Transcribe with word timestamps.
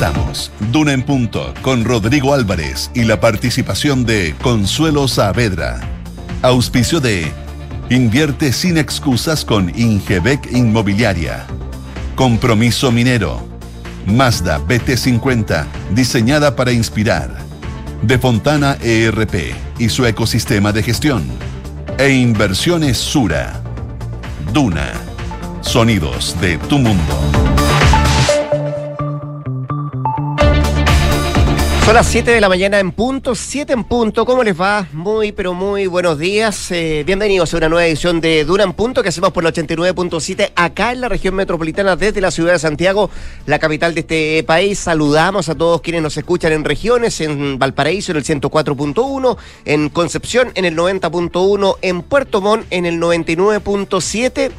Presentamos 0.00 0.50
Duna 0.72 0.94
en 0.94 1.02
Punto 1.02 1.52
con 1.60 1.84
Rodrigo 1.84 2.32
Álvarez 2.32 2.90
y 2.94 3.04
la 3.04 3.20
participación 3.20 4.06
de 4.06 4.34
Consuelo 4.40 5.06
Saavedra. 5.06 5.78
Auspicio 6.40 7.00
de 7.00 7.30
Invierte 7.90 8.54
sin 8.54 8.78
excusas 8.78 9.44
con 9.44 9.70
Ingebec 9.78 10.50
Inmobiliaria. 10.52 11.44
Compromiso 12.16 12.90
Minero. 12.90 13.46
Mazda 14.06 14.58
BT50, 14.58 15.66
diseñada 15.90 16.56
para 16.56 16.72
inspirar. 16.72 17.36
De 18.00 18.18
Fontana 18.18 18.78
ERP 18.80 19.54
y 19.78 19.90
su 19.90 20.06
ecosistema 20.06 20.72
de 20.72 20.82
gestión. 20.82 21.24
E 21.98 22.08
Inversiones 22.08 22.96
Sura. 22.96 23.60
Duna. 24.54 24.92
Sonidos 25.60 26.40
de 26.40 26.56
tu 26.56 26.78
mundo. 26.78 27.69
Son 31.90 31.96
las 31.96 32.06
7 32.06 32.30
de 32.30 32.40
la 32.40 32.48
mañana 32.48 32.78
en 32.78 32.92
punto, 32.92 33.34
7 33.34 33.72
en 33.72 33.82
punto. 33.82 34.24
¿Cómo 34.24 34.44
les 34.44 34.58
va? 34.58 34.86
Muy, 34.92 35.32
pero 35.32 35.54
muy 35.54 35.88
buenos 35.88 36.20
días. 36.20 36.70
Eh, 36.70 37.02
bienvenidos 37.04 37.52
a 37.52 37.56
una 37.56 37.68
nueva 37.68 37.84
edición 37.84 38.20
de 38.20 38.44
Dura 38.44 38.62
en 38.62 38.74
Punto 38.74 39.02
que 39.02 39.08
hacemos 39.08 39.32
por 39.32 39.42
la 39.42 39.52
89.7 39.52 40.52
acá 40.54 40.92
en 40.92 41.00
la 41.00 41.08
región 41.08 41.34
metropolitana 41.34 41.96
desde 41.96 42.20
la 42.20 42.30
ciudad 42.30 42.52
de 42.52 42.60
Santiago, 42.60 43.10
la 43.46 43.58
capital 43.58 43.92
de 43.92 44.02
este 44.02 44.44
país. 44.44 44.78
Saludamos 44.78 45.48
a 45.48 45.56
todos 45.56 45.80
quienes 45.80 46.00
nos 46.00 46.16
escuchan 46.16 46.52
en 46.52 46.64
regiones, 46.64 47.20
en 47.20 47.58
Valparaíso 47.58 48.12
en 48.12 48.18
el 48.18 48.24
104.1, 48.24 49.36
en 49.64 49.88
Concepción 49.88 50.52
en 50.54 50.66
el 50.66 50.76
90.1, 50.76 51.76
en 51.82 52.02
Puerto 52.02 52.40
Montt 52.40 52.66
en 52.70 52.86
el 52.86 53.00
99.7 53.00 54.52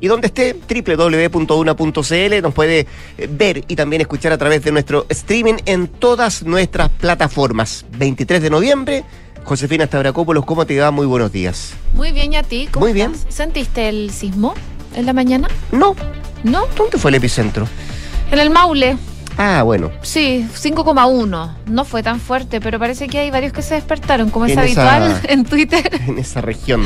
y 0.00 0.08
donde 0.08 0.26
esté, 0.28 0.54
www.una.cl, 0.68 2.42
nos 2.42 2.54
puede 2.54 2.86
eh, 3.18 3.28
ver 3.30 3.64
y 3.68 3.76
también 3.76 4.02
escuchar 4.02 4.32
a 4.32 4.38
través 4.38 4.62
de 4.64 4.72
nuestro 4.72 5.06
streaming 5.08 5.54
en 5.66 5.88
todas 5.88 6.42
nuestras 6.42 6.88
plataformas. 6.90 7.84
23 7.98 8.42
de 8.42 8.50
noviembre. 8.50 9.04
Josefina 9.44 9.86
Stavrakopoulos, 9.86 10.44
¿cómo 10.46 10.64
te 10.66 10.78
va? 10.78 10.90
Muy 10.90 11.06
buenos 11.06 11.30
días. 11.30 11.74
Muy 11.92 12.12
bien, 12.12 12.32
¿y 12.32 12.36
a 12.36 12.42
ti? 12.42 12.68
¿Cómo 12.70 12.86
Muy 12.86 12.92
bien. 12.94 13.12
estás? 13.12 13.34
¿Sentiste 13.34 13.88
el 13.88 14.10
sismo 14.10 14.54
en 14.96 15.04
la 15.06 15.12
mañana? 15.12 15.48
No, 15.70 15.94
¿No? 16.44 16.66
¿dónde 16.76 16.98
fue 16.98 17.10
el 17.10 17.16
epicentro? 17.16 17.66
En 18.30 18.38
el 18.38 18.50
Maule, 18.50 18.96
Ah, 19.36 19.62
bueno. 19.64 19.90
sí, 20.02 20.46
5,1. 20.54 21.50
No 21.66 21.84
fue 21.84 22.02
tan 22.02 22.20
fuerte, 22.20 22.60
pero 22.60 22.78
parece 22.78 23.08
que 23.08 23.18
hay 23.18 23.30
varios 23.30 23.52
que 23.52 23.62
se 23.62 23.74
despertaron, 23.74 24.30
como 24.30 24.46
es 24.46 24.52
esa- 24.52 24.60
habitual 24.62 25.20
en 25.28 25.44
Twitter. 25.44 26.00
En 26.06 26.18
esa 26.18 26.40
región 26.40 26.82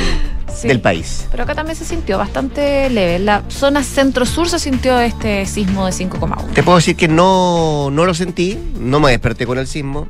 Sí. 0.54 0.66
del 0.66 0.80
país. 0.80 1.26
Pero 1.30 1.42
acá 1.44 1.54
también 1.54 1.76
se 1.76 1.84
sintió 1.84 2.16
bastante 2.18 2.88
leve. 2.90 3.18
La 3.18 3.42
zona 3.48 3.82
centro-sur 3.84 4.48
se 4.48 4.58
sintió 4.58 4.98
este 4.98 5.44
sismo 5.46 5.84
de 5.86 5.92
5,1. 5.92 6.52
Te 6.54 6.62
puedo 6.62 6.78
decir 6.78 6.96
que 6.96 7.06
no, 7.06 7.90
no 7.92 8.04
lo 8.06 8.14
sentí, 8.14 8.58
no 8.80 8.98
me 8.98 9.10
desperté 9.10 9.46
con 9.46 9.58
el 9.58 9.66
sismo, 9.66 10.08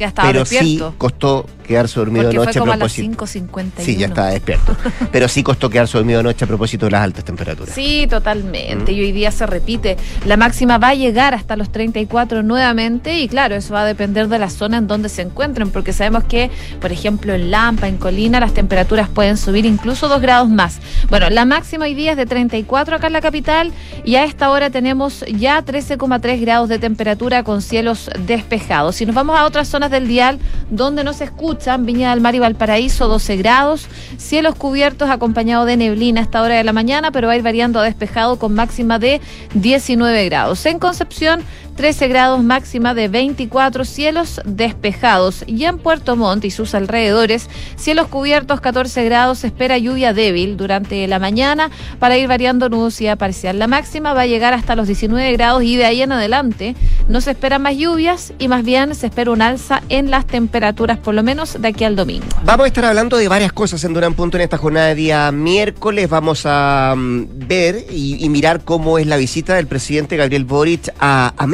Ya 0.00 0.06
estaba 0.06 0.28
pero 0.28 0.40
despierto. 0.40 0.90
sí 0.92 0.94
costó 0.96 1.46
quedarse 1.70 2.00
dormido 2.00 2.24
porque 2.24 2.36
anoche 2.38 2.52
fue 2.52 2.60
como 2.60 2.72
a 2.72 2.76
las 2.76 2.94
propósito. 2.94 3.26
5.51. 3.26 3.84
Sí, 3.84 3.96
ya 3.96 4.06
estaba 4.06 4.28
despierto. 4.28 4.74
pero 5.12 5.28
sí 5.28 5.42
costó 5.42 5.68
quedarse 5.68 5.98
dormido 5.98 6.20
anoche 6.20 6.46
a 6.46 6.48
propósito 6.48 6.86
de 6.86 6.92
las 6.92 7.02
altas 7.02 7.22
temperaturas. 7.22 7.74
Sí, 7.74 8.06
totalmente. 8.08 8.92
Mm. 8.92 8.94
Y 8.94 9.00
hoy 9.02 9.12
día 9.12 9.30
se 9.30 9.46
repite. 9.46 9.98
La 10.24 10.38
máxima 10.38 10.78
va 10.78 10.88
a 10.88 10.94
llegar 10.94 11.34
hasta 11.34 11.54
los 11.54 11.70
34 11.70 12.42
nuevamente 12.42 13.20
y 13.20 13.28
claro, 13.28 13.54
eso 13.56 13.74
va 13.74 13.82
a 13.82 13.84
depender 13.84 14.28
de 14.28 14.38
la 14.38 14.48
zona 14.48 14.78
en 14.78 14.86
donde 14.86 15.10
se 15.10 15.20
encuentren, 15.20 15.70
porque 15.70 15.92
sabemos 15.92 16.24
que, 16.24 16.50
por 16.80 16.92
ejemplo, 16.92 17.34
en 17.34 17.50
Lampa, 17.50 17.86
en 17.86 17.98
Colina, 17.98 18.40
las 18.40 18.54
temperaturas 18.54 19.10
pueden 19.10 19.36
subir 19.36 19.66
incluso 19.66 20.08
2 20.08 20.22
grados 20.22 20.48
más. 20.48 20.78
Bueno, 21.10 21.28
la 21.28 21.44
máxima 21.44 21.84
hoy 21.84 21.94
día 21.94 22.12
es 22.12 22.16
de 22.16 22.24
34 22.24 22.96
acá 22.96 23.08
en 23.08 23.12
la 23.12 23.20
capital 23.20 23.70
y 24.02 24.16
a 24.16 24.24
esta 24.24 24.48
hora 24.48 24.70
tenemos 24.70 25.26
ya 25.28 25.62
13,3 25.62 26.40
grados 26.40 26.70
de 26.70 26.78
temperatura 26.78 27.44
con 27.44 27.60
cielos 27.60 28.08
despejados. 28.26 28.96
Si 28.96 29.04
nos 29.04 29.14
vamos 29.14 29.38
a 29.38 29.44
otras 29.44 29.68
zonas 29.68 29.89
del 29.90 30.08
dial 30.08 30.38
donde 30.70 31.04
nos 31.04 31.20
escuchan, 31.20 31.84
Viña 31.84 32.10
del 32.10 32.20
Mar 32.20 32.34
y 32.34 32.38
Valparaíso, 32.38 33.08
12 33.08 33.36
grados, 33.36 33.86
cielos 34.16 34.54
cubiertos 34.54 35.10
acompañado 35.10 35.64
de 35.64 35.76
neblina 35.76 36.20
a 36.20 36.24
esta 36.24 36.42
hora 36.42 36.56
de 36.56 36.64
la 36.64 36.72
mañana, 36.72 37.10
pero 37.10 37.26
va 37.26 37.34
a 37.34 37.36
ir 37.36 37.42
variando 37.42 37.80
a 37.80 37.84
despejado 37.84 38.38
con 38.38 38.54
máxima 38.54 38.98
de 38.98 39.20
19 39.54 40.24
grados. 40.26 40.64
En 40.66 40.78
Concepción, 40.78 41.42
13 41.76 42.08
grados 42.08 42.42
máxima 42.42 42.94
de 42.94 43.08
24 43.08 43.84
cielos 43.84 44.40
despejados. 44.44 45.44
Y 45.46 45.64
en 45.64 45.78
Puerto 45.78 46.16
Montt 46.16 46.44
y 46.44 46.50
sus 46.50 46.74
alrededores, 46.74 47.48
cielos 47.76 48.08
cubiertos 48.08 48.60
14 48.60 49.04
grados, 49.04 49.44
espera 49.44 49.78
lluvia 49.78 50.12
débil 50.12 50.56
durante 50.56 51.06
la 51.06 51.18
mañana 51.18 51.70
para 51.98 52.16
ir 52.16 52.28
variando 52.28 52.68
nubosidad 52.68 53.18
parcial. 53.18 53.58
La 53.58 53.66
máxima 53.66 54.14
va 54.14 54.22
a 54.22 54.26
llegar 54.26 54.54
hasta 54.54 54.74
los 54.76 54.86
19 54.86 55.32
grados 55.32 55.62
y 55.62 55.76
de 55.76 55.84
ahí 55.84 56.02
en 56.02 56.12
adelante 56.12 56.76
no 57.08 57.20
se 57.20 57.32
esperan 57.32 57.62
más 57.62 57.76
lluvias 57.76 58.32
y 58.38 58.48
más 58.48 58.64
bien 58.64 58.94
se 58.94 59.06
espera 59.06 59.30
un 59.30 59.42
alza 59.42 59.82
en 59.88 60.10
las 60.10 60.26
temperaturas, 60.26 60.98
por 60.98 61.14
lo 61.14 61.22
menos 61.22 61.60
de 61.60 61.68
aquí 61.68 61.84
al 61.84 61.96
domingo. 61.96 62.26
Vamos 62.44 62.64
a 62.64 62.68
estar 62.68 62.84
hablando 62.84 63.16
de 63.16 63.28
varias 63.28 63.52
cosas 63.52 63.82
en 63.84 63.92
Durán 63.92 64.14
Punto 64.14 64.36
en 64.36 64.42
esta 64.42 64.56
jornada 64.56 64.86
de 64.88 64.94
día 64.94 65.32
miércoles. 65.32 66.08
Vamos 66.08 66.42
a 66.46 66.94
mm, 66.96 67.24
ver 67.46 67.86
y, 67.90 68.28
mirar 68.30 68.62
cómo 68.64 68.98
es 68.98 69.06
la 69.06 69.16
visita 69.16 69.56
del 69.56 69.66
presidente 69.66 70.16
Gabriel 70.16 70.44
Boric 70.44 70.92
a, 71.00 71.34
a. 71.36 71.46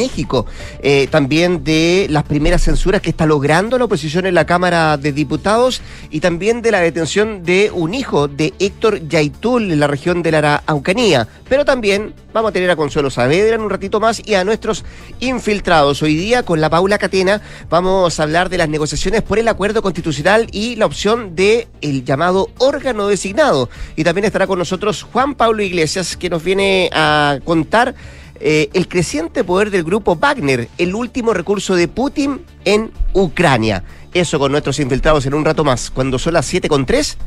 Eh, 0.82 1.08
también 1.10 1.64
de 1.64 2.06
las 2.10 2.24
primeras 2.24 2.62
censuras 2.62 3.00
que 3.00 3.10
está 3.10 3.26
logrando 3.26 3.78
la 3.78 3.84
oposición 3.84 4.26
en 4.26 4.34
la 4.34 4.46
Cámara 4.46 4.96
de 4.96 5.12
Diputados 5.12 5.80
y 6.10 6.20
también 6.20 6.62
de 6.62 6.70
la 6.70 6.80
detención 6.80 7.42
de 7.42 7.70
un 7.72 7.94
hijo 7.94 8.28
de 8.28 8.54
Héctor 8.58 9.06
Yaitul 9.08 9.72
en 9.72 9.80
la 9.80 9.86
región 9.86 10.22
de 10.22 10.30
la 10.30 10.38
Araucanía. 10.66 11.28
Pero 11.48 11.64
también 11.64 12.14
vamos 12.32 12.50
a 12.50 12.52
tener 12.52 12.70
a 12.70 12.76
Consuelo 12.76 13.10
Saavedra 13.10 13.54
en 13.54 13.62
un 13.62 13.70
ratito 13.70 14.00
más 14.00 14.20
y 14.24 14.34
a 14.34 14.44
nuestros 14.44 14.84
infiltrados. 15.20 16.02
Hoy 16.02 16.16
día 16.16 16.42
con 16.42 16.60
la 16.60 16.70
Paula 16.70 16.98
Catena 16.98 17.40
vamos 17.70 18.18
a 18.18 18.22
hablar 18.22 18.48
de 18.48 18.58
las 18.58 18.68
negociaciones 18.68 19.22
por 19.22 19.38
el 19.38 19.48
acuerdo 19.48 19.82
constitucional 19.82 20.46
y 20.52 20.76
la 20.76 20.86
opción 20.86 21.34
de 21.34 21.68
el 21.80 22.04
llamado 22.04 22.50
órgano 22.58 23.06
designado. 23.06 23.68
Y 23.96 24.04
también 24.04 24.24
estará 24.24 24.46
con 24.46 24.58
nosotros 24.58 25.02
Juan 25.02 25.34
Pablo 25.34 25.62
Iglesias 25.62 26.16
que 26.16 26.30
nos 26.30 26.42
viene 26.42 26.90
a 26.92 27.38
contar 27.44 27.94
eh, 28.40 28.70
el 28.72 28.88
creciente 28.88 29.44
poder 29.44 29.70
del 29.70 29.84
grupo 29.84 30.16
Wagner, 30.16 30.68
el 30.78 30.94
último 30.94 31.32
recurso 31.32 31.74
de 31.74 31.88
Putin 31.88 32.42
en 32.64 32.90
Ucrania. 33.12 33.84
Eso 34.14 34.38
con 34.38 34.52
nuestros 34.52 34.78
infiltrados 34.80 35.26
en 35.26 35.34
un 35.34 35.44
rato 35.44 35.64
más. 35.64 35.90
Cuando 35.90 36.18
son 36.18 36.34
las 36.34 36.46
7 36.46 36.68
con 36.68 36.86
3, 36.86 37.18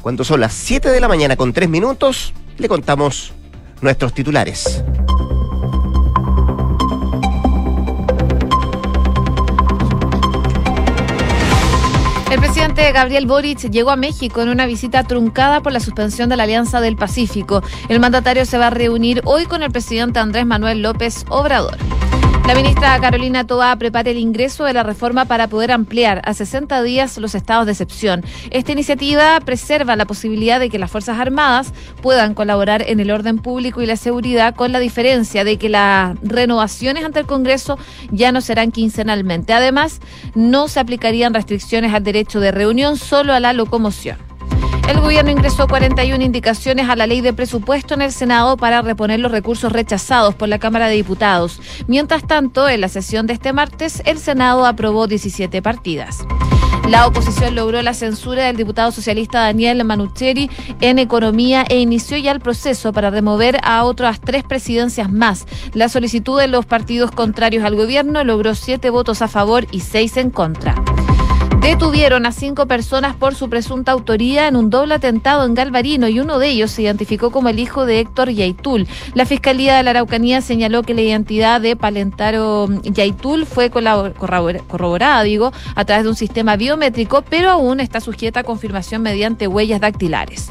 cuando 0.00 0.24
son 0.24 0.40
las 0.40 0.54
7 0.54 0.90
de 0.90 1.00
la 1.00 1.08
mañana 1.08 1.36
con 1.36 1.52
3 1.52 1.68
minutos, 1.68 2.32
le 2.56 2.68
contamos 2.68 3.32
nuestros 3.80 4.14
titulares. 4.14 4.82
Gabriel 12.78 13.26
Boric 13.26 13.70
llegó 13.70 13.90
a 13.90 13.96
México 13.96 14.40
en 14.40 14.48
una 14.48 14.64
visita 14.64 15.02
truncada 15.02 15.60
por 15.62 15.72
la 15.72 15.80
suspensión 15.80 16.28
de 16.28 16.36
la 16.36 16.44
Alianza 16.44 16.80
del 16.80 16.96
Pacífico. 16.96 17.62
El 17.88 18.00
mandatario 18.00 18.46
se 18.46 18.56
va 18.56 18.68
a 18.68 18.70
reunir 18.70 19.20
hoy 19.24 19.46
con 19.46 19.62
el 19.62 19.70
presidente 19.70 20.20
Andrés 20.20 20.46
Manuel 20.46 20.80
López 20.80 21.26
Obrador. 21.28 21.76
La 22.48 22.54
ministra 22.54 22.98
Carolina 22.98 23.46
Toa 23.46 23.76
prepara 23.76 24.08
el 24.08 24.16
ingreso 24.16 24.64
de 24.64 24.72
la 24.72 24.82
reforma 24.82 25.26
para 25.26 25.48
poder 25.48 25.70
ampliar 25.70 26.22
a 26.24 26.32
60 26.32 26.82
días 26.82 27.18
los 27.18 27.34
estados 27.34 27.66
de 27.66 27.72
excepción. 27.72 28.24
Esta 28.50 28.72
iniciativa 28.72 29.38
preserva 29.40 29.96
la 29.96 30.06
posibilidad 30.06 30.58
de 30.58 30.70
que 30.70 30.78
las 30.78 30.90
Fuerzas 30.90 31.18
Armadas 31.18 31.74
puedan 32.00 32.32
colaborar 32.32 32.82
en 32.88 33.00
el 33.00 33.10
orden 33.10 33.36
público 33.36 33.82
y 33.82 33.86
la 33.86 33.96
seguridad 33.96 34.54
con 34.54 34.72
la 34.72 34.78
diferencia 34.78 35.44
de 35.44 35.58
que 35.58 35.68
las 35.68 36.18
renovaciones 36.22 37.04
ante 37.04 37.20
el 37.20 37.26
Congreso 37.26 37.78
ya 38.12 38.32
no 38.32 38.40
serán 38.40 38.72
quincenalmente. 38.72 39.52
Además, 39.52 40.00
no 40.34 40.68
se 40.68 40.80
aplicarían 40.80 41.34
restricciones 41.34 41.92
al 41.92 42.02
derecho 42.02 42.40
de 42.40 42.50
reunión, 42.50 42.96
solo 42.96 43.34
a 43.34 43.40
la 43.40 43.52
locomoción. 43.52 44.27
El 44.88 45.00
gobierno 45.00 45.30
ingresó 45.30 45.68
41 45.68 46.24
indicaciones 46.24 46.88
a 46.88 46.96
la 46.96 47.06
ley 47.06 47.20
de 47.20 47.34
presupuesto 47.34 47.92
en 47.92 48.00
el 48.00 48.10
Senado 48.10 48.56
para 48.56 48.80
reponer 48.80 49.20
los 49.20 49.30
recursos 49.30 49.70
rechazados 49.70 50.34
por 50.34 50.48
la 50.48 50.58
Cámara 50.58 50.88
de 50.88 50.94
Diputados. 50.94 51.60
Mientras 51.86 52.26
tanto, 52.26 52.66
en 52.70 52.80
la 52.80 52.88
sesión 52.88 53.26
de 53.26 53.34
este 53.34 53.52
martes, 53.52 54.02
el 54.06 54.18
Senado 54.18 54.64
aprobó 54.64 55.06
17 55.06 55.60
partidas. 55.60 56.24
La 56.88 57.06
oposición 57.06 57.54
logró 57.54 57.82
la 57.82 57.92
censura 57.92 58.46
del 58.46 58.56
diputado 58.56 58.90
socialista 58.90 59.40
Daniel 59.40 59.84
Manucheri 59.84 60.50
en 60.80 60.98
economía 60.98 61.66
e 61.68 61.80
inició 61.80 62.16
ya 62.16 62.32
el 62.32 62.40
proceso 62.40 62.94
para 62.94 63.10
remover 63.10 63.60
a 63.62 63.84
otras 63.84 64.22
tres 64.22 64.42
presidencias 64.42 65.12
más. 65.12 65.44
La 65.74 65.90
solicitud 65.90 66.40
de 66.40 66.48
los 66.48 66.64
partidos 66.64 67.10
contrarios 67.10 67.64
al 67.64 67.76
gobierno 67.76 68.24
logró 68.24 68.54
siete 68.54 68.88
votos 68.88 69.20
a 69.20 69.28
favor 69.28 69.66
y 69.70 69.80
seis 69.80 70.16
en 70.16 70.30
contra. 70.30 70.74
Detuvieron 71.68 72.24
a 72.24 72.32
cinco 72.32 72.64
personas 72.64 73.14
por 73.14 73.34
su 73.34 73.50
presunta 73.50 73.92
autoría 73.92 74.48
en 74.48 74.56
un 74.56 74.70
doble 74.70 74.94
atentado 74.94 75.44
en 75.44 75.52
Galvarino 75.52 76.08
y 76.08 76.18
uno 76.18 76.38
de 76.38 76.48
ellos 76.48 76.70
se 76.70 76.80
identificó 76.80 77.30
como 77.30 77.50
el 77.50 77.58
hijo 77.58 77.84
de 77.84 78.00
Héctor 78.00 78.30
Yaitul. 78.30 78.88
La 79.12 79.26
Fiscalía 79.26 79.76
de 79.76 79.82
la 79.82 79.90
Araucanía 79.90 80.40
señaló 80.40 80.82
que 80.82 80.94
la 80.94 81.02
identidad 81.02 81.60
de 81.60 81.76
Palentaro 81.76 82.68
Yaitul 82.84 83.44
fue 83.44 83.68
corroborada, 83.68 85.22
digo, 85.24 85.52
a 85.74 85.84
través 85.84 86.04
de 86.04 86.08
un 86.08 86.16
sistema 86.16 86.56
biométrico, 86.56 87.20
pero 87.20 87.50
aún 87.50 87.80
está 87.80 88.00
sujeta 88.00 88.40
a 88.40 88.44
confirmación 88.44 89.02
mediante 89.02 89.46
huellas 89.46 89.82
dactilares. 89.82 90.48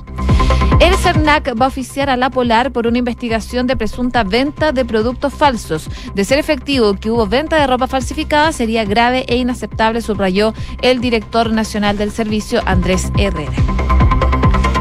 El 0.80 0.96
CERNAC 0.96 1.60
va 1.60 1.66
a 1.66 1.70
oficiar 1.70 2.08
a 2.12 2.18
la 2.18 2.30
Polar 2.30 2.72
por 2.72 2.86
una 2.86 3.00
investigación 3.00 3.66
de 3.66 3.76
presunta 3.76 4.24
venta 4.24 4.72
de 4.72 4.86
productos 4.86 5.34
falsos. 5.34 5.90
De 6.14 6.24
ser 6.24 6.38
efectivo 6.38 6.94
que 6.94 7.10
hubo 7.10 7.26
venta 7.26 7.60
de 7.60 7.66
ropa 7.66 7.88
falsificada, 7.88 8.52
sería 8.52 8.86
grave 8.86 9.26
e 9.28 9.38
inaceptable, 9.38 10.02
subrayó 10.02 10.54
el 10.84 11.00
director 11.08 11.54
nacional 11.54 11.98
del 11.98 12.12
servicio, 12.12 12.62
Andrés 12.66 13.14
Herrera. 13.18 13.54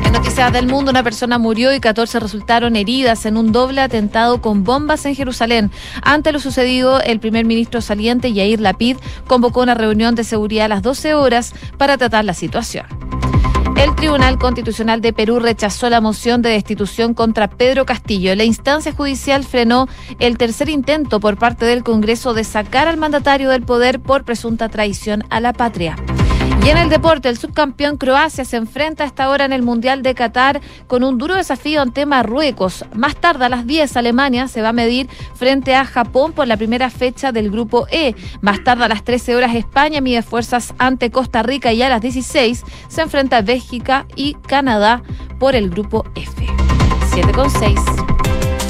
En 0.04 0.12
noticias 0.12 0.52
del 0.52 0.66
mundo, 0.66 0.90
una 0.90 1.04
persona 1.04 1.38
murió 1.38 1.72
y 1.72 1.78
14 1.78 2.18
resultaron 2.18 2.74
heridas 2.74 3.26
en 3.26 3.36
un 3.36 3.52
doble 3.52 3.80
atentado 3.80 4.40
con 4.40 4.64
bombas 4.64 5.06
en 5.06 5.14
Jerusalén. 5.14 5.70
Ante 6.02 6.32
lo 6.32 6.40
sucedido, 6.40 7.00
el 7.00 7.20
primer 7.20 7.44
ministro 7.44 7.80
saliente, 7.80 8.32
Yair 8.32 8.60
Lapid, 8.60 8.96
convocó 9.28 9.62
una 9.62 9.74
reunión 9.74 10.16
de 10.16 10.24
seguridad 10.24 10.64
a 10.64 10.68
las 10.68 10.82
12 10.82 11.14
horas 11.14 11.54
para 11.78 11.96
tratar 11.96 12.24
la 12.24 12.34
situación. 12.34 12.86
El 13.76 13.94
Tribunal 13.94 14.38
Constitucional 14.38 15.02
de 15.02 15.12
Perú 15.12 15.38
rechazó 15.38 15.90
la 15.90 16.00
moción 16.00 16.40
de 16.40 16.48
destitución 16.48 17.12
contra 17.12 17.48
Pedro 17.48 17.84
Castillo. 17.84 18.34
La 18.34 18.44
instancia 18.44 18.92
judicial 18.92 19.44
frenó 19.44 19.86
el 20.18 20.38
tercer 20.38 20.70
intento 20.70 21.20
por 21.20 21.36
parte 21.36 21.66
del 21.66 21.84
Congreso 21.84 22.32
de 22.32 22.44
sacar 22.44 22.88
al 22.88 22.96
mandatario 22.96 23.50
del 23.50 23.62
poder 23.62 24.00
por 24.00 24.24
presunta 24.24 24.70
traición 24.70 25.24
a 25.28 25.40
la 25.40 25.52
patria. 25.52 25.96
Y 26.64 26.68
en 26.68 26.78
el 26.78 26.88
deporte, 26.88 27.28
el 27.28 27.38
subcampeón 27.38 27.96
Croacia 27.96 28.44
se 28.44 28.56
enfrenta 28.56 29.04
a 29.04 29.06
esta 29.06 29.28
hora 29.28 29.44
en 29.44 29.52
el 29.52 29.62
Mundial 29.62 30.02
de 30.02 30.14
Qatar 30.14 30.60
con 30.88 31.04
un 31.04 31.16
duro 31.16 31.34
desafío 31.34 31.80
ante 31.80 32.06
Marruecos. 32.06 32.84
Más 32.92 33.14
tarde, 33.16 33.44
a 33.44 33.48
las 33.48 33.66
10, 33.66 33.96
Alemania 33.96 34.48
se 34.48 34.62
va 34.62 34.70
a 34.70 34.72
medir 34.72 35.08
frente 35.34 35.74
a 35.74 35.84
Japón 35.84 36.32
por 36.32 36.48
la 36.48 36.56
primera 36.56 36.90
fecha 36.90 37.30
del 37.30 37.50
Grupo 37.50 37.86
E. 37.90 38.14
Más 38.40 38.64
tarde, 38.64 38.84
a 38.84 38.88
las 38.88 39.04
13 39.04 39.36
horas, 39.36 39.54
España 39.54 40.00
mide 40.00 40.22
fuerzas 40.22 40.74
ante 40.78 41.10
Costa 41.10 41.42
Rica 41.42 41.72
y 41.72 41.82
a 41.82 41.88
las 41.88 42.00
16 42.00 42.64
se 42.88 43.02
enfrenta 43.02 43.38
a 43.38 43.42
Bélgica 43.42 44.06
y 44.16 44.34
Canadá 44.34 45.02
por 45.38 45.54
el 45.54 45.70
Grupo 45.70 46.04
F. 46.16 46.46
7 47.12 47.32
con 47.32 47.48
6. 47.48 47.78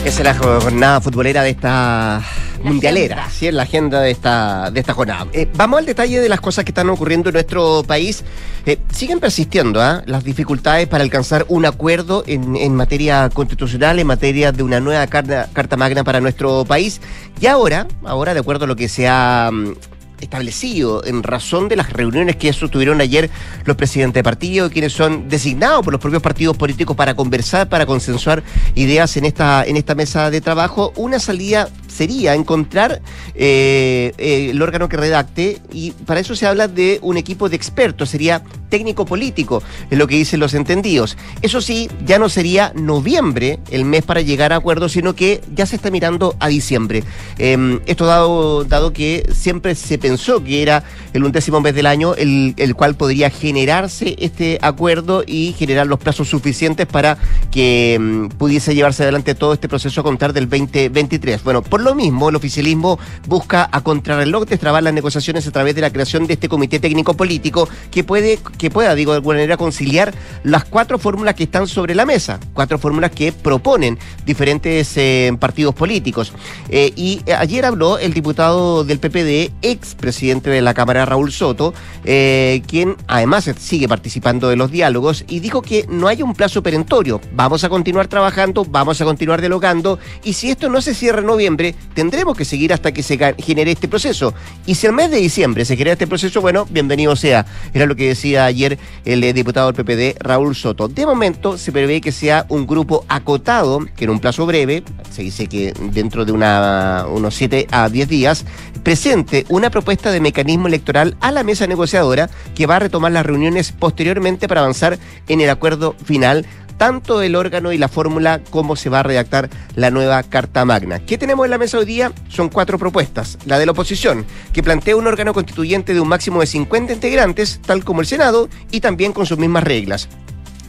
Esa 0.06 0.20
es 0.20 0.25
la 0.25 0.35
jornada 0.35 1.00
futbolera 1.00 1.43
de 1.43 1.50
esta 1.50 2.23
mundialera, 2.62 3.29
¿sí? 3.29 3.49
en 3.49 3.56
la 3.56 3.64
agenda 3.64 4.00
de 4.00 4.12
esta, 4.12 4.70
de 4.70 4.79
esta 4.79 4.94
jornada. 4.94 5.26
Eh, 5.32 5.49
vamos 5.56 5.81
al 5.81 5.85
detalle 5.85 6.20
de 6.20 6.29
las 6.29 6.41
cosas 6.41 6.64
que 6.64 6.70
están 6.70 6.88
ocurriendo 6.91 7.31
en 7.31 7.32
nuestro 7.32 7.82
país. 7.82 8.23
Eh, 8.67 8.79
siguen 8.93 9.19
persistiendo 9.19 9.82
¿ah? 9.82 10.05
las 10.06 10.23
dificultades 10.23 10.87
para 10.87 11.03
alcanzar 11.03 11.44
un 11.49 11.67
acuerdo 11.67 12.23
en, 12.29 12.55
en, 12.55 12.76
materia 12.76 13.29
constitucional, 13.31 13.99
en 13.99 14.06
materia 14.06 14.53
de 14.53 14.62
una 14.62 14.79
nueva 14.79 15.05
carta, 15.08 15.49
carta 15.53 15.76
magna 15.76 16.05
para 16.05 16.20
nuestro 16.20 16.64
país. 16.64 17.00
Y 17.41 17.47
ahora, 17.47 17.88
ahora 18.05 18.32
de 18.32 18.38
acuerdo 18.38 18.64
a 18.64 18.69
lo 18.69 18.76
que 18.76 18.88
se 18.88 19.08
ha 19.08 19.50
mm, 19.53 19.73
establecido 20.21 21.05
en 21.05 21.23
razón 21.23 21.69
de 21.69 21.77
las 21.77 21.93
reuniones 21.93 22.37
que 22.37 22.53
sostuvieron 22.53 23.01
ayer 23.01 23.31
los 23.65 23.77
presidentes 23.77 24.21
de 24.21 24.25
partido, 24.25 24.71
quienes 24.71 24.93
son 24.93 25.29
designados 25.29 25.85
por 25.85 25.93
los 25.93 26.01
propios 26.01 26.23
partidos 26.23 26.57
políticos 26.57 26.97
para 26.97 27.15
conversar, 27.15 27.69
para 27.69 27.87
consensuar 27.87 28.43
ideas 28.75 29.17
en 29.17 29.25
esta, 29.25 29.65
en 29.65 29.77
esta 29.77 29.95
mesa 29.95 30.31
de 30.31 30.41
trabajo, 30.41 30.93
una 30.97 31.19
salida 31.19 31.69
sería 31.96 32.34
encontrar 32.34 33.00
eh, 33.34 34.12
eh, 34.19 34.50
el 34.50 34.60
órgano 34.60 34.88
que 34.88 34.96
redacte 34.96 35.60
y 35.72 35.93
para 35.93 36.20
eso 36.20 36.37
se 36.37 36.46
habla 36.46 36.69
de 36.69 36.98
un 37.02 37.16
equipo 37.16 37.48
de 37.48 37.56
expertos, 37.56 38.10
sería 38.10 38.43
técnico-político, 38.69 39.62
es 39.90 39.98
lo 39.98 40.06
que 40.06 40.16
dicen 40.16 40.40
los 40.40 40.54
entendidos. 40.54 41.16
Eso 41.43 41.60
sí, 41.60 41.88
ya 42.04 42.19
no 42.19 42.28
sería 42.28 42.72
noviembre 42.75 43.60
el 43.70 43.84
mes 43.84 44.02
para 44.02 44.20
llegar 44.20 44.52
a 44.52 44.56
acuerdos, 44.56 44.93
sino 44.93 45.14
que 45.14 45.40
ya 45.54 45.66
se 45.66 45.76
está 45.76 45.90
mirando 45.90 46.37
a 46.40 46.48
diciembre. 46.48 47.04
Eh, 47.38 47.81
esto 47.87 48.06
dado, 48.06 48.64
dado 48.64 48.93
que 48.93 49.28
siempre 49.32 49.75
se 49.75 49.98
pensó 49.98 50.43
que 50.43 50.62
era 50.62 50.84
el 51.12 51.25
undécimo 51.25 51.60
mes 51.60 51.75
del 51.75 51.87
año 51.87 52.14
el, 52.14 52.54
el 52.56 52.75
cual 52.75 52.94
podría 52.94 53.31
generarse 53.31 54.16
este 54.19 54.58
acuerdo 54.62 55.25
y 55.26 55.54
generar 55.58 55.87
los 55.87 55.98
plazos 55.98 56.28
suficientes 56.28 56.87
para 56.87 57.19
que 57.50 57.96
um, 57.98 58.28
pudiese 58.28 58.75
llevarse 58.75 59.02
adelante 59.02 59.34
todo 59.34 59.52
este 59.52 59.69
proceso 59.69 60.00
a 60.00 60.04
contar 60.04 60.32
del 60.32 60.48
2023. 60.48 61.43
Bueno, 61.43 61.62
por 61.62 61.81
lo 61.81 61.86
mismo, 61.94 62.29
el 62.29 62.37
oficialismo 62.37 62.99
busca 63.27 63.69
a 63.71 63.81
contrarreloj 63.83 64.47
destrabar 64.47 64.83
las 64.83 64.94
negociaciones 64.94 65.47
a 65.47 65.50
través 65.50 65.75
de 65.75 65.81
la 65.81 65.91
creación 65.91 66.27
de 66.27 66.35
este 66.35 66.49
comité 66.49 66.79
técnico 66.79 67.15
político 67.15 67.69
que 67.91 68.05
puede 68.05 68.38
que 68.59 68.71
pueda, 68.71 68.94
digo, 68.94 69.12
de 69.12 69.17
alguna 69.17 69.37
manera 69.37 69.56
conciliar 69.56 70.15
las 70.43 70.65
cuatro 70.65 70.99
fórmulas 70.99 71.35
que 71.35 71.44
están 71.44 71.67
sobre 71.67 71.94
la 71.94 72.06
mesa, 72.06 72.41
cuatro 72.55 72.79
fórmulas 72.79 73.11
que 73.11 73.33
proponen 73.33 73.99
diferentes 74.25 74.97
eh, 74.97 75.37
partidos 75.38 75.75
políticos. 75.75 76.33
Eh, 76.69 76.93
y 76.97 77.21
ayer 77.31 77.65
habló 77.65 77.99
el 77.99 78.12
diputado 78.15 78.85
del 78.85 78.99
PPD, 78.99 79.53
ex 79.62 79.94
presidente 79.94 80.50
de 80.50 80.62
la 80.62 80.75
Cámara, 80.75 81.05
Raúl 81.05 81.32
Soto, 81.32 81.75
eh, 82.05 82.62
quien 82.67 82.97
además 83.06 83.50
sigue 83.59 83.89
participando 83.89 84.49
de 84.49 84.56
los 84.56 84.71
diálogos 84.71 85.25
y 85.29 85.41
dijo 85.41 85.62
que 85.62 85.87
no 85.89 86.09
hay 86.09 86.23
un 86.23 86.35
plazo 86.35 86.62
perentorio. 86.62 87.21
Vamos 87.32 87.65
a 87.65 87.69
continuar 87.69 88.09
trabajando, 88.09 88.65
vamos 88.65 89.00
a 89.00 89.05
continuar 89.05 89.41
dialogando 89.41 89.99
y 90.25 90.32
si 90.32 90.50
esto 90.50 90.69
no 90.69 90.81
se 90.81 90.94
cierra 90.94 91.21
en 91.21 91.27
noviembre, 91.27 91.66
tendremos 91.95 92.37
que 92.37 92.45
seguir 92.45 92.73
hasta 92.73 92.93
que 92.93 93.03
se 93.03 93.19
genere 93.39 93.73
este 93.73 93.89
proceso. 93.89 94.35
Y 94.67 94.75
si 94.75 94.87
el 94.87 94.93
mes 94.93 95.11
de 95.11 95.19
diciembre 95.19 95.65
se 95.65 95.77
genera 95.77 95.93
este 95.93 96.07
proceso, 96.07 96.41
bueno, 96.41 96.67
bienvenido 96.71 97.17
sea. 97.17 97.47
Era 97.73 97.87
lo 97.87 97.97
que 97.97 98.09
decía 98.09 98.45
ayer 98.45 98.79
el 99.05 99.23
eh, 99.25 99.33
diputado 99.33 99.73
del 99.73 99.85
PPD, 99.85 100.19
Raúl 100.21 100.55
Soto. 100.55 100.89
De 100.89 101.07
momento 101.07 101.59
se 101.59 101.73
prevé 101.73 102.01
que 102.01 102.13
sea 102.13 102.47
un 102.49 102.67
grupo 102.67 103.05
acotado, 103.09 103.81
que 103.97 104.05
en 104.05 104.11
un 104.11 104.21
plazo 104.21 104.47
breve, 104.47 104.83
se 105.11 105.23
dice 105.23 105.47
que 105.47 105.73
dentro 105.93 106.25
de 106.25 106.33
una, 106.33 107.07
unos 107.09 107.35
7 107.35 107.67
a 107.71 107.89
10 107.89 108.09
días, 108.09 108.45
presente 108.83 109.45
una 109.49 109.71
propuesta 109.71 110.11
de 110.11 110.21
mecanismo 110.21 110.69
electoral 110.69 111.17
a 111.21 111.33
la 111.33 111.43
mesa 111.43 111.67
negociadora 111.67 112.31
que 112.55 112.67
va 112.67 112.77
a 112.77 112.81
retomar 112.81 113.13
las 113.13 113.27
reuniones 113.27 113.73
posteriormente 113.73 114.49
para 114.49 114.61
avanzar 114.61 114.99
en 115.29 115.41
el 115.41 115.51
acuerdo 115.51 115.95
final 116.05 116.47
tanto 116.76 117.23
el 117.23 117.37
órgano 117.37 117.73
y 117.73 117.78
la 117.78 117.88
fórmula 117.88 118.40
como 118.50 118.76
se 118.76 118.90
va 118.90 119.00
a 119.00 119.02
redactar 119.02 119.49
la 119.75 119.90
nueva 119.90 120.23
Carta 120.23 120.64
Magna. 120.64 121.00
¿Qué 121.00 121.19
tenemos 121.19 121.44
en 121.44 121.50
la 121.50 121.58
mesa 121.58 121.78
hoy 121.78 121.84
día? 121.84 122.12
Son 122.28 122.49
cuatro 122.49 122.78
propuestas. 122.78 123.38
La 123.46 123.58
de 123.58 123.67
la 123.67 123.73
oposición, 123.73 124.25
que 124.52 124.62
plantea 124.62 124.96
un 124.96 125.06
órgano 125.06 125.34
constituyente 125.34 125.94
de 125.94 126.00
un 126.00 126.08
máximo 126.08 126.40
de 126.40 126.46
50 126.46 126.93
integrantes, 126.93 127.61
tal 127.64 127.84
como 127.84 128.00
el 128.00 128.06
Senado, 128.06 128.49
y 128.70 128.81
también 128.81 129.12
con 129.12 129.26
sus 129.26 129.38
mismas 129.38 129.64
reglas. 129.64 130.08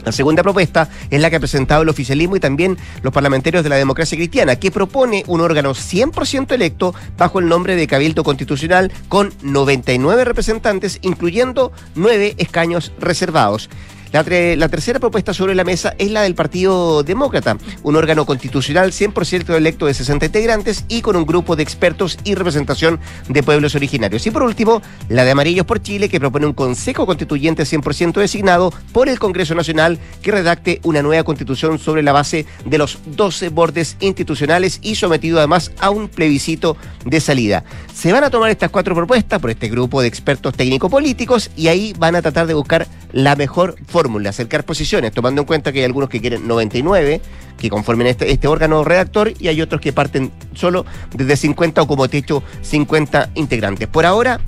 La 0.04 0.12
segunda 0.12 0.42
propuesta 0.42 0.88
es 1.10 1.20
la 1.20 1.28
que 1.28 1.36
ha 1.36 1.40
presentado 1.40 1.82
el 1.82 1.88
oficialismo 1.88 2.36
y 2.36 2.40
también 2.40 2.78
los 3.02 3.12
parlamentarios 3.12 3.62
de 3.62 3.68
la 3.68 3.76
democracia 3.76 4.16
cristiana, 4.16 4.56
que 4.56 4.70
propone 4.70 5.24
un 5.26 5.40
órgano 5.40 5.74
100% 5.74 6.52
electo 6.52 6.94
bajo 7.18 7.40
el 7.40 7.48
nombre 7.48 7.76
de 7.76 7.86
Cabildo 7.86 8.24
Constitucional 8.24 8.92
con 9.08 9.34
99 9.42 10.24
representantes, 10.24 10.98
incluyendo 11.02 11.72
9 11.94 12.36
escaños 12.38 12.92
reservados. 12.98 13.68
La, 14.10 14.24
tercera 14.24 15.00
propuesta 15.00 15.34
sobre 15.34 15.54
la 15.54 15.64
mesa 15.64 15.94
es 15.98 16.10
la 16.10 16.22
del 16.22 16.34
Partido 16.34 17.02
Demócrata, 17.02 17.58
un 17.82 17.94
órgano 17.94 18.24
constitucional 18.24 18.90
100% 18.90 19.54
electo 19.54 19.84
de 19.84 19.92
60 19.92 20.26
integrantes 20.26 20.86
y 20.88 21.02
con 21.02 21.14
un 21.14 21.26
grupo 21.26 21.56
de 21.56 21.62
expertos 21.62 22.18
y 22.24 22.34
representación 22.34 23.00
de 23.28 23.42
pueblos 23.42 23.74
originarios. 23.74 24.26
Y 24.26 24.30
por 24.30 24.42
último, 24.42 24.80
la 25.10 25.24
de 25.24 25.32
Amarillos 25.32 25.66
por 25.66 25.82
Chile, 25.82 26.08
que 26.08 26.20
propone 26.20 26.46
un 26.46 26.54
Consejo 26.54 27.04
Constituyente 27.04 27.64
100% 27.64 28.14
designado 28.14 28.72
por 28.92 29.10
el 29.10 29.18
Congreso 29.18 29.54
Nacional 29.54 29.98
que 30.22 30.32
redacte 30.32 30.80
una 30.84 31.02
nueva 31.02 31.24
constitución 31.24 31.78
sobre 31.78 32.02
la 32.02 32.12
base 32.12 32.46
de 32.64 32.78
los 32.78 32.98
12 33.14 33.50
bordes 33.50 33.96
institucionales 34.00 34.78
y 34.80 34.94
sometido 34.94 35.36
además 35.36 35.70
a 35.80 35.90
un 35.90 36.08
plebiscito 36.08 36.78
de 37.04 37.20
salida. 37.20 37.62
Se 37.94 38.12
van 38.12 38.24
a 38.24 38.30
tomar 38.30 38.50
estas 38.50 38.70
cuatro 38.70 38.94
propuestas 38.94 39.38
por 39.38 39.50
este 39.50 39.68
grupo 39.68 40.00
de 40.00 40.08
expertos 40.08 40.54
técnico-políticos 40.54 41.50
y 41.56 41.68
ahí 41.68 41.92
van 41.98 42.16
a 42.16 42.22
tratar 42.22 42.46
de 42.46 42.54
buscar 42.54 42.86
la 43.12 43.36
mejor 43.36 43.76
fórmula, 43.86 44.30
acercar 44.30 44.64
posiciones, 44.64 45.12
tomando 45.12 45.42
en 45.42 45.46
cuenta 45.46 45.72
que 45.72 45.80
hay 45.80 45.84
algunos 45.84 46.08
que 46.08 46.20
quieren 46.20 46.46
99, 46.46 47.20
que 47.58 47.70
conformen 47.70 48.06
este, 48.06 48.30
este 48.30 48.48
órgano 48.48 48.84
redactor, 48.84 49.32
y 49.38 49.48
hay 49.48 49.60
otros 49.60 49.80
que 49.80 49.92
parten 49.92 50.30
solo 50.54 50.84
desde 51.14 51.36
50 51.36 51.82
o 51.82 51.86
como 51.86 52.08
techo 52.08 52.42
50 52.62 53.30
integrantes. 53.34 53.88
Por 53.88 54.06
ahora, 54.06 54.40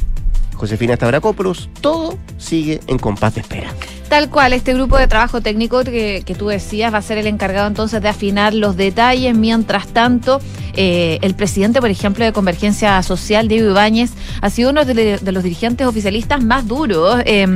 Josefina 0.55 0.97
Stavrakopoulos, 0.97 1.71
todo 1.81 2.19
sigue 2.37 2.81
en 2.87 2.99
compás 2.99 3.35
de 3.35 3.41
espera. 3.41 3.73
Tal 4.11 4.29
cual, 4.29 4.53
este 4.53 4.75
grupo 4.75 4.99
de 4.99 5.07
trabajo 5.07 5.41
técnico 5.41 5.85
que, 5.85 6.25
que, 6.27 6.35
tú 6.35 6.49
decías 6.49 6.93
va 6.93 6.99
a 6.99 7.03
ser 7.03 7.17
el 7.19 7.29
encargado 7.29 7.69
entonces 7.69 8.03
de 8.03 8.09
afinar 8.09 8.53
los 8.53 8.77
detalles. 8.77 9.37
Mientras 9.37 9.87
tanto, 9.87 10.41
eh, 10.75 11.21
el 11.23 11.37
presidente, 11.37 11.81
por 11.81 11.91
ejemplo, 11.91 12.25
de 12.25 12.33
Convergencia 12.33 13.01
Social, 13.05 13.47
Diego 13.47 13.71
Ibáñez, 13.71 14.11
ha 14.41 14.51
sido 14.51 14.71
uno 14.71 14.85
de, 14.85 15.21
los 15.25 15.45
dirigentes 15.45 15.87
oficialistas 15.87 16.43
más 16.43 16.67
duros. 16.67 17.23
Eh, 17.25 17.47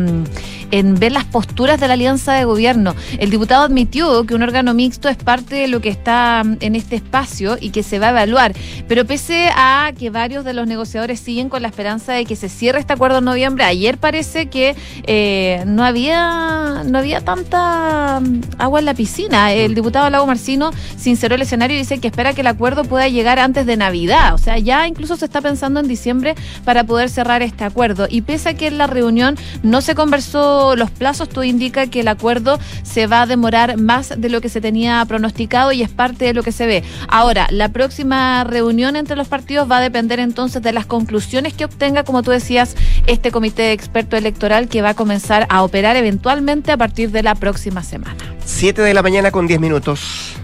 en 0.70 0.98
ver 0.98 1.12
las 1.12 1.24
posturas 1.24 1.78
de 1.78 1.86
la 1.86 1.94
alianza 1.94 2.32
de 2.32 2.44
gobierno. 2.44 2.96
El 3.18 3.30
diputado 3.30 3.62
admitió 3.62 4.24
que 4.24 4.34
un 4.34 4.42
órgano 4.42 4.74
mixto 4.74 5.08
es 5.08 5.16
parte 5.16 5.54
de 5.54 5.68
lo 5.68 5.80
que 5.80 5.88
está 5.88 6.42
en 6.60 6.74
este 6.74 6.96
espacio 6.96 7.56
y 7.60 7.70
que 7.70 7.84
se 7.84 8.00
va 8.00 8.08
a 8.08 8.10
evaluar. 8.10 8.54
Pero 8.88 9.04
pese 9.04 9.50
a 9.54 9.92
que 9.96 10.10
varios 10.10 10.44
de 10.44 10.52
los 10.52 10.66
negociadores 10.66 11.20
siguen 11.20 11.48
con 11.48 11.62
la 11.62 11.68
esperanza 11.68 12.14
de 12.14 12.24
que 12.24 12.34
se 12.34 12.48
cierre 12.48 12.80
este 12.80 12.92
acuerdo 12.92 13.18
en 13.18 13.24
noviembre, 13.24 13.62
ayer 13.62 13.98
parece 13.98 14.46
que 14.46 14.74
eh, 15.06 15.62
no 15.64 15.84
había 15.84 16.43
no 16.84 16.98
había 16.98 17.20
tanta 17.20 18.20
agua 18.58 18.78
en 18.78 18.84
la 18.84 18.94
piscina. 18.94 19.52
El 19.52 19.74
diputado 19.74 20.08
Lago 20.10 20.26
Marcino 20.26 20.70
sinceró 20.96 21.34
el 21.34 21.42
escenario 21.42 21.76
y 21.76 21.80
dice 21.80 21.98
que 21.98 22.08
espera 22.08 22.34
que 22.34 22.42
el 22.42 22.46
acuerdo 22.46 22.84
pueda 22.84 23.08
llegar 23.08 23.38
antes 23.38 23.66
de 23.66 23.76
Navidad. 23.76 24.34
O 24.34 24.38
sea, 24.38 24.58
ya 24.58 24.86
incluso 24.86 25.16
se 25.16 25.24
está 25.24 25.40
pensando 25.40 25.80
en 25.80 25.88
diciembre 25.88 26.34
para 26.64 26.84
poder 26.84 27.08
cerrar 27.08 27.42
este 27.42 27.64
acuerdo. 27.64 28.06
Y 28.08 28.22
pese 28.22 28.50
a 28.50 28.54
que 28.54 28.66
en 28.66 28.78
la 28.78 28.86
reunión 28.86 29.36
no 29.62 29.80
se 29.80 29.94
conversó 29.94 30.76
los 30.76 30.90
plazos, 30.90 31.28
todo 31.28 31.44
indica 31.44 31.86
que 31.86 32.00
el 32.00 32.08
acuerdo 32.08 32.58
se 32.82 33.06
va 33.06 33.22
a 33.22 33.26
demorar 33.26 33.76
más 33.76 34.14
de 34.16 34.28
lo 34.28 34.40
que 34.40 34.48
se 34.48 34.60
tenía 34.60 35.04
pronosticado 35.06 35.72
y 35.72 35.82
es 35.82 35.90
parte 35.90 36.26
de 36.26 36.34
lo 36.34 36.42
que 36.42 36.52
se 36.52 36.66
ve. 36.66 36.84
Ahora, 37.08 37.46
la 37.50 37.70
próxima 37.70 38.44
reunión 38.44 38.96
entre 38.96 39.16
los 39.16 39.28
partidos 39.28 39.70
va 39.70 39.78
a 39.78 39.80
depender 39.80 40.20
entonces 40.20 40.62
de 40.62 40.72
las 40.72 40.86
conclusiones 40.86 41.54
que 41.54 41.64
obtenga, 41.64 42.04
como 42.04 42.22
tú 42.22 42.30
decías, 42.30 42.76
este 43.06 43.30
comité 43.30 43.62
de 43.62 43.72
experto 43.72 44.16
electoral 44.16 44.68
que 44.68 44.82
va 44.82 44.90
a 44.90 44.94
comenzar 44.94 45.46
a 45.48 45.62
operar 45.62 45.96
eventualmente 45.96 46.33
a 46.72 46.76
partir 46.76 47.12
de 47.12 47.22
la 47.22 47.36
próxima 47.36 47.82
semana. 47.84 48.16
7 48.44 48.82
de 48.82 48.92
la 48.92 49.02
mañana 49.02 49.30
con 49.30 49.46
10 49.46 49.60
minutos. 49.60 50.34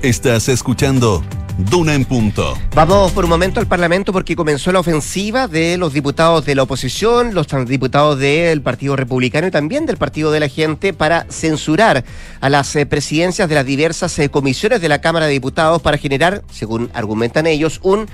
Estás 0.00 0.48
escuchando 0.48 1.22
Duna 1.58 1.94
en 1.94 2.06
punto. 2.06 2.56
Vamos 2.74 3.12
por 3.12 3.24
un 3.24 3.30
momento 3.30 3.60
al 3.60 3.66
Parlamento 3.66 4.12
porque 4.12 4.34
comenzó 4.34 4.72
la 4.72 4.80
ofensiva 4.80 5.46
de 5.46 5.76
los 5.76 5.92
diputados 5.92 6.44
de 6.44 6.54
la 6.54 6.62
oposición, 6.62 7.34
los 7.34 7.46
diputados 7.66 8.18
del 8.18 8.62
Partido 8.62 8.96
Republicano 8.96 9.46
y 9.46 9.50
también 9.50 9.84
del 9.84 9.98
Partido 9.98 10.30
de 10.30 10.40
la 10.40 10.48
Gente 10.48 10.92
para 10.92 11.26
censurar 11.30 12.04
a 12.40 12.48
las 12.48 12.74
eh, 12.76 12.84
presidencias 12.84 13.48
de 13.48 13.54
las 13.54 13.64
diversas 13.64 14.18
eh, 14.18 14.30
comisiones 14.30 14.80
de 14.80 14.88
la 14.88 15.00
Cámara 15.00 15.26
de 15.26 15.32
Diputados 15.32 15.80
para 15.82 15.98
generar, 15.98 16.42
según 16.50 16.90
argumentan 16.92 17.46
ellos, 17.46 17.80
un, 17.82 18.06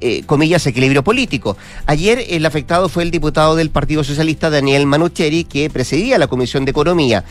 eh, 0.00 0.22
comillas, 0.26 0.66
equilibrio 0.66 1.02
político. 1.02 1.56
Ayer 1.86 2.24
el 2.28 2.46
afectado 2.46 2.88
fue 2.88 3.02
el 3.02 3.10
diputado 3.10 3.56
del 3.56 3.70
Partido 3.70 4.04
Socialista, 4.04 4.50
Daniel 4.50 4.86
Manucheri, 4.86 5.44
que 5.44 5.70
presidía 5.70 6.18
la 6.18 6.28
Comisión 6.28 6.64
de 6.64 6.70
Economía. 6.70 7.24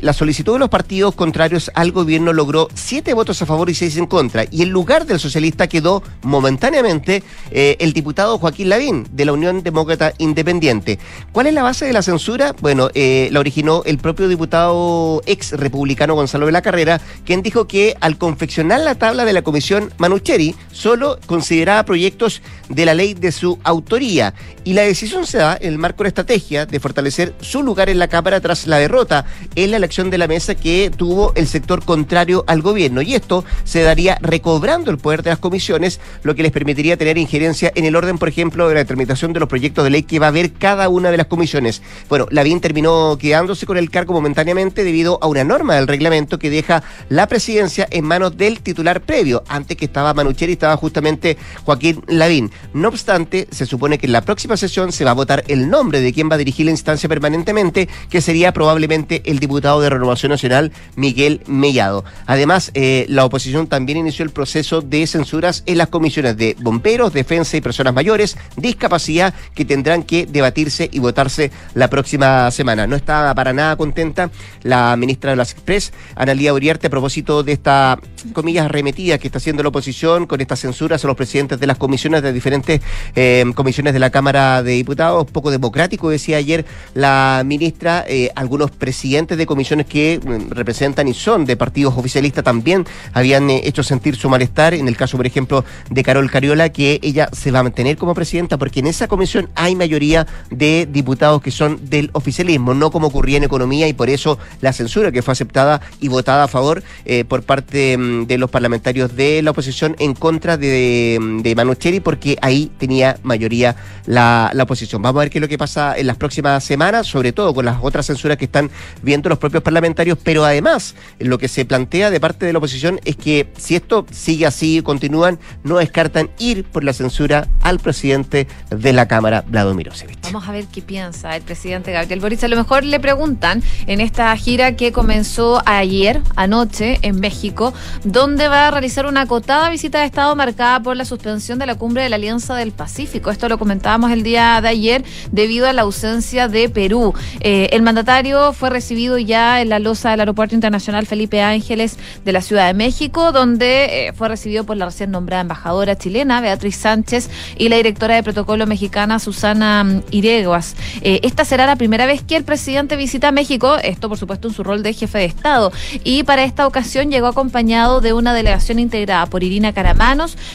la 0.00 0.12
solicitud 0.12 0.54
de 0.54 0.58
los 0.58 0.68
partidos 0.68 1.14
contrarios 1.14 1.70
al 1.74 1.92
gobierno 1.92 2.32
logró 2.32 2.68
siete 2.74 3.14
votos 3.14 3.40
a 3.42 3.46
favor 3.46 3.70
y 3.70 3.74
seis 3.74 3.96
en 3.96 4.06
contra. 4.06 4.44
Y 4.50 4.62
en 4.62 4.70
lugar 4.70 5.06
de 5.06 5.18
socialista 5.18 5.66
quedó 5.68 6.02
momentáneamente 6.22 7.22
eh, 7.50 7.76
el 7.80 7.92
diputado 7.92 8.38
Joaquín 8.38 8.68
Lavín 8.68 9.06
de 9.10 9.24
la 9.24 9.32
Unión 9.32 9.62
Demócrata 9.62 10.12
Independiente. 10.18 10.98
¿Cuál 11.32 11.46
es 11.46 11.54
la 11.54 11.62
base 11.62 11.86
de 11.86 11.92
la 11.92 12.02
censura? 12.02 12.54
Bueno, 12.60 12.90
eh, 12.94 13.28
la 13.32 13.40
originó 13.40 13.82
el 13.84 13.98
propio 13.98 14.28
diputado 14.28 15.22
ex 15.26 15.52
republicano 15.52 16.14
Gonzalo 16.14 16.46
de 16.46 16.52
la 16.52 16.62
Carrera, 16.62 17.00
quien 17.24 17.42
dijo 17.42 17.66
que 17.66 17.96
al 18.00 18.18
confeccionar 18.18 18.80
la 18.80 18.94
tabla 18.94 19.24
de 19.24 19.32
la 19.32 19.42
comisión 19.42 19.92
Manucheri 19.98 20.54
solo 20.74 21.18
consideraba 21.26 21.84
proyectos 21.84 22.42
de 22.68 22.84
la 22.84 22.94
ley 22.94 23.14
de 23.14 23.32
su 23.32 23.58
autoría 23.64 24.34
y 24.64 24.74
la 24.74 24.82
decisión 24.82 25.26
se 25.26 25.38
da 25.38 25.56
en 25.60 25.72
el 25.72 25.78
marco 25.78 25.98
de 25.98 26.04
la 26.04 26.08
estrategia 26.08 26.66
de 26.66 26.80
fortalecer 26.80 27.34
su 27.40 27.62
lugar 27.62 27.88
en 27.88 27.98
la 27.98 28.08
Cámara 28.08 28.40
tras 28.40 28.66
la 28.66 28.78
derrota 28.78 29.24
en 29.54 29.70
la 29.70 29.76
elección 29.76 30.10
de 30.10 30.18
la 30.18 30.26
mesa 30.26 30.54
que 30.54 30.90
tuvo 30.94 31.32
el 31.36 31.46
sector 31.46 31.84
contrario 31.84 32.44
al 32.46 32.60
gobierno 32.60 33.00
y 33.02 33.14
esto 33.14 33.44
se 33.64 33.82
daría 33.82 34.18
recobrando 34.20 34.90
el 34.90 34.98
poder 34.98 35.22
de 35.22 35.30
las 35.30 35.38
comisiones, 35.38 36.00
lo 36.22 36.34
que 36.34 36.42
les 36.42 36.52
permitiría 36.52 36.96
tener 36.96 37.18
injerencia 37.18 37.72
en 37.74 37.84
el 37.84 37.96
orden, 37.96 38.18
por 38.18 38.28
ejemplo, 38.28 38.68
de 38.68 38.74
la 38.74 38.80
determinación 38.80 39.32
de 39.32 39.40
los 39.40 39.48
proyectos 39.48 39.84
de 39.84 39.90
ley 39.90 40.02
que 40.02 40.18
va 40.18 40.26
a 40.26 40.28
haber 40.30 40.52
cada 40.52 40.88
una 40.88 41.10
de 41.10 41.16
las 41.16 41.26
comisiones. 41.26 41.82
Bueno, 42.08 42.26
Lavín 42.30 42.60
terminó 42.60 43.16
quedándose 43.18 43.66
con 43.66 43.76
el 43.76 43.90
cargo 43.90 44.12
momentáneamente 44.12 44.82
debido 44.82 45.18
a 45.22 45.28
una 45.28 45.44
norma 45.44 45.76
del 45.76 45.86
reglamento 45.86 46.38
que 46.38 46.50
deja 46.50 46.82
la 47.08 47.28
presidencia 47.28 47.86
en 47.90 48.04
manos 48.04 48.36
del 48.36 48.60
titular 48.60 49.00
previo. 49.00 49.44
Antes 49.48 49.76
que 49.76 49.84
estaba 49.84 50.14
Manucheri, 50.14 50.56
estaba 50.64 50.76
justamente 50.78 51.36
Joaquín 51.64 52.02
Lavín. 52.06 52.50
No 52.72 52.88
obstante, 52.88 53.46
se 53.50 53.66
supone 53.66 53.98
que 53.98 54.06
en 54.06 54.12
la 54.12 54.22
próxima 54.22 54.56
sesión 54.56 54.92
se 54.92 55.04
va 55.04 55.10
a 55.10 55.14
votar 55.14 55.44
el 55.48 55.68
nombre 55.68 56.00
de 56.00 56.10
quien 56.10 56.30
va 56.30 56.36
a 56.36 56.38
dirigir 56.38 56.64
la 56.64 56.72
instancia 56.72 57.06
permanentemente, 57.06 57.86
que 58.08 58.22
sería 58.22 58.52
probablemente 58.52 59.20
el 59.26 59.40
diputado 59.40 59.82
de 59.82 59.90
Renovación 59.90 60.30
Nacional, 60.30 60.72
Miguel 60.96 61.42
Mellado. 61.46 62.04
Además, 62.24 62.70
eh, 62.72 63.04
la 63.10 63.26
oposición 63.26 63.66
también 63.66 63.98
inició 63.98 64.24
el 64.24 64.30
proceso 64.30 64.80
de 64.80 65.06
censuras 65.06 65.64
en 65.66 65.76
las 65.76 65.88
comisiones 65.88 66.38
de 66.38 66.56
bomberos, 66.58 67.12
defensa 67.12 67.58
y 67.58 67.60
personas 67.60 67.92
mayores, 67.92 68.38
discapacidad, 68.56 69.34
que 69.54 69.66
tendrán 69.66 70.02
que 70.02 70.24
debatirse 70.24 70.88
y 70.90 70.98
votarse 70.98 71.50
la 71.74 71.90
próxima 71.90 72.50
semana. 72.50 72.86
No 72.86 72.96
está 72.96 73.34
para 73.34 73.52
nada 73.52 73.76
contenta 73.76 74.30
la 74.62 74.96
ministra 74.96 75.32
de 75.32 75.36
las 75.36 75.52
Express, 75.52 75.92
Analía 76.16 76.54
Uriarte, 76.54 76.86
a 76.86 76.90
propósito 76.90 77.42
de 77.42 77.52
esta, 77.52 77.98
comillas, 78.32 78.64
arremetida 78.64 79.18
que 79.18 79.28
está 79.28 79.36
haciendo 79.36 79.62
la 79.62 79.68
oposición 79.68 80.26
con 80.26 80.40
estas 80.54 80.60
censuras 80.60 81.04
a 81.04 81.08
los 81.08 81.16
presidentes 81.16 81.58
de 81.58 81.66
las 81.66 81.76
comisiones 81.78 82.22
de 82.22 82.32
diferentes 82.32 82.80
eh, 83.14 83.44
comisiones 83.54 83.92
de 83.92 83.98
la 83.98 84.10
Cámara 84.10 84.62
de 84.62 84.72
Diputados. 84.72 85.26
Poco 85.30 85.50
democrático, 85.50 86.10
decía 86.10 86.36
ayer 86.36 86.64
la 86.94 87.42
ministra. 87.44 88.04
Eh, 88.06 88.30
algunos 88.36 88.70
presidentes 88.70 89.36
de 89.36 89.46
comisiones 89.46 89.86
que 89.86 90.20
mm, 90.22 90.50
representan 90.50 91.08
y 91.08 91.14
son 91.14 91.44
de 91.44 91.56
partidos 91.56 91.94
oficialistas 91.96 92.44
también 92.44 92.86
habían 93.12 93.50
eh, 93.50 93.62
hecho 93.64 93.82
sentir 93.82 94.16
su 94.16 94.28
malestar 94.28 94.74
en 94.74 94.86
el 94.86 94.96
caso, 94.96 95.16
por 95.16 95.26
ejemplo, 95.26 95.64
de 95.90 96.02
Carol 96.02 96.30
Cariola, 96.30 96.68
que 96.68 97.00
ella 97.02 97.28
se 97.32 97.50
va 97.50 97.60
a 97.60 97.62
mantener 97.64 97.96
como 97.96 98.14
presidenta 98.14 98.56
porque 98.56 98.80
en 98.80 98.86
esa 98.86 99.08
comisión 99.08 99.48
hay 99.56 99.74
mayoría 99.74 100.26
de 100.50 100.86
diputados 100.90 101.42
que 101.42 101.50
son 101.50 101.80
del 101.90 102.10
oficialismo, 102.12 102.74
no 102.74 102.90
como 102.90 103.08
ocurría 103.08 103.38
en 103.38 103.44
economía 103.44 103.88
y 103.88 103.92
por 103.92 104.08
eso 104.08 104.38
la 104.60 104.72
censura 104.72 105.10
que 105.10 105.22
fue 105.22 105.32
aceptada 105.32 105.80
y 106.00 106.08
votada 106.08 106.44
a 106.44 106.48
favor 106.48 106.82
por 107.28 107.42
parte 107.42 107.96
mm, 107.96 108.26
de 108.26 108.38
los 108.38 108.50
parlamentarios 108.50 109.16
de 109.16 109.42
la 109.42 109.50
oposición 109.50 109.96
en 109.98 110.14
contra 110.14 110.43
de, 110.44 111.18
de 111.42 111.54
Manucheri 111.54 112.00
porque 112.00 112.36
ahí 112.42 112.70
tenía 112.78 113.16
mayoría 113.22 113.76
la, 114.06 114.52
oposición. 114.62 115.02
Vamos 115.02 115.20
a 115.20 115.24
ver 115.24 115.30
qué 115.30 115.38
es 115.38 115.42
lo 115.42 115.48
que 115.48 115.58
pasa 115.58 115.96
en 115.96 116.06
las 116.06 116.16
próximas 116.16 116.64
semanas, 116.64 117.06
sobre 117.06 117.32
todo 117.32 117.54
con 117.54 117.64
las 117.64 117.78
otras 117.82 118.06
censuras 118.06 118.36
que 118.38 118.46
están 118.46 118.70
viendo 119.02 119.28
los 119.28 119.38
propios 119.38 119.62
parlamentarios, 119.62 120.18
pero 120.22 120.44
además 120.44 120.94
lo 121.18 121.38
que 121.38 121.48
se 121.48 121.64
plantea 121.64 122.10
de 122.10 122.20
parte 122.20 122.46
de 122.46 122.52
la 122.52 122.58
oposición 122.58 123.00
es 123.04 123.16
que 123.16 123.48
si 123.56 123.74
esto 123.74 124.06
sigue 124.10 124.46
así, 124.46 124.82
continúan, 124.82 125.38
no 125.64 125.78
descartan 125.78 126.30
ir 126.38 126.64
por 126.64 126.84
la 126.84 126.92
censura 126.92 127.48
al 127.60 127.78
presidente 127.78 128.46
de 128.70 128.92
la 128.92 129.08
Cámara, 129.08 129.44
Vladimir 129.46 129.74
Mirosevic. 129.76 130.18
Vamos 130.22 130.48
a 130.48 130.52
ver 130.52 130.66
qué 130.66 130.82
piensa 130.82 131.36
el 131.36 131.42
presidente 131.42 131.92
Gabriel 131.92 132.20
Boric. 132.20 132.42
A 132.44 132.48
lo 132.48 132.56
mejor 132.56 132.84
le 132.84 133.00
preguntan 133.00 133.62
en 133.86 134.00
esta 134.00 134.34
gira 134.36 134.76
que 134.76 134.92
comenzó 134.92 135.62
ayer, 135.66 136.20
anoche, 136.36 136.98
en 137.02 137.20
México, 137.20 137.74
donde 138.04 138.48
va 138.48 138.68
a 138.68 138.70
realizar 138.70 139.06
una 139.06 139.22
acotada 139.22 139.68
visita 139.70 140.00
de 140.00 140.06
Estado 140.06 140.33
marcada 140.36 140.80
por 140.80 140.96
la 140.96 141.04
suspensión 141.04 141.58
de 141.58 141.66
la 141.66 141.74
cumbre 141.74 142.02
de 142.02 142.08
la 142.08 142.16
Alianza 142.16 142.54
del 142.54 142.72
Pacífico. 142.72 143.30
Esto 143.30 143.48
lo 143.48 143.58
comentábamos 143.58 144.10
el 144.10 144.22
día 144.22 144.60
de 144.60 144.68
ayer 144.68 145.04
debido 145.32 145.66
a 145.66 145.72
la 145.72 145.82
ausencia 145.82 146.48
de 146.48 146.68
Perú. 146.68 147.14
Eh, 147.40 147.68
el 147.72 147.82
mandatario 147.82 148.52
fue 148.52 148.70
recibido 148.70 149.18
ya 149.18 149.60
en 149.60 149.68
la 149.68 149.78
losa 149.78 150.10
del 150.10 150.20
Aeropuerto 150.20 150.54
Internacional 150.54 151.06
Felipe 151.06 151.42
Ángeles 151.42 151.98
de 152.24 152.32
la 152.32 152.40
Ciudad 152.40 152.66
de 152.66 152.74
México, 152.74 153.32
donde 153.32 154.08
eh, 154.08 154.12
fue 154.12 154.28
recibido 154.28 154.64
por 154.64 154.76
la 154.76 154.86
recién 154.86 155.10
nombrada 155.10 155.42
embajadora 155.42 155.96
chilena, 155.96 156.40
Beatriz 156.40 156.76
Sánchez, 156.76 157.30
y 157.56 157.68
la 157.68 157.76
directora 157.76 158.14
de 158.14 158.22
protocolo 158.22 158.66
mexicana, 158.66 159.18
Susana 159.18 159.84
mm, 159.84 160.02
Ireguas. 160.10 160.76
Eh, 161.02 161.20
esta 161.22 161.44
será 161.44 161.66
la 161.66 161.76
primera 161.76 162.06
vez 162.06 162.22
que 162.22 162.36
el 162.36 162.44
presidente 162.44 162.96
visita 162.96 163.32
México, 163.32 163.76
esto 163.76 164.08
por 164.08 164.18
supuesto 164.18 164.48
en 164.48 164.54
su 164.54 164.62
rol 164.62 164.82
de 164.82 164.92
jefe 164.92 165.18
de 165.18 165.24
Estado, 165.24 165.72
y 166.02 166.22
para 166.24 166.44
esta 166.44 166.66
ocasión 166.66 167.10
llegó 167.10 167.26
acompañado 167.26 168.00
de 168.00 168.12
una 168.12 168.34
delegación 168.34 168.78
integrada 168.78 169.26
por 169.26 169.42
Irina 169.42 169.72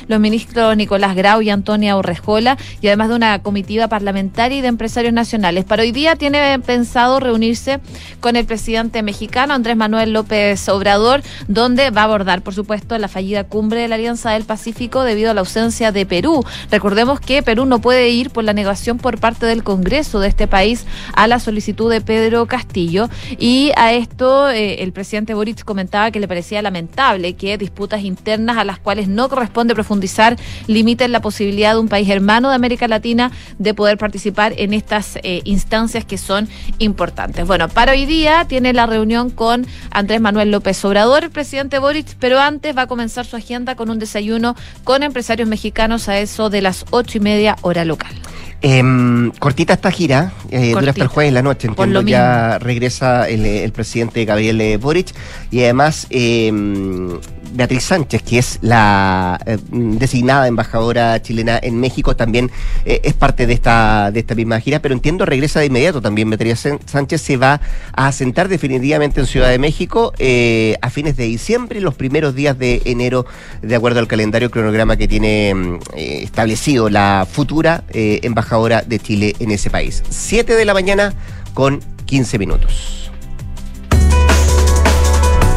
Los 0.08 0.20
ministros 0.20 0.76
Nicolás 0.76 1.16
Grau 1.16 1.42
y 1.42 1.50
Antonia 1.50 1.98
Urrejola, 1.98 2.58
y 2.82 2.88
además 2.88 3.10
de 3.10 3.16
una 3.16 3.40
comitiva 3.42 3.88
parlamentaria 3.88 4.58
y 4.58 4.62
de 4.62 4.68
empresarios 4.68 5.14
nacionales. 5.14 5.66
Para 5.66 5.84
hoy 5.84 5.92
día 5.92 6.16
tiene 6.16 6.60
pensado 6.60 7.20
reunirse 7.20 7.80
con 8.20 8.36
el 8.36 8.46
presidente 8.46 9.04
mexicano, 9.04 9.54
Andrés 9.54 9.78
Manuel 9.78 10.14
López 10.14 10.68
Obrador, 10.70 11.22
donde 11.48 11.92
va 11.92 12.02
a 12.02 12.06
abordar, 12.06 12.42
por 12.42 12.54
supuesto, 12.54 12.98
la 12.98 13.08
fallida 13.08 13.44
cumbre 13.44 13.82
de 13.82 13.88
la 13.88 13.96
Alianza 13.96 14.32
del 14.32 14.46
Pacífico 14.46 15.04
debido 15.04 15.32
a 15.32 15.34
la 15.34 15.42
ausencia 15.42 15.92
de 15.92 16.06
Perú. 16.06 16.44
Recordemos 16.72 17.20
que 17.20 17.44
Perú 17.44 17.66
no 17.66 17.80
puede 17.80 18.10
ir 18.10 18.32
por 18.32 18.44
la 18.44 18.54
negación 18.54 18.98
por 18.98 19.20
parte 19.20 19.46
del 19.46 19.64
Congreso 19.64 20.20
de 20.20 20.28
este 20.28 20.48
país 20.48 20.86
a 21.14 21.28
la 21.28 21.40
solicitud 21.40 21.92
de 21.92 22.02
Pedro 22.02 22.46
Castillo 22.48 23.10
y 23.38 23.72
a 23.76 23.94
esto 23.94 24.50
eh, 24.50 24.84
el 24.84 24.92
presidente 24.92 25.34
Boric 25.34 25.64
comentaba 25.64 26.12
que 26.12 26.20
le 26.20 26.28
parecía 26.28 26.62
lamentable 26.62 27.34
que 27.34 27.58
disputas 27.58 28.02
internas 28.04 28.58
a 28.58 28.64
las 28.64 28.80
cuales 28.80 29.08
no 29.08 29.30
corresponde 29.30 29.59
profundizar 29.68 30.38
limiten 30.68 31.12
la 31.12 31.22
posibilidad 31.22 31.74
de 31.74 31.80
un 31.80 31.88
país 31.88 32.10
hermano 32.10 32.50
de 32.50 32.56
América 32.56 32.88
Latina 32.88 33.32
de 33.58 33.74
poder 33.74 33.98
participar 33.98 34.54
en 34.58 34.74
estas 34.74 35.18
eh, 35.24 35.42
instancias 35.44 36.06
que 36.06 36.18
son 36.18 36.48
importantes. 36.78 37.46
Bueno, 37.46 37.68
para 37.70 37.92
hoy 37.92 38.06
día 38.06 38.46
tiene 38.48 38.74
la 38.74 38.86
reunión 38.86 39.30
con 39.30 39.68
Andrés 39.92 40.22
Manuel 40.22 40.52
López 40.52 40.84
Obrador, 40.86 41.24
el 41.24 41.32
presidente 41.32 41.80
Boric, 41.80 42.16
pero 42.20 42.40
antes 42.40 42.76
va 42.76 42.84
a 42.84 42.88
comenzar 42.88 43.26
su 43.26 43.36
agenda 43.36 43.76
con 43.76 43.90
un 43.90 44.00
desayuno 44.00 44.56
con 44.84 45.04
empresarios 45.04 45.48
mexicanos 45.48 46.10
a 46.10 46.20
eso 46.20 46.50
de 46.50 46.62
las 46.62 46.86
ocho 46.92 47.18
y 47.18 47.22
media 47.22 47.56
hora 47.62 47.86
local. 47.86 48.14
Em, 48.62 49.32
cortita 49.40 49.74
esta 49.74 49.90
gira, 49.90 50.34
eh, 50.52 50.72
dura 50.72 50.90
hasta 50.90 51.04
el 51.04 51.08
jueves 51.08 51.30
en 51.30 51.34
la 51.36 51.42
noche. 51.42 51.68
Entiendo 51.70 52.02
ya 52.02 52.60
regresa 52.60 53.30
el, 53.30 53.72
presidente 53.72 54.26
Gabriel 54.26 54.60
eh, 54.60 54.76
Boric 54.76 55.14
y 55.50 55.64
además 55.64 56.08
em, 56.10 57.20
Beatriz 57.54 57.84
Sánchez, 57.84 58.24
que 58.24 58.40
es 58.40 58.60
la 58.62 59.40
eh, 59.46 59.58
designada 59.72 60.48
embajadora 60.48 61.22
chilena 61.22 61.60
en 61.62 61.80
México, 61.80 62.16
también 62.16 62.52
eh, 62.86 63.02
es 63.04 63.14
parte 63.14 63.48
de 63.48 63.54
esta, 63.54 64.12
de 64.12 64.20
esta 64.20 64.36
misma 64.36 64.60
gira, 64.60 64.80
pero 64.80 64.94
entiendo 64.94 65.26
regresa 65.26 65.60
de 65.60 65.68
inmediato 65.68 66.02
también. 66.02 66.30
Beatriz 66.30 66.68
Sánchez 66.86 67.22
se 67.22 67.38
va 67.38 67.62
a 67.94 68.08
asentar 68.08 68.48
definitivamente 68.48 69.20
en 69.20 69.26
Ciudad 69.26 69.50
de 69.50 69.60
México 69.60 70.14
eh, 70.20 70.76
a 70.82 70.90
fines 70.90 71.18
de 71.18 71.26
diciembre, 71.26 71.82
los 71.82 71.96
primeros 71.96 72.36
días 72.36 72.58
de 72.58 72.82
enero, 72.86 73.26
de 73.62 73.76
acuerdo 73.76 74.00
al 74.00 74.08
calendario 74.08 74.52
cronograma 74.52 74.98
que 74.98 75.08
tiene 75.08 75.54
mm, 75.54 75.80
establecido 75.96 76.90
la 76.90 77.28
futura 77.30 77.84
embajadora 77.94 78.82
de 78.82 79.00
Chile 79.00 79.36
en 79.40 79.52
ese 79.52 79.70
país. 79.70 80.04
Siete 80.10 80.56
de 80.56 80.66
la 80.66 80.74
mañana 80.74 81.14
con 81.54 81.80
15 82.06 82.38
minutos. 82.40 82.99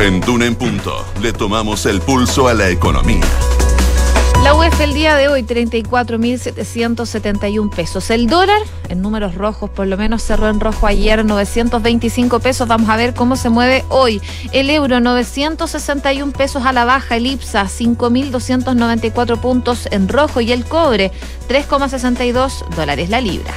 En 0.02 0.21
Duna 0.21 0.44
en 0.47 0.56
Punto 0.56 1.06
le 1.21 1.32
tomamos 1.32 1.87
el 1.87 2.00
pulso 2.00 2.49
a 2.49 2.54
la 2.54 2.68
economía. 2.71 3.23
La 4.42 4.52
UEF 4.52 4.80
el 4.80 4.94
día 4.94 5.14
de 5.14 5.28
hoy 5.28 5.44
34.771 5.44 7.71
pesos. 7.71 8.11
El 8.11 8.26
dólar 8.26 8.61
en 8.88 9.00
números 9.00 9.37
rojos 9.37 9.71
por 9.71 9.87
lo 9.87 9.97
menos 9.97 10.25
cerró 10.25 10.49
en 10.49 10.59
rojo 10.59 10.88
ayer 10.88 11.25
925 11.25 12.40
pesos. 12.40 12.66
Vamos 12.66 12.90
a 12.90 12.97
ver 12.97 13.14
cómo 13.14 13.37
se 13.37 13.49
mueve 13.49 13.85
hoy. 13.90 14.21
El 14.50 14.71
euro 14.71 14.99
961 14.99 16.32
pesos 16.32 16.66
a 16.66 16.73
la 16.73 16.85
baja. 16.85 17.14
El 17.14 17.26
IPSA 17.26 17.66
5.294 17.66 19.38
puntos 19.38 19.87
en 19.92 20.09
rojo 20.09 20.40
y 20.40 20.50
el 20.50 20.64
cobre 20.64 21.12
3,62 21.49 22.68
dólares 22.75 23.09
la 23.09 23.21
libra. 23.21 23.54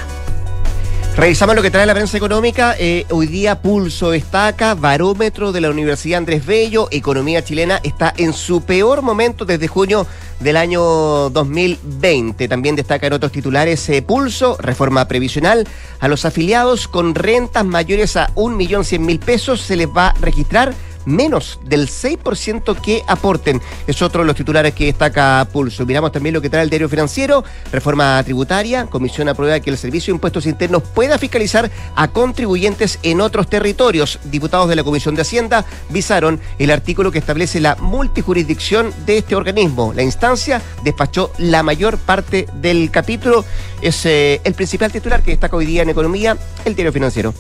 Revisamos 1.18 1.56
lo 1.56 1.62
que 1.62 1.72
trae 1.72 1.86
la 1.86 1.94
prensa 1.94 2.18
económica. 2.18 2.76
Eh, 2.78 3.06
hoy 3.10 3.28
día 3.28 3.62
Pulso 3.62 4.12
destaca, 4.12 4.76
barómetro 4.76 5.54
de 5.54 5.62
la 5.62 5.70
Universidad 5.70 6.18
Andrés 6.18 6.46
Bello, 6.46 6.90
economía 6.92 7.42
chilena 7.42 7.80
está 7.84 8.14
en 8.18 8.34
su 8.34 8.64
peor 8.64 9.02
momento 9.02 9.46
desde 9.46 9.70
junio 9.70 10.06
del 10.42 10.58
año 10.58 10.82
2020. 11.30 12.50
También 12.50 12.76
destaca 12.76 13.08
en 13.08 13.14
otros 13.14 13.32
titulares 13.32 13.88
eh, 13.88 14.02
Pulso, 14.02 14.58
reforma 14.60 15.08
previsional. 15.08 15.66
A 16.02 16.10
los 16.10 16.26
afiliados 16.26 16.90
con 16.90 17.16
rentas 17.16 17.64
mayores 17.64 18.18
a 18.18 18.28
1.100.000 18.36 19.20
pesos 19.20 19.62
se 19.62 19.78
les 19.78 19.88
va 19.88 20.10
a 20.10 20.16
registrar 20.20 20.74
menos 21.06 21.60
del 21.64 21.88
6% 21.88 22.80
que 22.82 23.04
aporten. 23.08 23.62
Es 23.88 24.02
otro 24.02 24.22
de 24.22 24.28
los 24.28 24.36
titulares 24.36 24.74
que 24.74 24.86
destaca 24.86 25.48
Pulso. 25.52 25.86
Miramos 25.86 26.12
también 26.12 26.34
lo 26.34 26.42
que 26.42 26.50
trae 26.50 26.64
el 26.64 26.70
diario 26.70 26.90
financiero, 26.90 27.44
reforma 27.72 28.22
tributaria, 28.24 28.86
comisión 28.88 29.30
aprueba 29.30 29.60
que 29.60 29.70
el 29.70 29.78
Servicio 29.78 30.12
de 30.14 30.18
Impuestos 30.18 30.46
Internos 30.46 30.84
pueda 30.84 31.18
fiscalizar 31.18 31.70
a 31.96 32.08
contribuyentes 32.10 33.00
en 33.04 33.22
otros 33.22 33.50
territorios. 33.50 34.20
Diputados 34.26 34.70
de 34.70 34.76
la 34.76 34.84
Comisión 34.84 35.16
de 35.16 35.22
Hacienda 35.22 35.66
visaron 35.90 36.40
el 36.60 36.72
artículo 36.72 37.12
que 37.12 37.20
establece 37.20 37.60
la 37.60 37.76
multijurisdicción 37.76 38.94
de 39.06 39.20
este 39.20 39.36
organismo. 39.36 39.94
La 39.94 40.04
instancia 40.04 40.62
despachó 40.84 41.32
la 41.38 41.64
mayor 41.64 41.98
parte 41.98 42.48
del 42.62 42.92
capítulo. 42.92 43.46
Es 43.82 44.06
eh, 44.06 44.42
el 44.44 44.54
principal 44.54 44.92
titular 44.92 45.24
que 45.24 45.32
destaca 45.32 45.56
hoy 45.56 45.66
día 45.66 45.84
en 45.84 45.90
economía, 45.90 46.38
el 46.66 46.76
diario 46.76 46.94
financiero. 46.94 47.34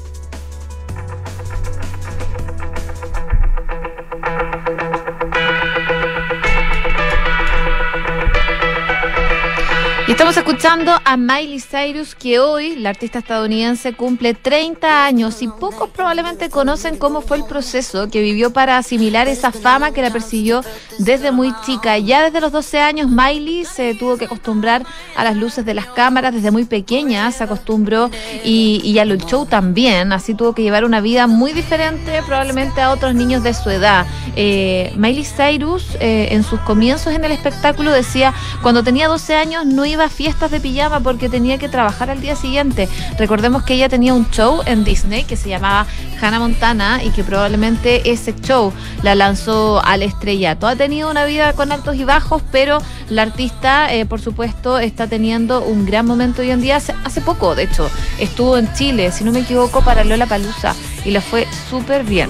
Estamos 10.27 10.37
escuchando 10.37 10.91
a 11.05 11.17
Miley 11.17 11.59
Cyrus, 11.59 12.15
que 12.15 12.39
hoy, 12.39 12.75
la 12.77 12.89
artista 12.89 13.19
estadounidense, 13.19 13.93
cumple 13.93 14.33
30 14.33 15.05
años 15.05 15.43
y 15.43 15.47
pocos 15.47 15.91
probablemente 15.91 16.49
conocen 16.49 16.97
cómo 16.97 17.21
fue 17.21 17.37
el 17.37 17.45
proceso 17.45 18.09
que 18.09 18.23
vivió 18.23 18.51
para 18.51 18.79
asimilar 18.79 19.27
esa 19.27 19.51
fama 19.51 19.91
que 19.91 20.01
la 20.01 20.09
persiguió 20.09 20.63
desde 20.97 21.31
muy 21.31 21.53
chica. 21.63 21.99
Ya 21.99 22.23
desde 22.23 22.41
los 22.41 22.51
12 22.51 22.79
años, 22.79 23.11
Miley 23.11 23.65
se 23.65 23.93
tuvo 23.93 24.17
que 24.17 24.25
acostumbrar 24.25 24.83
a 25.15 25.23
las 25.23 25.35
luces 25.35 25.63
de 25.63 25.75
las 25.75 25.85
cámaras, 25.85 26.33
desde 26.33 26.49
muy 26.49 26.65
pequeña 26.65 27.31
se 27.31 27.43
acostumbró 27.43 28.09
y, 28.43 28.81
y 28.83 28.97
a 28.97 29.05
show 29.05 29.45
también, 29.45 30.11
así 30.11 30.33
tuvo 30.33 30.55
que 30.55 30.63
llevar 30.63 30.85
una 30.85 31.01
vida 31.01 31.27
muy 31.27 31.53
diferente 31.53 32.23
probablemente 32.25 32.81
a 32.81 32.89
otros 32.89 33.13
niños 33.13 33.43
de 33.43 33.53
su 33.53 33.69
edad. 33.69 34.07
Eh, 34.35 34.91
Miley 34.95 35.23
Cyrus, 35.23 35.85
eh, 35.99 36.29
en 36.31 36.43
sus 36.43 36.59
comienzos 36.61 37.13
en 37.13 37.23
el 37.23 37.31
espectáculo, 37.31 37.91
decía, 37.91 38.33
cuando 38.63 38.81
tenía 38.81 39.07
12 39.07 39.35
años 39.35 39.67
no 39.67 39.85
iba 39.85 40.05
a 40.05 40.14
fiestas 40.15 40.51
de 40.51 40.59
pijama 40.59 40.99
porque 41.01 41.29
tenía 41.29 41.57
que 41.57 41.69
trabajar 41.69 42.09
al 42.09 42.21
día 42.21 42.35
siguiente. 42.35 42.87
Recordemos 43.17 43.63
que 43.63 43.75
ella 43.75 43.89
tenía 43.89 44.13
un 44.13 44.29
show 44.31 44.61
en 44.65 44.83
Disney 44.83 45.23
que 45.25 45.35
se 45.35 45.49
llamaba 45.49 45.85
Hannah 46.21 46.39
Montana 46.39 47.03
y 47.03 47.09
que 47.11 47.23
probablemente 47.23 48.09
ese 48.09 48.33
show 48.41 48.73
la 49.03 49.15
lanzó 49.15 49.83
al 49.83 50.01
estrellato. 50.01 50.67
Ha 50.67 50.75
tenido 50.75 51.11
una 51.11 51.25
vida 51.25 51.53
con 51.53 51.71
altos 51.71 51.95
y 51.95 52.03
bajos, 52.03 52.41
pero 52.51 52.79
la 53.09 53.23
artista, 53.23 53.93
eh, 53.93 54.05
por 54.05 54.21
supuesto, 54.21 54.79
está 54.79 55.07
teniendo 55.07 55.63
un 55.63 55.85
gran 55.85 56.05
momento 56.05 56.41
hoy 56.41 56.51
en 56.51 56.61
día. 56.61 56.77
Hace, 56.77 57.21
poco, 57.21 57.55
de 57.55 57.63
hecho, 57.63 57.89
estuvo 58.19 58.57
en 58.57 58.71
Chile, 58.73 59.11
si 59.11 59.23
no 59.23 59.31
me 59.31 59.39
equivoco, 59.39 59.81
para 59.81 60.03
Lola 60.03 60.25
Palusa 60.25 60.75
y 61.03 61.11
le 61.11 61.21
fue 61.21 61.47
súper 61.69 62.03
bien. 62.03 62.29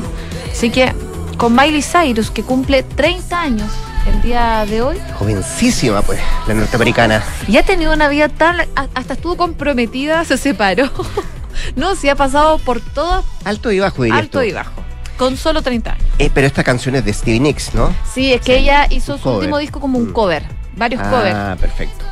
Así 0.52 0.70
que 0.70 0.94
con 1.38 1.56
Miley 1.56 1.82
Cyrus, 1.82 2.32
que 2.32 2.44
cumple 2.44 2.84
30 2.84 3.40
años, 3.40 3.72
el 4.06 4.22
día 4.22 4.66
de 4.68 4.82
hoy. 4.82 4.98
Jovencísima, 5.18 6.02
pues, 6.02 6.20
la 6.48 6.54
norteamericana. 6.54 7.24
Y 7.48 7.58
ha 7.58 7.64
tenido 7.64 7.94
una 7.94 8.08
vida 8.08 8.30
tan. 8.30 8.58
Hasta 8.94 9.14
estuvo 9.14 9.38
comprometida, 9.38 10.24
se 10.26 10.38
separó. 10.38 10.90
no, 11.76 11.96
sí 11.96 12.10
ha 12.10 12.16
pasado 12.16 12.60
por 12.60 12.82
todo. 12.82 13.24
Alto 13.44 13.72
y 13.72 13.80
bajo, 13.80 14.04
diría 14.04 14.20
Alto 14.20 14.44
y 14.44 14.52
bajo. 14.52 14.84
Con 15.18 15.38
solo 15.38 15.62
30 15.62 15.94
años. 15.94 16.06
Eh, 16.20 16.30
pero 16.34 16.46
esta 16.46 16.64
canción 16.64 16.96
es 16.96 17.06
de 17.06 17.14
Stevie 17.14 17.40
Nicks, 17.40 17.74
¿no? 17.74 17.94
Sí, 18.14 18.34
es 18.34 18.42
que 18.42 18.58
ella 18.58 18.88
hizo 18.90 19.18
su 19.18 19.30
último 19.30 19.58
disco 19.58 19.80
como 19.80 19.98
un 19.98 20.10
mm. 20.10 20.14
cover. 20.14 20.44
Varios 20.76 21.02
covers. 21.02 21.36
Ah, 21.36 21.58
perfecto. 21.60 22.06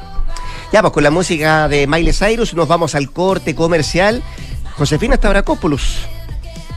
Ya, 0.72 0.82
pues 0.82 0.94
con 0.94 1.04
la 1.04 1.12
música 1.12 1.68
de 1.68 1.86
Miley 1.86 2.14
Cyrus 2.14 2.54
nos 2.54 2.68
vamos 2.68 2.96
al 2.96 3.12
corte 3.12 3.54
comercial. 3.54 4.24
Josefina 4.78 5.18
Stavrakopoulos 5.18 6.08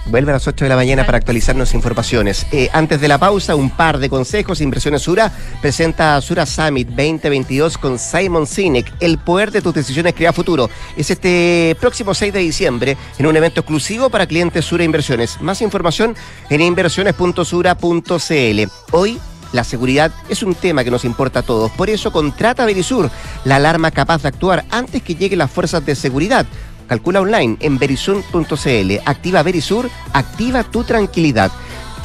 Vuelve 0.09 0.31
a 0.31 0.35
las 0.35 0.47
8 0.47 0.65
de 0.65 0.69
la 0.69 0.77
mañana 0.77 1.05
para 1.05 1.19
actualizarnos 1.19 1.75
informaciones. 1.75 2.47
Eh, 2.53 2.69
antes 2.73 3.01
de 3.01 3.09
la 3.09 3.19
pausa, 3.19 3.57
un 3.57 3.71
par 3.71 3.99
de 3.99 4.09
consejos. 4.09 4.61
Inversiones 4.61 5.03
Sura 5.03 5.33
presenta 5.61 6.21
Sura 6.21 6.47
Summit 6.47 6.89
2022 6.89 7.77
con 7.77 7.99
Simon 7.99 8.47
Sinek. 8.47 8.93
El 9.01 9.19
poder 9.19 9.51
de 9.51 9.63
tus 9.63 9.75
decisiones 9.75 10.15
crea 10.15 10.33
futuro. 10.33 10.71
Es 10.97 11.11
este 11.11 11.77
próximo 11.81 12.15
6 12.15 12.33
de 12.33 12.39
diciembre 12.39 12.97
en 13.19 13.27
un 13.27 13.37
evento 13.37 13.63
exclusivo 13.63 14.09
para 14.09 14.27
clientes 14.27 14.65
Sura 14.65 14.85
Inversiones. 14.85 15.41
Más 15.41 15.61
información 15.61 16.15
en 16.51 16.61
inversiones.sura.cl. 16.61 18.71
Hoy 18.93 19.19
la 19.53 19.65
seguridad 19.65 20.13
es 20.29 20.43
un 20.43 20.55
tema 20.55 20.85
que 20.85 20.91
nos 20.91 21.05
importa 21.05 21.41
a 21.41 21.43
todos. 21.43 21.73
Por 21.73 21.91
eso 21.91 22.13
contrata 22.13 22.65
Verisur, 22.65 23.11
la 23.45 23.57
alarma 23.57 23.91
capaz 23.91 24.23
de 24.23 24.29
actuar 24.29 24.65
antes 24.71 25.03
que 25.03 25.17
lleguen 25.17 25.41
las 25.41 25.51
fuerzas 25.51 25.85
de 25.85 25.97
seguridad. 25.97 26.47
Calcula 26.87 27.21
online 27.21 27.57
en 27.61 27.79
verisur.cl. 27.79 28.93
Activa 29.05 29.43
Verisur, 29.43 29.91
activa 30.13 30.65
tu 30.65 30.85
tranquilidad. 30.85 31.51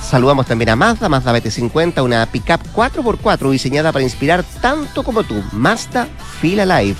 Saludamos 0.01 0.47
también 0.47 0.69
a 0.69 0.75
Mazda, 0.75 1.09
Mazda 1.09 1.37
BT50, 1.37 2.03
una 2.03 2.25
pickup 2.25 2.61
4x4 2.73 3.51
diseñada 3.51 3.91
para 3.91 4.03
inspirar 4.03 4.43
tanto 4.61 5.03
como 5.03 5.23
tú. 5.23 5.43
Mazda 5.51 6.07
Fila 6.39 6.65
Live 6.65 6.97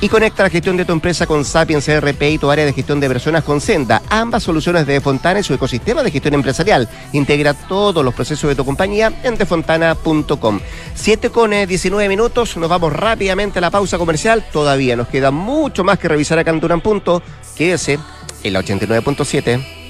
y 0.00 0.08
conecta 0.08 0.42
la 0.42 0.50
gestión 0.50 0.76
de 0.76 0.84
tu 0.84 0.92
empresa 0.92 1.26
con 1.26 1.44
Sapiens 1.44 1.84
CRP 1.84 2.22
y 2.22 2.38
tu 2.38 2.50
área 2.50 2.64
de 2.64 2.72
gestión 2.72 3.00
de 3.00 3.08
personas 3.08 3.44
con 3.44 3.60
Senda. 3.60 4.02
Ambas 4.08 4.42
soluciones 4.42 4.86
de 4.86 4.94
Defontana 4.94 5.40
y 5.40 5.42
su 5.42 5.54
ecosistema 5.54 6.02
de 6.02 6.10
gestión 6.10 6.34
empresarial. 6.34 6.88
Integra 7.12 7.54
todos 7.54 8.04
los 8.04 8.14
procesos 8.14 8.48
de 8.48 8.54
tu 8.54 8.64
compañía 8.64 9.12
en 9.22 9.36
defontana.com. 9.36 10.60
7 10.94 11.30
con 11.30 11.50
19 11.50 12.04
eh, 12.04 12.08
minutos, 12.08 12.56
nos 12.56 12.68
vamos 12.68 12.92
rápidamente 12.92 13.58
a 13.58 13.62
la 13.62 13.70
pausa 13.70 13.98
comercial. 13.98 14.44
Todavía 14.52 14.96
nos 14.96 15.08
queda 15.08 15.30
mucho 15.30 15.84
más 15.84 15.98
que 15.98 16.08
revisar 16.08 16.38
acá 16.38 16.50
en 16.50 16.80
Punto. 16.80 17.22
Quédese 17.56 17.98
en 18.42 18.52
la 18.52 18.60
89.7. 18.60 19.83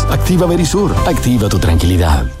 Activa 0.09 0.45
Verisur. 0.45 0.93
Activa 1.05 1.47
tu 1.49 1.59
tranquilidad. 1.59 2.40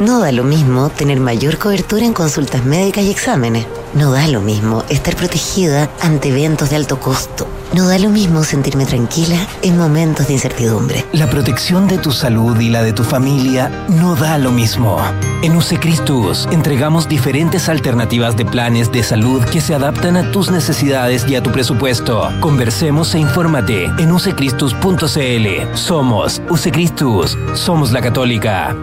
No 0.00 0.18
da 0.18 0.32
lo 0.32 0.42
mismo 0.42 0.88
tener 0.88 1.20
mayor 1.20 1.58
cobertura 1.58 2.04
en 2.04 2.12
consultas 2.12 2.64
médicas 2.64 3.04
y 3.04 3.10
exámenes. 3.10 3.64
No 3.94 4.10
da 4.10 4.26
lo 4.26 4.40
mismo 4.40 4.82
estar 4.88 5.14
protegida 5.14 5.88
ante 6.00 6.30
eventos 6.30 6.70
de 6.70 6.76
alto 6.76 6.98
costo. 6.98 7.46
No 7.72 7.86
da 7.86 7.96
lo 7.98 8.10
mismo 8.10 8.42
sentirme 8.42 8.86
tranquila 8.86 9.36
en 9.62 9.78
momentos 9.78 10.26
de 10.26 10.32
incertidumbre. 10.32 11.04
La 11.12 11.30
protección 11.30 11.86
de 11.86 11.98
tu 11.98 12.10
salud 12.10 12.58
y 12.58 12.70
la 12.70 12.82
de 12.82 12.92
tu 12.92 13.04
familia 13.04 13.86
no 13.88 14.16
da 14.16 14.36
lo 14.36 14.50
mismo. 14.50 14.98
En 15.42 15.56
Usecristus 15.56 16.48
entregamos 16.50 17.08
diferentes 17.08 17.68
alternativas 17.68 18.36
de 18.36 18.46
planes 18.46 18.90
de 18.90 19.04
salud 19.04 19.44
que 19.44 19.60
se 19.60 19.74
adaptan 19.74 20.16
a 20.16 20.32
tus 20.32 20.50
necesidades 20.50 21.24
y 21.28 21.36
a 21.36 21.42
tu 21.42 21.52
presupuesto. 21.52 22.32
Conversemos 22.40 23.14
e 23.14 23.20
infórmate 23.20 23.84
en 23.84 24.10
usecristus.cl. 24.10 25.76
Somos 25.76 26.42
Usecristus. 26.50 27.38
Somos 27.54 27.92
la 27.92 28.00
Católica. 28.00 28.74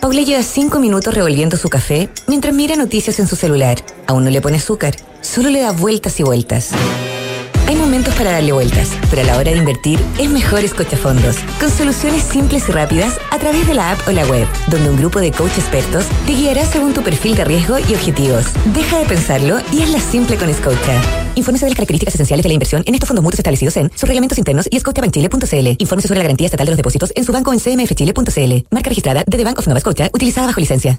Paula 0.00 0.22
lleva 0.22 0.42
cinco 0.42 0.80
minutos 0.80 1.12
revolviendo 1.12 1.58
su 1.58 1.68
café 1.68 2.08
mientras 2.26 2.54
mira 2.54 2.74
noticias 2.74 3.20
en 3.20 3.28
su 3.28 3.36
celular. 3.36 3.76
Aún 4.06 4.24
no 4.24 4.30
le 4.30 4.40
pone 4.40 4.56
azúcar, 4.56 4.96
solo 5.20 5.50
le 5.50 5.60
da 5.60 5.72
vueltas 5.72 6.18
y 6.20 6.22
vueltas. 6.22 6.70
Hay 7.66 7.76
momentos 7.76 8.14
para 8.14 8.32
darle 8.32 8.52
vueltas, 8.52 8.88
pero 9.10 9.20
a 9.22 9.26
la 9.26 9.36
hora 9.36 9.52
de 9.52 9.58
invertir 9.58 10.00
es 10.18 10.30
mejor 10.30 10.60
escochafondos, 10.60 11.36
con 11.60 11.70
soluciones 11.70 12.22
simples 12.22 12.68
y 12.68 12.72
rápidas 12.72 13.18
a 13.30 13.38
través 13.38 13.66
de 13.66 13.74
la 13.74 13.92
app 13.92 14.08
o 14.08 14.12
la 14.12 14.26
web, 14.26 14.46
donde 14.68 14.88
un 14.88 14.96
grupo 14.96 15.20
de 15.20 15.32
coach 15.32 15.58
expertos 15.58 16.06
te 16.26 16.32
guiará 16.32 16.64
según 16.64 16.94
tu 16.94 17.02
perfil 17.02 17.36
de 17.36 17.44
riesgo 17.44 17.78
y 17.78 17.94
objetivos. 17.94 18.46
Deja 18.74 18.98
de 18.98 19.04
pensarlo 19.04 19.58
y 19.70 19.82
hazla 19.82 20.00
simple 20.00 20.36
con 20.36 20.52
Scotia. 20.52 21.19
Infórmese 21.34 21.66
de 21.66 21.70
las 21.70 21.76
características 21.76 22.14
esenciales 22.14 22.42
de 22.42 22.48
la 22.48 22.54
inversión 22.54 22.82
en 22.86 22.94
estos 22.94 23.08
fondos 23.08 23.22
mutuos 23.22 23.38
establecidos 23.38 23.76
en 23.76 23.90
sus 23.90 24.08
reglamentos 24.08 24.38
internos 24.38 24.68
y 24.70 24.78
scotiabankchile.cl. 24.78 25.76
Infórmese 25.78 26.08
sobre 26.08 26.18
la 26.18 26.24
garantía 26.24 26.46
estatal 26.46 26.66
de 26.66 26.70
los 26.72 26.76
depósitos 26.76 27.12
en 27.14 27.24
su 27.24 27.32
banco 27.32 27.52
en 27.52 27.60
cmfchile.cl. 27.60 28.66
Marca 28.70 28.88
registrada 28.88 29.24
de 29.26 29.36
The 29.36 29.44
Bank 29.44 29.58
of 29.58 29.66
Nova 29.66 29.80
Scotia, 29.80 30.10
utilizada 30.12 30.46
bajo 30.48 30.60
licencia. 30.60 30.98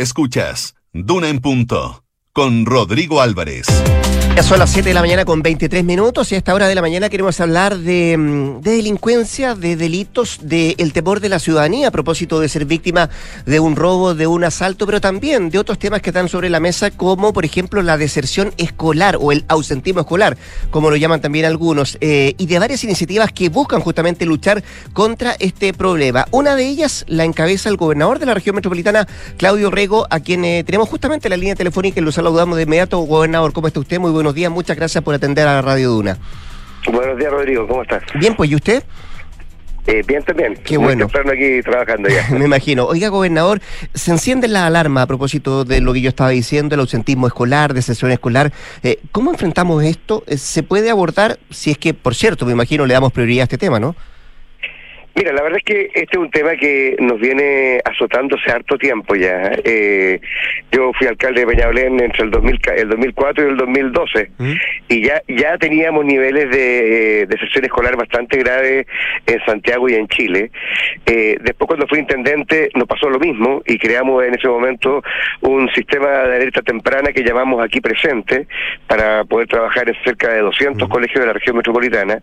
Escuchas 0.00 0.76
Duna 0.94 1.28
en 1.28 1.40
punto 1.40 2.04
con 2.32 2.64
Rodrigo 2.64 3.20
Álvarez. 3.20 3.66
Ya 4.36 4.44
son 4.44 4.60
las 4.60 4.70
7 4.70 4.88
de 4.88 4.94
la 4.94 5.00
mañana 5.00 5.24
con 5.24 5.42
23 5.42 5.84
minutos 5.84 6.30
y 6.30 6.36
a 6.36 6.38
esta 6.38 6.54
hora 6.54 6.68
de 6.68 6.74
la 6.76 6.80
mañana 6.80 7.08
queremos 7.08 7.40
hablar 7.40 7.76
de, 7.76 8.16
mm, 8.16 8.60
de 8.60 8.70
delincuencia, 8.76 9.56
de 9.56 9.74
delitos, 9.74 10.38
del 10.42 10.76
el 10.78 10.92
temor 10.92 11.18
de 11.18 11.28
la 11.28 11.40
ciudadanía 11.40 11.88
a 11.88 11.90
propósito 11.90 12.38
de 12.38 12.48
ser 12.48 12.64
víctima 12.64 13.10
de 13.44 13.58
un 13.58 13.74
robo, 13.74 14.14
de 14.14 14.28
un 14.28 14.44
asalto, 14.44 14.86
pero 14.86 15.00
también 15.00 15.50
de 15.50 15.58
otros 15.58 15.80
temas 15.80 16.00
que 16.00 16.10
están 16.10 16.28
sobre 16.28 16.48
la 16.48 16.60
mesa 16.60 16.92
como 16.92 17.32
por 17.32 17.44
ejemplo 17.44 17.82
la 17.82 17.98
deserción 17.98 18.54
escolar 18.56 19.18
o 19.20 19.32
el 19.32 19.44
ausentismo 19.48 20.00
escolar, 20.00 20.38
como 20.70 20.90
lo 20.90 20.96
llaman 20.96 21.20
también 21.20 21.44
algunos, 21.44 21.98
eh, 22.00 22.34
y 22.38 22.46
de 22.46 22.58
varias 22.60 22.84
iniciativas 22.84 23.32
que 23.32 23.48
buscan 23.48 23.80
justamente 23.80 24.26
luchar 24.26 24.62
contra 24.92 25.34
este 25.40 25.74
problema. 25.74 26.26
Una 26.30 26.54
de 26.54 26.66
ellas 26.66 27.04
la 27.08 27.24
encabeza 27.24 27.68
el 27.68 27.76
gobernador 27.76 28.20
de 28.20 28.26
la 28.26 28.34
región 28.34 28.54
metropolitana, 28.54 29.08
Claudio 29.36 29.70
Rego, 29.70 30.06
a 30.08 30.20
quien 30.20 30.44
eh, 30.44 30.62
tenemos 30.64 30.88
justamente 30.88 31.28
la 31.28 31.36
línea 31.36 31.56
telefónica 31.56 32.00
y 32.00 32.04
lo 32.04 32.12
saludamos 32.12 32.56
de 32.56 32.62
inmediato. 32.62 33.00
Gobernador, 33.00 33.52
¿cómo 33.52 33.66
está 33.66 33.80
usted? 33.80 33.98
Muy 33.98 34.19
buenos 34.20 34.34
días, 34.34 34.52
muchas 34.52 34.76
gracias 34.76 35.02
por 35.02 35.14
atender 35.14 35.48
a 35.48 35.54
la 35.54 35.62
Radio 35.62 35.88
Duna. 35.92 36.18
Buenos 36.92 37.16
días, 37.16 37.32
Rodrigo, 37.32 37.66
¿cómo 37.66 37.82
estás? 37.82 38.02
Bien, 38.18 38.34
pues, 38.36 38.50
¿y 38.50 38.54
usted? 38.54 38.84
Eh, 39.86 40.02
bien 40.06 40.22
también. 40.22 40.58
Qué 40.62 40.76
Muy 40.76 40.94
bueno. 40.94 41.06
aquí 41.06 41.62
trabajando 41.62 42.10
ya. 42.10 42.28
Me 42.38 42.44
imagino. 42.44 42.84
Oiga, 42.84 43.08
gobernador, 43.08 43.62
se 43.94 44.10
enciende 44.10 44.46
la 44.46 44.66
alarma 44.66 45.00
a 45.00 45.06
propósito 45.06 45.64
de 45.64 45.80
lo 45.80 45.94
que 45.94 46.02
yo 46.02 46.10
estaba 46.10 46.28
diciendo, 46.28 46.74
el 46.74 46.82
ausentismo 46.82 47.26
escolar, 47.28 47.72
de 47.72 47.80
sesión 47.80 48.10
escolar. 48.10 48.52
Eh, 48.82 48.98
¿Cómo 49.10 49.30
enfrentamos 49.30 49.82
esto? 49.82 50.22
Eh, 50.26 50.36
¿Se 50.36 50.62
puede 50.62 50.90
abordar 50.90 51.38
si 51.48 51.70
es 51.70 51.78
que, 51.78 51.94
por 51.94 52.14
cierto, 52.14 52.44
me 52.44 52.52
imagino, 52.52 52.84
le 52.84 52.92
damos 52.92 53.12
prioridad 53.12 53.40
a 53.40 53.44
este 53.44 53.56
tema, 53.56 53.80
¿no? 53.80 53.96
Mira, 55.20 55.34
la 55.34 55.42
verdad 55.42 55.58
es 55.58 55.64
que 55.64 55.82
este 55.92 56.12
es 56.12 56.16
un 56.16 56.30
tema 56.30 56.56
que 56.56 56.96
nos 56.98 57.20
viene 57.20 57.78
azotando 57.84 58.36
hace 58.38 58.52
harto 58.52 58.78
tiempo 58.78 59.14
ya. 59.14 59.52
Eh, 59.64 60.18
yo 60.72 60.92
fui 60.98 61.06
alcalde 61.08 61.42
de 61.42 61.46
Peñablén 61.46 62.00
entre 62.00 62.24
el, 62.24 62.30
2000, 62.30 62.58
ca- 62.58 62.74
el 62.74 62.88
2004 62.88 63.44
y 63.44 63.50
el 63.50 63.56
2012 63.58 64.30
y 64.88 65.02
ya 65.04 65.20
ya 65.28 65.58
teníamos 65.58 66.06
niveles 66.06 66.50
de, 66.50 67.20
eh, 67.20 67.26
de 67.26 67.38
sección 67.38 67.66
escolar 67.66 67.96
bastante 67.98 68.38
graves 68.38 68.86
en 69.26 69.44
Santiago 69.44 69.90
y 69.90 69.94
en 69.96 70.08
Chile. 70.08 70.50
Eh, 71.04 71.36
después 71.42 71.66
cuando 71.66 71.86
fui 71.86 71.98
intendente 71.98 72.70
nos 72.74 72.88
pasó 72.88 73.10
lo 73.10 73.18
mismo 73.18 73.60
y 73.66 73.76
creamos 73.76 74.24
en 74.24 74.36
ese 74.36 74.48
momento 74.48 75.02
un 75.42 75.68
sistema 75.74 76.08
de 76.08 76.36
alerta 76.36 76.62
temprana 76.62 77.12
que 77.12 77.22
llamamos 77.22 77.62
aquí 77.62 77.82
presente 77.82 78.46
para 78.86 79.24
poder 79.24 79.48
trabajar 79.48 79.86
en 79.86 79.96
cerca 80.02 80.32
de 80.32 80.40
200 80.40 80.88
colegios 80.88 81.20
de 81.20 81.26
la 81.26 81.34
región 81.34 81.56
metropolitana. 81.58 82.22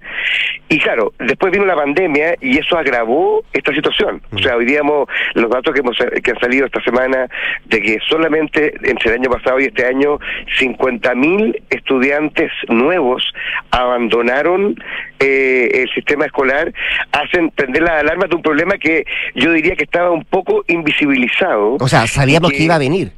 Y 0.68 0.80
claro, 0.80 1.14
después 1.20 1.52
vino 1.52 1.66
la 1.66 1.76
pandemia 1.76 2.34
y 2.42 2.58
eso 2.58 2.76
agravó 2.88 3.44
esta 3.54 3.74
situación. 3.74 4.22
O 4.34 4.38
sea, 4.40 4.56
hoy 4.56 4.66
día 4.66 4.80
hemos- 4.80 5.08
los 5.36 5.50
datos 5.50 5.74
que, 5.74 5.80
hemos, 5.82 5.98
que 6.24 6.32
han 6.32 6.40
salido 6.40 6.66
esta 6.66 6.82
semana 6.82 7.28
de 7.66 7.82
que 7.82 7.98
solamente 8.10 8.74
entre 8.84 9.12
el 9.12 9.20
año 9.22 9.30
pasado 9.30 9.60
y 9.60 9.66
este 9.66 9.86
año 9.86 10.20
50.000 10.60 11.62
estudiantes 11.70 12.52
nuevos 12.70 13.24
abandonaron 13.72 14.76
eh, 15.20 15.70
el 15.84 15.90
sistema 15.94 16.26
escolar, 16.26 16.72
hacen 17.12 17.50
prender 17.52 17.84
las 17.84 18.02
alarmas 18.02 18.30
de 18.30 18.36
un 18.36 18.42
problema 18.42 18.78
que 18.78 19.06
yo 19.36 19.52
diría 19.52 19.76
que 19.76 19.84
estaba 19.84 20.12
un 20.12 20.24
poco 20.26 20.64
invisibilizado. 20.68 21.78
O 21.80 21.88
sea, 21.88 22.08
sabíamos 22.08 22.52
que 22.52 22.64
iba 22.64 22.76
a 22.76 22.80
venir. 22.80 23.12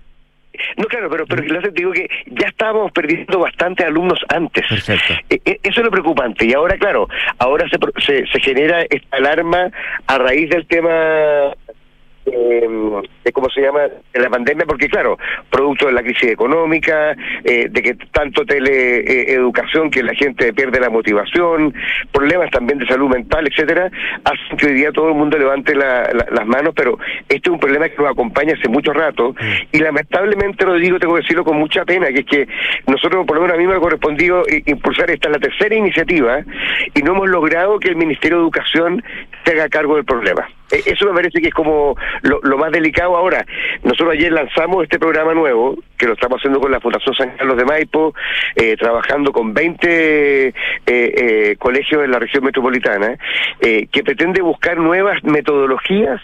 No, 0.77 0.85
claro, 0.85 1.09
pero, 1.09 1.25
pero 1.25 1.43
lo 1.43 1.61
que 1.61 1.69
digo 1.71 1.91
que 1.91 2.09
ya 2.27 2.47
estábamos 2.47 2.91
perdiendo 2.91 3.39
bastantes 3.39 3.85
alumnos 3.85 4.19
antes. 4.29 4.65
Perfecto. 4.67 5.13
E- 5.29 5.41
e- 5.45 5.59
Eso 5.63 5.79
es 5.79 5.85
lo 5.85 5.91
preocupante. 5.91 6.45
Y 6.45 6.53
ahora, 6.53 6.77
claro, 6.77 7.07
ahora 7.37 7.65
se, 7.69 7.77
se, 8.01 8.27
se 8.27 8.39
genera 8.39 8.81
esta 8.89 9.17
alarma 9.17 9.69
a 10.07 10.17
raíz 10.17 10.49
del 10.49 10.65
tema 10.67 11.53
de, 12.31 13.31
¿cómo 13.31 13.49
se 13.49 13.61
llama?, 13.61 13.81
de 13.81 14.19
la 14.19 14.29
pandemia, 14.29 14.65
porque 14.65 14.87
claro, 14.87 15.17
producto 15.49 15.87
de 15.87 15.93
la 15.93 16.03
crisis 16.03 16.31
económica, 16.31 17.15
eh, 17.43 17.67
de 17.69 17.81
que 17.81 17.95
tanto 18.11 18.45
teleeducación 18.45 19.89
que 19.89 20.03
la 20.03 20.13
gente 20.13 20.53
pierde 20.53 20.79
la 20.79 20.89
motivación, 20.89 21.73
problemas 22.11 22.51
también 22.51 22.79
de 22.79 22.87
salud 22.87 23.09
mental, 23.09 23.47
etcétera, 23.47 23.89
hacen 24.23 24.57
que 24.57 24.67
hoy 24.67 24.73
día 24.73 24.91
todo 24.91 25.09
el 25.09 25.15
mundo 25.15 25.37
levante 25.37 25.75
las 25.75 26.45
manos, 26.45 26.73
pero 26.75 26.97
este 27.27 27.49
es 27.49 27.53
un 27.53 27.59
problema 27.59 27.89
que 27.89 27.97
nos 27.97 28.11
acompaña 28.11 28.53
hace 28.57 28.69
mucho 28.69 28.93
rato 28.93 29.31
mm. 29.31 29.75
y 29.75 29.79
lamentablemente 29.79 30.65
lo 30.65 30.75
digo, 30.75 30.99
tengo 30.99 31.15
que 31.15 31.21
decirlo 31.21 31.43
con 31.43 31.57
mucha 31.57 31.85
pena, 31.85 32.07
que 32.07 32.19
es 32.19 32.25
que 32.25 32.47
nosotros, 32.87 33.25
por 33.25 33.37
lo 33.37 33.43
menos 33.43 33.55
a 33.55 33.59
mí 33.59 33.67
me 33.67 33.75
ha 33.75 33.79
correspondido 33.79 34.43
impulsar 34.65 35.09
esta 35.11 35.29
la 35.29 35.39
tercera 35.39 35.75
iniciativa 35.75 36.39
y 36.93 37.01
no 37.01 37.13
hemos 37.13 37.29
logrado 37.29 37.79
que 37.79 37.89
el 37.89 37.95
Ministerio 37.95 38.37
de 38.37 38.43
Educación 38.43 39.03
se 39.45 39.51
haga 39.51 39.69
cargo 39.69 39.95
del 39.95 40.05
problema. 40.05 40.47
E, 40.71 40.83
eso 40.85 41.05
me 41.07 41.13
parece 41.13 41.41
que 41.41 41.47
es 41.47 41.53
como 41.53 41.95
lo, 42.21 42.57
más 42.57 42.71
delicado 42.71 43.15
ahora. 43.15 43.45
Nosotros 43.83 44.13
ayer 44.13 44.31
lanzamos 44.31 44.83
este 44.83 44.99
programa 44.99 45.33
nuevo, 45.33 45.77
que 45.97 46.07
lo 46.07 46.13
estamos 46.13 46.39
haciendo 46.39 46.59
con 46.59 46.71
la 46.71 46.79
Fundación 46.79 47.15
San 47.15 47.37
Carlos 47.37 47.57
de 47.57 47.65
Maipo, 47.65 48.13
eh, 48.55 48.75
trabajando 48.77 49.31
con 49.31 49.53
20 49.53 50.47
eh, 50.47 50.53
eh, 50.85 51.55
colegios 51.57 52.03
en 52.03 52.11
la 52.11 52.19
región 52.19 52.43
metropolitana, 52.43 53.17
que 53.59 54.03
pretende 54.03 54.41
buscar 54.41 54.77
nuevas 54.77 55.23
metodologías 55.23 56.21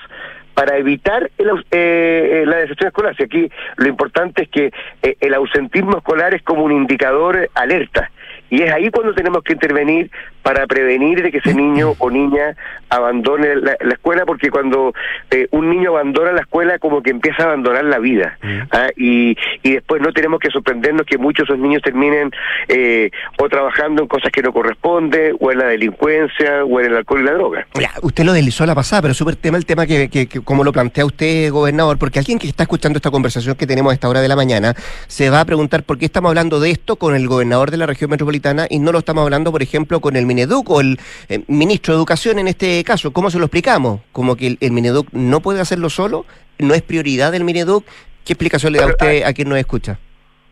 para 0.54 0.78
evitar 0.78 1.30
la 1.38 2.58
decepción 2.58 2.88
escolar. 2.88 3.16
aquí 3.22 3.50
lo 3.78 3.88
importante 3.88 4.44
es 4.44 4.50
que 4.50 4.72
el 5.20 5.34
ausentismo 5.34 5.98
escolar 5.98 6.34
es 6.34 6.44
como 6.44 6.64
un 6.64 6.72
indicador 6.72 7.50
alerta. 7.54 8.10
Y 8.50 8.62
es 8.62 8.72
ahí 8.72 8.90
cuando 8.90 9.14
tenemos 9.14 9.44
que 9.44 9.54
intervenir 9.54 10.10
para 10.46 10.68
prevenir 10.68 11.24
de 11.24 11.32
que 11.32 11.40
ese 11.40 11.56
niño 11.56 11.96
o 11.98 12.12
niña 12.12 12.56
abandone 12.90 13.56
la, 13.56 13.76
escuela, 13.92 14.28
porque 14.28 14.52
cuando 14.52 14.94
eh, 15.32 15.48
un 15.50 15.72
niño 15.72 15.90
abandona 15.90 16.34
la 16.34 16.42
escuela, 16.42 16.78
como 16.78 17.02
que 17.02 17.10
empieza 17.10 17.42
a 17.42 17.46
abandonar 17.48 17.84
la 17.86 17.98
vida. 17.98 18.38
¿ah? 18.70 18.90
Y, 18.96 19.36
y 19.64 19.74
después 19.74 20.04
no 20.04 20.14
tenemos 20.14 20.40
que 20.40 20.52
sorprendernos 20.52 21.08
que 21.08 21.18
muchos 21.18 21.48
de 21.48 21.54
esos 21.56 21.60
niños 21.60 21.82
terminen 21.82 22.30
eh, 22.68 23.10
o 23.40 23.50
trabajando 23.50 24.04
en 24.04 24.08
cosas 24.08 24.32
que 24.32 24.44
no 24.44 24.54
corresponden, 24.54 25.36
o 25.40 25.52
en 25.52 25.58
la 25.58 25.66
delincuencia, 25.66 26.64
o 26.64 26.80
en 26.80 26.92
el 26.92 26.98
alcohol 26.98 27.22
y 27.22 27.24
la 27.24 27.34
droga. 27.34 27.68
usted 28.04 28.24
lo 28.24 28.34
deslizó 28.34 28.68
la 28.68 28.76
pasada, 28.76 29.02
pero 29.02 29.16
súper 29.16 29.38
tema 29.38 29.58
el 29.58 29.66
tema 29.66 29.88
que, 29.88 30.10
que, 30.10 30.28
como 30.28 30.64
lo 30.64 30.72
plantea 30.72 31.08
usted, 31.08 31.50
gobernador, 31.50 31.98
porque 31.98 32.20
alguien 32.20 32.38
que 32.38 32.48
está 32.48 32.62
escuchando 32.62 32.98
esta 32.98 33.10
conversación 33.10 33.56
que 33.56 33.66
tenemos 33.66 33.90
a 33.90 33.94
esta 33.96 34.08
hora 34.08 34.22
de 34.22 34.28
la 34.28 34.36
mañana 34.36 34.76
se 35.08 35.32
va 35.32 35.40
a 35.40 35.46
preguntar 35.46 35.82
por 35.82 35.98
qué 35.98 36.06
estamos 36.06 36.30
hablando 36.30 36.60
de 36.60 36.70
esto 36.70 36.98
con 36.98 37.16
el 37.16 37.28
gobernador 37.28 37.72
de 37.72 37.78
la 37.78 37.88
región 37.88 38.12
metropolitana 38.12 38.68
y 38.70 38.78
no 38.78 38.92
lo 38.92 39.00
estamos 39.00 39.24
hablando, 39.24 39.52
por 39.52 39.64
ejemplo, 39.64 40.00
con 40.02 40.16
el 40.16 40.35
Mineduc 40.36 40.70
o 40.70 40.82
el 40.82 41.00
eh, 41.30 41.44
ministro 41.48 41.94
de 41.94 41.98
Educación 41.98 42.40
en 42.40 42.48
este 42.48 42.84
caso. 42.84 43.12
¿Cómo 43.12 43.32
se 43.32 43.40
lo 43.40 43.46
explicamos? 43.46 44.02
¿Como 44.12 44.36
que 44.36 44.58
el, 44.60 44.72
Mineduc 44.72 45.08
no 45.14 45.40
puede 45.40 45.62
hacerlo 45.62 45.90
solo? 45.90 46.26
¿No 46.60 46.74
es 46.74 46.82
prioridad 46.82 47.32
del 47.32 47.44
Mineduc? 47.44 47.86
¿Qué 48.24 48.34
explicación 48.34 48.74
le 48.74 48.80
da 48.80 48.88
usted 48.88 49.24
a 49.24 49.34
quien 49.34 49.50
nos 49.50 49.58
escucha? 49.58 50.00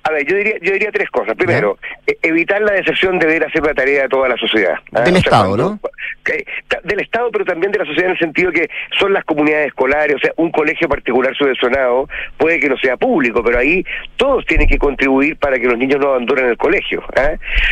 A 0.03 0.11
ver, 0.11 0.25
yo 0.25 0.35
diría, 0.35 0.55
yo 0.61 0.73
diría 0.73 0.91
tres 0.91 1.09
cosas. 1.09 1.35
Primero, 1.35 1.77
e, 2.05 2.17
evitar 2.23 2.61
la 2.61 2.73
decepción 2.73 3.19
de 3.19 3.25
ver 3.25 3.45
hacer 3.45 3.65
la 3.65 3.73
tarea 3.73 4.03
de 4.03 4.09
toda 4.09 4.27
la 4.29 4.37
sociedad. 4.37 4.75
¿ah? 4.93 5.01
Del 5.01 5.17
Estado, 5.17 5.55
¿no? 5.55 5.79
del 6.83 6.99
Estado, 7.01 7.29
pero 7.31 7.45
también 7.45 7.71
de 7.71 7.79
la 7.79 7.85
sociedad 7.85 8.07
en 8.07 8.11
el 8.11 8.19
sentido 8.19 8.51
que 8.51 8.69
son 8.99 9.13
las 9.13 9.23
comunidades 9.25 9.67
escolares, 9.67 10.15
o 10.15 10.19
sea, 10.19 10.31
un 10.37 10.51
colegio 10.51 10.87
particular 10.87 11.35
subvencionado 11.35 12.07
puede 12.37 12.59
que 12.59 12.69
no 12.69 12.77
sea 12.77 12.97
público, 12.97 13.43
pero 13.43 13.59
ahí 13.59 13.85
todos 14.17 14.45
tienen 14.45 14.67
que 14.67 14.77
contribuir 14.77 15.37
para 15.37 15.57
que 15.59 15.67
los 15.67 15.77
niños 15.77 15.99
no 15.99 16.09
abandonen 16.09 16.45
el 16.45 16.57
colegio. 16.57 17.03
¿ah? 17.15 17.31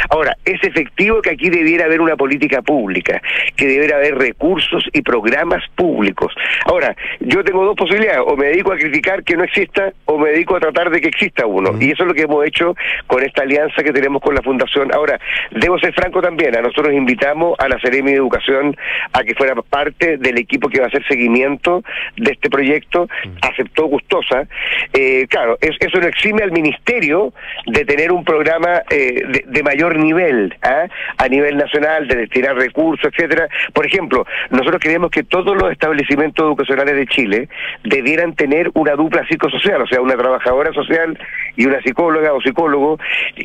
Ahora, 0.10 0.36
es 0.46 0.62
efectivo 0.64 1.22
que 1.22 1.32
aquí 1.32 1.50
debiera 1.50 1.86
haber 1.86 2.02
una 2.02 2.16
política 2.16 2.62
pública, 2.62 3.22
que 3.56 3.68
debiera 3.68 3.98
haber 3.98 4.18
recursos 4.18 4.84
y 4.94 5.02
programas 5.02 5.64
públicos. 5.76 6.34
Ahora, 6.66 6.96
yo 7.20 7.44
tengo 7.44 7.66
dos 7.66 7.76
posibilidades, 7.76 8.22
o 8.26 8.36
me 8.36 8.48
dedico 8.48 8.74
a 8.74 8.78
criticar 8.78 9.24
que 9.24 9.36
no 9.36 9.44
exista, 9.44 9.94
o 10.06 10.18
me 10.18 10.30
dedico 10.32 10.56
a 10.56 10.60
tratar 10.60 10.90
de 10.90 11.02
que 11.02 11.08
exista 11.08 11.46
uno. 11.46 11.72
Y 11.80 11.92
eso 11.92 12.04
es 12.04 12.08
lo 12.08 12.14
que 12.14 12.21
hemos 12.24 12.46
hecho 12.46 12.76
con 13.08 13.24
esta 13.24 13.44
alianza 13.44 13.84
que 13.84 13.92
tenemos 13.92 14.22
con 14.22 14.36
la 14.36 14.42
Fundación. 14.42 14.94
Ahora, 14.94 15.20
debo 15.52 15.80
ser 15.80 15.94
franco 15.94 16.22
también, 16.22 16.56
a 16.56 16.62
nosotros 16.62 16.94
invitamos 16.94 17.58
a 17.60 17.68
la 17.68 17.80
Seremi 17.80 18.12
de 18.12 18.18
Educación 18.18 18.76
a 19.14 19.24
que 19.24 19.36
fuera 19.36 19.56
parte 19.56 20.18
del 20.18 20.38
equipo 20.38 20.70
que 20.70 20.80
va 20.80 20.86
a 20.86 20.88
hacer 20.88 21.06
seguimiento 21.08 21.84
de 22.18 22.32
este 22.32 22.50
proyecto, 22.50 23.08
aceptó 23.42 23.86
gustosa. 23.86 24.48
Eh, 24.94 25.28
claro, 25.30 25.58
eso 25.62 26.00
no 26.00 26.08
exime 26.08 26.44
al 26.44 26.52
Ministerio 26.52 27.34
de 27.66 27.86
tener 27.86 28.12
un 28.12 28.24
programa 28.24 28.84
eh, 28.90 29.44
de, 29.48 29.64
mayor 29.64 29.98
nivel, 29.98 30.56
¿ah? 30.62 30.88
a 31.18 31.28
nivel 31.28 31.58
nacional, 31.58 32.08
de 32.08 32.16
destinar 32.16 32.56
recursos, 32.56 33.12
etcétera. 33.14 33.48
Por 33.74 33.86
ejemplo, 33.86 34.26
nosotros 34.50 34.80
creemos 34.82 35.12
que 35.12 35.24
todos 35.24 35.56
los 35.56 35.72
establecimientos 35.72 36.46
educacionales 36.46 36.96
de 36.96 37.08
Chile 37.08 37.50
debieran 37.84 38.36
tener 38.36 38.72
una 38.74 38.94
dupla 38.94 39.26
psicosocial, 39.28 39.82
o 39.82 39.88
sea, 39.88 40.02
una 40.02 40.16
trabajadora 40.16 40.74
social 40.74 41.18
y 41.56 41.66
una 41.66 41.82
psicóloga 41.82 42.11
o 42.12 42.42
psicólogo 42.42 43.00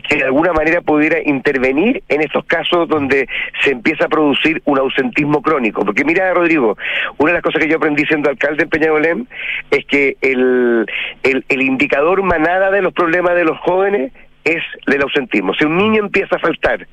que 0.08 0.16
de 0.16 0.24
alguna 0.24 0.52
manera 0.52 0.80
pudiera 0.80 1.18
intervenir 1.24 2.02
en 2.08 2.20
estos 2.20 2.44
casos 2.44 2.88
donde 2.88 3.28
se 3.62 3.70
empieza 3.70 4.06
a 4.06 4.08
producir 4.08 4.62
un 4.64 4.78
ausentismo 4.78 5.42
crónico. 5.42 5.84
Porque 5.84 6.04
mira, 6.04 6.32
Rodrigo, 6.34 6.76
una 7.18 7.30
de 7.30 7.34
las 7.34 7.42
cosas 7.42 7.62
que 7.62 7.68
yo 7.68 7.76
aprendí 7.76 8.04
siendo 8.06 8.30
alcalde 8.30 8.64
en 8.64 8.68
Peñalolén 8.68 9.28
es 9.70 9.84
que 9.86 10.16
el, 10.20 10.86
el, 11.22 11.44
el 11.48 11.62
indicador 11.62 12.22
manada 12.22 12.70
de 12.70 12.82
los 12.82 12.92
problemas 12.92 13.34
de 13.34 13.44
los 13.44 13.58
jóvenes 13.60 14.12
es 14.46 14.62
del 14.86 15.02
ausentismo. 15.02 15.52
Si 15.54 15.64
un 15.64 15.76
niño 15.76 16.04
empieza 16.04 16.36
a 16.36 16.38
faltar 16.38 16.86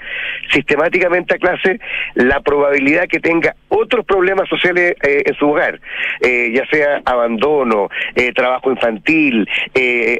sistemáticamente 0.52 1.36
a 1.36 1.38
clase, 1.38 1.80
la 2.16 2.42
probabilidad 2.42 3.08
que 3.08 3.20
tenga 3.20 3.56
otros 3.70 4.06
problemas 4.06 4.50
sociales 4.50 4.96
eh, 5.04 5.22
en 5.24 5.36
su 5.36 5.48
hogar, 5.50 5.80
eh, 6.20 6.52
ya 6.54 6.66
sea 6.66 7.02
abandono, 7.06 7.90
eh, 8.16 8.34
trabajo 8.34 8.72
infantil, 8.72 9.48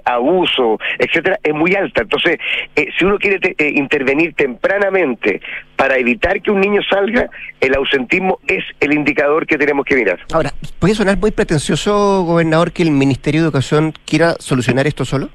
abuso, 0.06 0.78
etcétera, 1.00 1.40
es 1.42 1.54
muy 1.54 1.74
alta. 1.74 2.04
Entonces, 2.04 2.38
si 2.76 3.06
uno 3.06 3.18
quiere 3.18 3.40
intervenir 3.58 4.36
tempranamente 4.36 5.42
para 5.76 5.98
evitar 5.98 6.40
que 6.42 6.52
un 6.52 6.62
niño 6.62 6.82
salga, 6.88 7.30
el 7.60 7.76
ausentismo 7.76 8.40
es 8.48 8.64
el 8.80 8.94
indicador 8.94 9.48
que 9.48 9.58
tenemos 9.58 9.86
que 9.86 9.96
mirar. 9.96 10.20
Ahora, 10.32 10.52
¿puede 10.80 10.94
sonar 10.94 11.18
muy 11.18 11.32
pretencioso, 11.32 12.24
gobernador, 12.24 12.72
que 12.72 12.84
el 12.84 12.92
Ministerio 12.92 13.42
de 13.42 13.48
Educación 13.48 13.94
quiera 14.06 14.36
solucionar 14.40 14.86
esto 14.86 15.04
solo? 15.04 15.30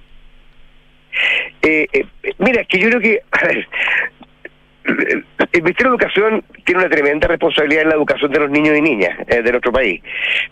Eh, 1.63 1.87
eh, 1.93 2.07
mira, 2.39 2.65
que 2.65 2.79
yo 2.79 2.89
creo 2.89 3.01
que, 3.01 3.21
a 3.31 3.47
ver, 3.47 3.69
el 5.53 5.63
Ministerio 5.63 5.93
de 5.93 5.97
Educación 5.97 6.45
tiene 6.65 6.81
una 6.81 6.91
tremenda 6.91 7.29
responsabilidad 7.29 7.83
en 7.83 7.89
la 7.91 7.95
educación 7.97 8.31
de 8.31 8.41
los 8.41 8.51
niños 8.51 8.77
y 8.77 8.81
niñas 8.81 9.19
eh, 9.27 9.43
de 9.43 9.51
nuestro 9.51 9.73
país. 9.73 10.01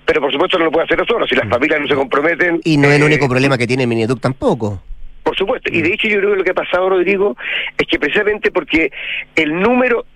Pero 0.05 0.21
por 0.21 0.33
supuesto 0.33 0.59
no 0.59 0.67
lo 0.67 0.71
puede 0.71 0.85
hacer 0.85 1.05
solo, 1.07 1.27
si 1.27 1.35
las 1.35 1.47
mm. 1.47 1.51
familias 1.51 1.81
no 1.81 1.89
se 1.89 1.95
comprometen. 1.95 2.61
Y 2.65 2.77
no 2.77 2.89
es 2.89 2.97
el 2.97 3.03
eh, 3.03 3.07
único 3.07 3.29
problema 3.29 3.57
que 3.57 3.67
tiene 3.67 3.87
Mineduc 3.87 4.21
tampoco. 4.21 4.83
Por 5.23 5.37
supuesto, 5.37 5.71
y 5.73 5.83
de 5.83 5.89
mm. 5.89 5.93
hecho 5.93 6.09
yo 6.09 6.19
creo 6.19 6.31
que 6.33 6.37
lo 6.39 6.45
que 6.45 6.51
ha 6.51 6.55
pasado, 6.55 6.89
Rodrigo, 6.91 7.37
es 7.79 7.87
que 7.87 7.99
precisamente 7.99 8.51
porque 8.51 8.91
el 9.35 9.59
número, 9.59 10.07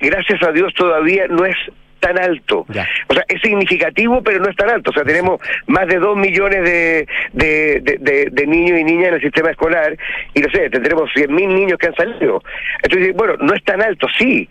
gracias 0.00 0.42
a 0.42 0.52
Dios, 0.52 0.72
todavía 0.74 1.26
no 1.28 1.44
es 1.44 1.56
tan 2.06 2.18
alto. 2.18 2.66
O 3.08 3.14
sea, 3.14 3.24
es 3.28 3.40
significativo, 3.40 4.22
pero 4.22 4.38
no 4.38 4.48
es 4.48 4.56
tan 4.56 4.70
alto. 4.70 4.90
O 4.90 4.94
sea, 4.94 5.04
tenemos 5.04 5.40
más 5.66 5.86
de 5.88 5.98
dos 5.98 6.16
millones 6.16 6.62
de, 6.62 7.06
de, 7.32 8.46
niños 8.46 8.78
y 8.78 8.84
niñas 8.84 9.08
en 9.08 9.14
el 9.14 9.20
sistema 9.20 9.50
escolar 9.50 9.96
y 10.34 10.40
no 10.40 10.48
sé, 10.50 10.70
tendremos 10.70 11.10
cien 11.12 11.34
mil 11.34 11.48
niños 11.48 11.78
que 11.78 11.88
han 11.88 11.94
salido. 11.96 12.42
Entonces, 12.82 13.14
bueno, 13.14 13.34
no 13.40 13.54
es 13.54 13.64
tan 13.64 13.82
alto, 13.82 14.06
sí, 14.18 14.48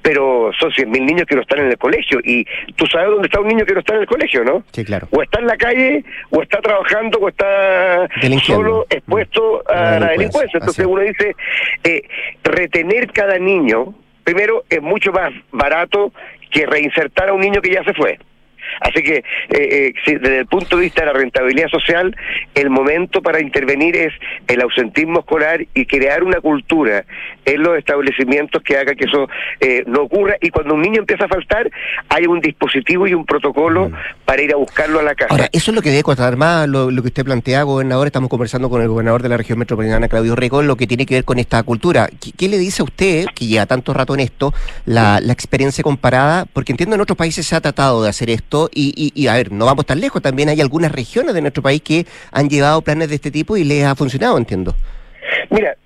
pero 0.00 0.50
son 0.58 0.70
cien 0.72 0.90
mil 0.90 1.04
niños 1.04 1.26
que 1.26 1.34
no 1.34 1.42
están 1.42 1.60
en 1.60 1.66
el 1.66 1.78
colegio 1.78 2.20
y 2.22 2.46
tú 2.76 2.86
sabes 2.86 3.08
dónde 3.08 3.26
está 3.26 3.40
un 3.40 3.48
niño 3.48 3.64
que 3.64 3.74
no 3.74 3.80
está 3.80 3.94
en 3.94 4.00
el 4.02 4.06
colegio, 4.06 4.44
¿no? 4.44 4.64
Sí, 4.72 4.84
claro. 4.84 5.08
O 5.10 5.22
está 5.22 5.40
en 5.40 5.46
la 5.46 5.56
calle, 5.56 6.04
o 6.30 6.42
está 6.42 6.60
trabajando, 6.60 7.18
o 7.18 7.28
está 7.28 8.08
solo 8.44 8.86
expuesto 8.88 9.64
mm. 9.66 9.72
a 9.72 9.98
la 9.98 10.08
delincuencia. 10.10 10.58
Entonces 10.58 10.86
uno 10.86 11.02
dice, 11.02 11.34
eh, 11.82 12.02
retener 12.44 13.10
cada 13.12 13.38
niño, 13.38 13.94
primero 14.22 14.64
es 14.70 14.80
mucho 14.80 15.10
más 15.10 15.32
barato 15.50 16.12
que 16.52 16.66
reinsertar 16.66 17.30
a 17.30 17.32
un 17.32 17.40
niño 17.40 17.60
que 17.60 17.72
ya 17.72 17.82
se 17.82 17.94
fue. 17.94 18.18
Así 18.80 19.02
que, 19.02 19.16
eh, 19.16 19.22
eh 19.50 19.92
desde 20.06 20.38
el 20.40 20.46
punto 20.46 20.76
de 20.76 20.82
vista 20.82 21.02
de 21.02 21.06
la 21.06 21.12
rentabilidad 21.12 21.68
social, 21.68 22.16
el 22.54 22.70
momento 22.70 23.22
para 23.22 23.40
intervenir 23.40 23.96
es 23.96 24.12
el 24.48 24.60
ausentismo 24.62 25.20
escolar 25.20 25.64
y 25.74 25.86
crear 25.86 26.22
una 26.22 26.40
cultura 26.40 27.04
en 27.44 27.62
los 27.62 27.76
establecimientos 27.76 28.62
que 28.62 28.76
haga 28.76 28.94
que 28.94 29.04
eso 29.04 29.28
eh, 29.60 29.84
no 29.86 30.02
ocurra. 30.02 30.36
Y 30.40 30.50
cuando 30.50 30.74
un 30.74 30.82
niño 30.82 31.00
empieza 31.00 31.24
a 31.24 31.28
faltar, 31.28 31.70
hay 32.08 32.26
un 32.26 32.40
dispositivo 32.40 33.06
y 33.06 33.14
un 33.14 33.24
protocolo 33.24 33.88
mm. 33.88 33.94
para 34.24 34.42
ir 34.42 34.52
a 34.52 34.56
buscarlo 34.56 35.00
a 35.00 35.02
la 35.02 35.14
casa. 35.14 35.30
Ahora, 35.30 35.48
eso 35.52 35.70
es 35.70 35.74
lo 35.74 35.82
que 35.82 35.90
debe 35.90 36.02
costar 36.02 36.36
más, 36.36 36.68
lo, 36.68 36.88
que 36.88 37.08
usted 37.08 37.24
plantea, 37.24 37.62
gobernador. 37.62 38.06
Estamos 38.06 38.30
conversando 38.30 38.70
con 38.70 38.82
el 38.82 38.88
gobernador 38.88 39.22
de 39.22 39.28
la 39.28 39.36
región 39.36 39.58
metropolitana, 39.58 40.08
Claudio 40.08 40.36
Rego, 40.36 40.62
lo 40.62 40.76
que 40.76 40.86
tiene 40.86 41.06
que 41.06 41.14
ver 41.14 41.24
con 41.24 41.38
esta 41.38 41.62
cultura. 41.62 42.08
¿Qué, 42.36 42.48
le 42.48 42.58
dice 42.58 42.82
a 42.82 42.84
usted, 42.84 43.26
que 43.34 43.46
lleva 43.46 43.66
tanto 43.66 43.92
rato 43.92 44.14
en 44.14 44.20
esto, 44.20 44.52
la, 44.84 45.20
la 45.20 45.32
experiencia 45.32 45.82
comparada? 45.82 46.46
Porque 46.52 46.72
entiendo 46.72 46.94
en 46.96 47.00
otros 47.00 47.16
países 47.16 47.46
se 47.46 47.56
ha 47.56 47.60
tratado 47.60 48.02
de 48.02 48.08
hacer 48.08 48.30
esto 48.30 48.61
y, 48.72 49.26
a 49.26 49.34
ver, 49.34 49.52
no 49.52 49.66
vamos 49.66 49.86
tan 49.86 50.00
lejos, 50.00 50.22
también 50.22 50.48
hay 50.48 50.60
algunas 50.60 50.92
regiones 50.92 51.34
de 51.34 51.40
nuestro 51.40 51.62
país 51.62 51.82
que 51.82 52.06
han 52.30 52.48
llevado 52.48 52.82
planes 52.82 53.08
de 53.08 53.16
este 53.16 53.30
tipo 53.30 53.56
y 53.56 53.64
les 53.64 53.84
ha 53.84 53.94
funcionado, 53.94 54.36
entiendo. 54.38 54.74
Mira, 55.50 55.76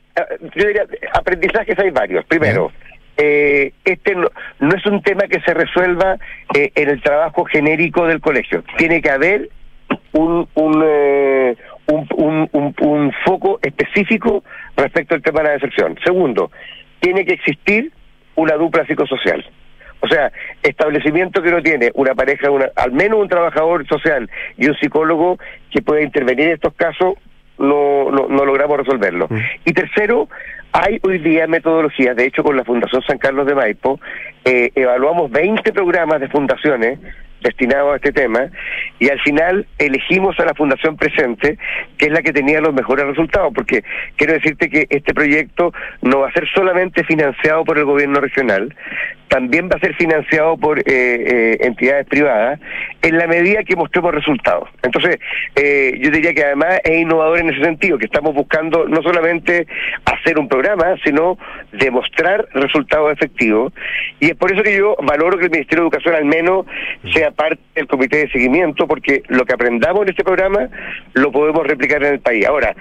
yo 0.55 0.67
diría, 0.67 0.85
aprendizajes 1.13 1.79
hay 1.79 1.91
varios. 1.91 2.25
Primero, 2.27 2.73
eh, 3.17 3.73
este 3.85 4.15
no, 4.15 4.29
es 4.75 4.87
un 4.87 5.03
tema 5.03 5.23
que 5.29 5.41
se 5.41 5.55
resuelva 5.55 6.17
eh, 6.55 6.71
en 6.75 6.91
el 6.91 7.03
trabajo 7.03 7.45
genérico 7.45 8.07
del 8.07 8.21
colegio. 8.21 8.63
Tiene 8.77 9.01
que 9.01 9.11
haber 9.11 9.49
un, 10.13 10.49
un, 10.55 10.85
eh, 10.85 11.57
un, 11.87 12.49
un, 12.53 12.75
un, 12.81 13.13
foco 13.25 13.59
específico 13.63 14.45
respecto 14.77 15.15
al 15.15 15.23
tema 15.23 15.41
de 15.41 15.47
la 15.49 15.53
deserción. 15.53 15.99
Segundo, 16.05 16.51
tiene 17.01 17.25
que 17.25 17.35
existir 17.35 17.93
una 18.35 18.55
dupla 18.55 18.87
psicosocial. 18.87 19.45
O 20.07 20.09
sea, 20.09 20.31
establecimiento 20.63 21.43
que 21.43 21.51
no 21.51 21.61
tiene 21.63 21.91
una 21.95 22.15
pareja, 22.15 22.51
una, 22.51 22.71
al 22.77 22.93
menos 22.93 23.21
un 23.21 23.29
trabajador 23.29 23.87
social 23.89 24.31
y 24.57 24.69
un 24.69 24.77
psicólogo 24.77 25.39
que 25.71 25.83
pueda 25.83 26.01
intervenir 26.01 26.47
en 26.47 26.55
estos 26.55 26.75
casos, 26.75 27.15
no, 27.59 28.11
no, 28.13 28.29
no 28.29 28.45
logramos 28.45 28.79
resolverlo. 28.79 29.27
Mm. 29.29 29.39
Y 29.65 29.73
tercero, 29.73 30.29
hay 30.73 31.01
hoy 31.03 31.19
día 31.19 31.47
metodologías, 31.47 32.15
de 32.15 32.27
hecho 32.27 32.45
con 32.45 32.57
la 32.57 32.65
Fundación 32.65 33.03
San 33.03 33.19
Carlos 33.19 33.47
de 33.47 33.55
Maipo, 33.55 33.99
eh, 34.45 34.71
evaluamos 34.75 35.31
20 35.31 35.73
programas 35.73 36.21
de 36.21 36.29
fundaciones 36.29 37.01
destinado 37.41 37.93
a 37.93 37.97
este 37.97 38.13
tema 38.13 38.49
y 38.99 39.09
al 39.09 39.21
final 39.21 39.67
elegimos 39.79 40.39
a 40.41 40.45
la 40.45 40.55
Fundación 40.55 40.97
Presente, 40.97 41.59
que 41.99 42.07
es 42.07 42.13
la 42.13 42.23
que 42.23 42.33
tenía 42.33 42.61
los 42.61 42.75
mejores 42.75 43.07
resultados, 43.07 43.53
porque 43.55 43.85
quiero 44.17 44.33
decirte 44.33 44.69
que 44.69 44.87
este 44.91 45.15
proyecto 45.15 45.73
no 46.03 46.21
va 46.21 46.29
a 46.29 46.33
ser 46.33 46.49
solamente 46.55 47.05
financiado 47.05 47.65
por 47.65 47.79
el 47.79 47.85
gobierno 47.85 48.21
regional, 48.21 48.75
también 49.29 49.69
va 49.69 49.77
a 49.77 49.81
ser 49.81 49.95
financiado 49.97 50.57
por 50.57 50.79
eh, 50.79 50.85
eh, 50.87 51.57
entidades 51.61 52.07
privadas 52.07 52.61
en 53.03 53.19
la 53.19 53.27
medida 53.27 53.65
que 53.65 53.77
mostremos 53.77 54.15
resultados. 54.15 54.69
Entonces, 54.83 55.19
eh, 55.57 55.99
yo 56.01 56.11
diría 56.11 56.33
que 56.33 56.45
además 56.45 56.81
es 56.85 57.01
innovador 57.01 57.39
en 57.39 57.51
ese 57.51 57.63
sentido, 57.63 57.99
que 57.99 58.07
estamos 58.07 58.35
buscando 58.35 58.87
no 58.89 59.03
solamente 59.03 59.67
hacer 60.05 60.39
un 60.39 60.49
programa, 60.49 60.97
sino 61.05 61.39
demostrar 61.73 62.49
resultados 62.55 63.13
efectivos. 63.13 63.73
Y 64.21 64.27
es 64.27 64.37
por 64.37 64.53
eso 64.53 64.63
que 64.63 64.77
yo 64.77 64.97
valoro 65.03 65.39
que 65.39 65.47
el 65.47 65.51
Ministerio 65.51 65.85
de 65.85 65.89
Educación 65.89 66.15
al 66.15 66.25
menos 66.25 66.67
sea 67.13 67.26
parte 67.31 67.61
del 67.75 67.87
comité 67.87 68.19
de 68.19 68.31
seguimiento, 68.31 68.87
porque 68.87 69.23
lo 69.29 69.45
que 69.45 69.55
aprendamos 69.55 70.03
en 70.03 70.11
este 70.11 70.25
programa 70.25 70.69
lo 71.15 71.33
podemos 71.33 71.67
replicar 71.67 72.03
en 72.05 72.15
el 72.15 72.21
país. 72.21 72.47
Ahora, 72.47 72.75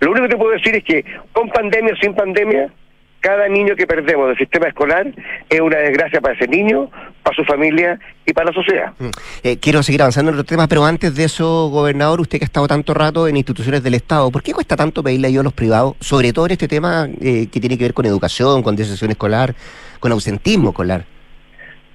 lo 0.00 0.10
único 0.10 0.26
que 0.26 0.34
te 0.34 0.38
puedo 0.38 0.52
decir 0.52 0.76
es 0.76 0.84
que 0.84 1.04
con 1.32 1.48
pandemia 1.48 1.92
o 1.92 1.96
sin 1.96 2.14
pandemia, 2.14 2.72
cada 3.20 3.48
niño 3.48 3.74
que 3.74 3.86
perdemos 3.86 4.28
del 4.28 4.38
sistema 4.38 4.68
escolar 4.68 5.12
es 5.48 5.60
una 5.60 5.78
desgracia 5.78 6.20
para 6.20 6.34
ese 6.34 6.46
niño, 6.46 6.88
para 7.22 7.34
su 7.34 7.44
familia 7.44 7.98
y 8.24 8.32
para 8.32 8.46
la 8.46 8.52
sociedad. 8.52 8.92
Mm. 8.98 9.10
Eh, 9.42 9.56
quiero 9.58 9.82
seguir 9.82 10.02
avanzando 10.02 10.30
en 10.30 10.36
otro 10.36 10.44
tema, 10.44 10.68
pero 10.68 10.84
antes 10.84 11.14
de 11.14 11.24
eso, 11.24 11.68
gobernador, 11.68 12.20
usted 12.20 12.38
que 12.38 12.44
ha 12.44 12.46
estado 12.46 12.68
tanto 12.68 12.94
rato 12.94 13.26
en 13.26 13.36
instituciones 13.36 13.82
del 13.82 13.94
Estado, 13.94 14.30
¿por 14.30 14.42
qué 14.42 14.52
cuesta 14.52 14.76
tanto 14.76 15.02
pedirle 15.02 15.28
ayuda 15.28 15.40
a 15.40 15.44
los 15.44 15.52
privados, 15.52 15.96
sobre 16.00 16.32
todo 16.32 16.46
en 16.46 16.52
este 16.52 16.68
tema 16.68 17.08
eh, 17.20 17.48
que 17.50 17.60
tiene 17.60 17.76
que 17.76 17.84
ver 17.84 17.94
con 17.94 18.06
educación, 18.06 18.62
con 18.62 18.76
decisión 18.76 19.10
escolar, 19.10 19.54
con 19.98 20.12
ausentismo 20.12 20.70
escolar? 20.70 21.04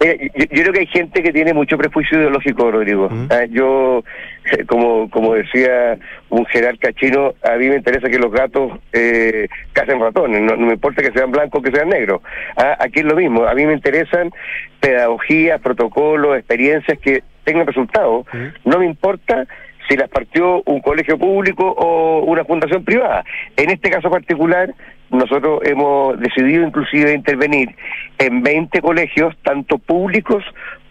Yo, 0.04 0.64
creo 0.64 0.74
que 0.74 0.80
hay 0.80 0.88
gente 0.88 1.24
que 1.24 1.32
tiene 1.32 1.54
mucho 1.54 1.78
prejuicio 1.78 2.20
ideológico, 2.20 2.72
Rodrigo. 2.72 3.10
Ah, 3.30 3.46
yo, 3.50 4.04
eh, 4.52 4.66
como 4.66 5.10
como 5.10 5.34
decía 5.34 5.98
un 6.30 6.46
general 6.46 6.78
cachino, 6.80 7.34
a 7.44 7.56
mí 7.56 7.70
me 7.70 7.78
interesa 7.78 8.10
que 8.10 8.20
los 8.20 8.32
gatos 8.32 8.80
eh, 8.92 9.48
casen 9.72 10.00
ratones, 10.00 10.42
no, 10.42 10.58
me 10.58 10.74
importa 10.74 11.02
que 11.02 11.12
sean 11.12 11.32
blancos 11.32 11.60
o 11.60 11.64
que 11.64 11.72
sean 11.72 11.90
negros. 11.90 12.22
Ah, 12.58 12.76
aquí 12.80 13.00
es 13.00 13.06
lo 13.06 13.16
mismo, 13.16 13.46
a 13.46 13.54
mí 13.54 13.66
me 13.66 13.74
interesan 13.74 14.32
pedagogías, 14.80 15.62
protocolos, 15.62 16.38
experiencias 16.38 17.00
que 17.00 17.24
tengan 17.44 17.68
resultados. 17.68 18.26
No 18.66 18.80
me 18.80 18.86
importa 18.86 19.46
si 19.88 19.96
las 19.96 20.10
partió 20.10 20.62
un 20.66 20.82
colegio 20.82 21.18
público 21.18 21.66
o 21.66 22.24
una 22.26 22.46
fundación 22.46 22.84
privada. 22.84 23.24
En 23.58 23.70
este 23.70 23.90
caso 23.90 24.10
particular, 24.10 24.74
nosotros 25.10 25.62
hemos 25.64 26.20
decidido 26.20 26.66
inclusive 26.66 27.14
intervenir 27.14 27.76
en 28.18 28.42
20 28.42 28.82
colegios, 28.82 29.36
tanto 29.44 29.78
públicos 29.78 30.44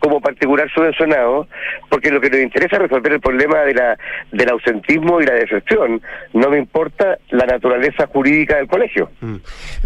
como 0.02 0.20
particular 0.20 0.68
subvencionado, 0.74 1.46
porque 1.88 2.10
lo 2.10 2.20
que 2.20 2.28
nos 2.28 2.40
interesa 2.40 2.74
es 2.76 2.82
resolver 2.82 3.12
el 3.12 3.20
problema 3.20 3.60
de 3.60 3.74
la, 3.74 3.96
del 4.32 4.48
ausentismo 4.50 5.20
y 5.20 5.26
la 5.26 5.34
deserción. 5.34 6.02
No 6.32 6.50
me 6.50 6.58
importa 6.58 7.18
la 7.30 7.46
naturaleza 7.46 8.08
jurídica 8.08 8.56
del 8.56 8.66
colegio. 8.66 9.10
Mm. 9.20 9.36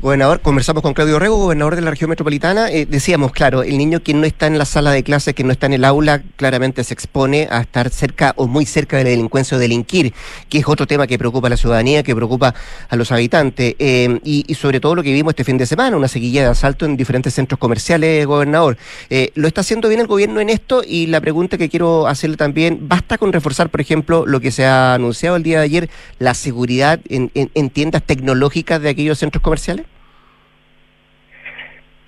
Gobernador, 0.01 0.41
conversamos 0.41 0.83
con 0.83 0.95
Claudio 0.95 1.19
Rego, 1.19 1.37
gobernador 1.37 1.77
de 1.77 1.83
la 1.83 1.91
región 1.91 2.09
metropolitana. 2.09 2.71
Eh, 2.71 2.87
decíamos, 2.87 3.33
claro, 3.33 3.63
el 3.63 3.77
niño 3.77 4.01
que 4.03 4.15
no 4.15 4.25
está 4.25 4.47
en 4.47 4.57
la 4.57 4.65
sala 4.65 4.91
de 4.93 5.03
clases, 5.03 5.35
que 5.35 5.45
no 5.45 5.53
está 5.53 5.67
en 5.67 5.75
el 5.75 5.85
aula, 5.85 6.23
claramente 6.37 6.83
se 6.83 6.95
expone 6.95 7.47
a 7.51 7.61
estar 7.61 7.91
cerca 7.91 8.33
o 8.37 8.47
muy 8.47 8.65
cerca 8.65 8.97
de 8.97 9.05
la 9.05 9.11
delincuencia 9.11 9.59
o 9.59 9.61
delinquir, 9.61 10.15
que 10.49 10.59
es 10.59 10.67
otro 10.67 10.87
tema 10.87 11.07
que 11.07 11.19
preocupa 11.19 11.49
a 11.49 11.51
la 11.51 11.59
ciudadanía, 11.59 12.03
que 12.03 12.17
preocupa 12.17 12.55
a 12.89 12.97
los 12.97 13.13
habitantes. 13.13 13.75
Eh, 13.79 14.19
y, 14.25 14.55
sobre 14.55 14.81
todo 14.81 14.95
lo 14.95 15.03
que 15.03 15.13
vimos 15.13 15.33
este 15.33 15.45
fin 15.45 15.59
de 15.59 15.67
semana, 15.67 15.95
una 15.95 16.09
seguilla 16.09 16.43
de 16.43 16.49
asalto 16.49 16.87
en 16.87 16.97
diferentes 16.97 17.35
centros 17.35 17.59
comerciales, 17.59 18.25
gobernador. 18.25 18.79
Eh, 19.11 19.31
¿Lo 19.35 19.47
está 19.47 19.61
haciendo 19.61 19.89
bien 19.89 20.01
el 20.01 20.06
gobierno 20.07 20.41
en 20.41 20.49
esto? 20.49 20.83
Y 20.87 21.07
la 21.07 21.21
pregunta 21.21 21.59
que 21.59 21.69
quiero 21.69 22.07
hacerle 22.07 22.37
también, 22.37 22.89
¿basta 22.89 23.19
con 23.19 23.33
reforzar, 23.33 23.69
por 23.69 23.81
ejemplo, 23.81 24.25
lo 24.27 24.41
que 24.41 24.51
se 24.51 24.65
ha 24.65 24.95
anunciado 24.95 25.37
el 25.37 25.43
día 25.43 25.59
de 25.59 25.65
ayer, 25.65 25.89
la 26.19 26.35
seguridad 26.35 27.01
en, 27.09 27.71
tiendas 27.71 28.03
tecnológicas 28.03 28.81
de 28.83 28.91
aquellos 28.91 29.19
centros 29.19 29.43
comerciales? 29.43 29.87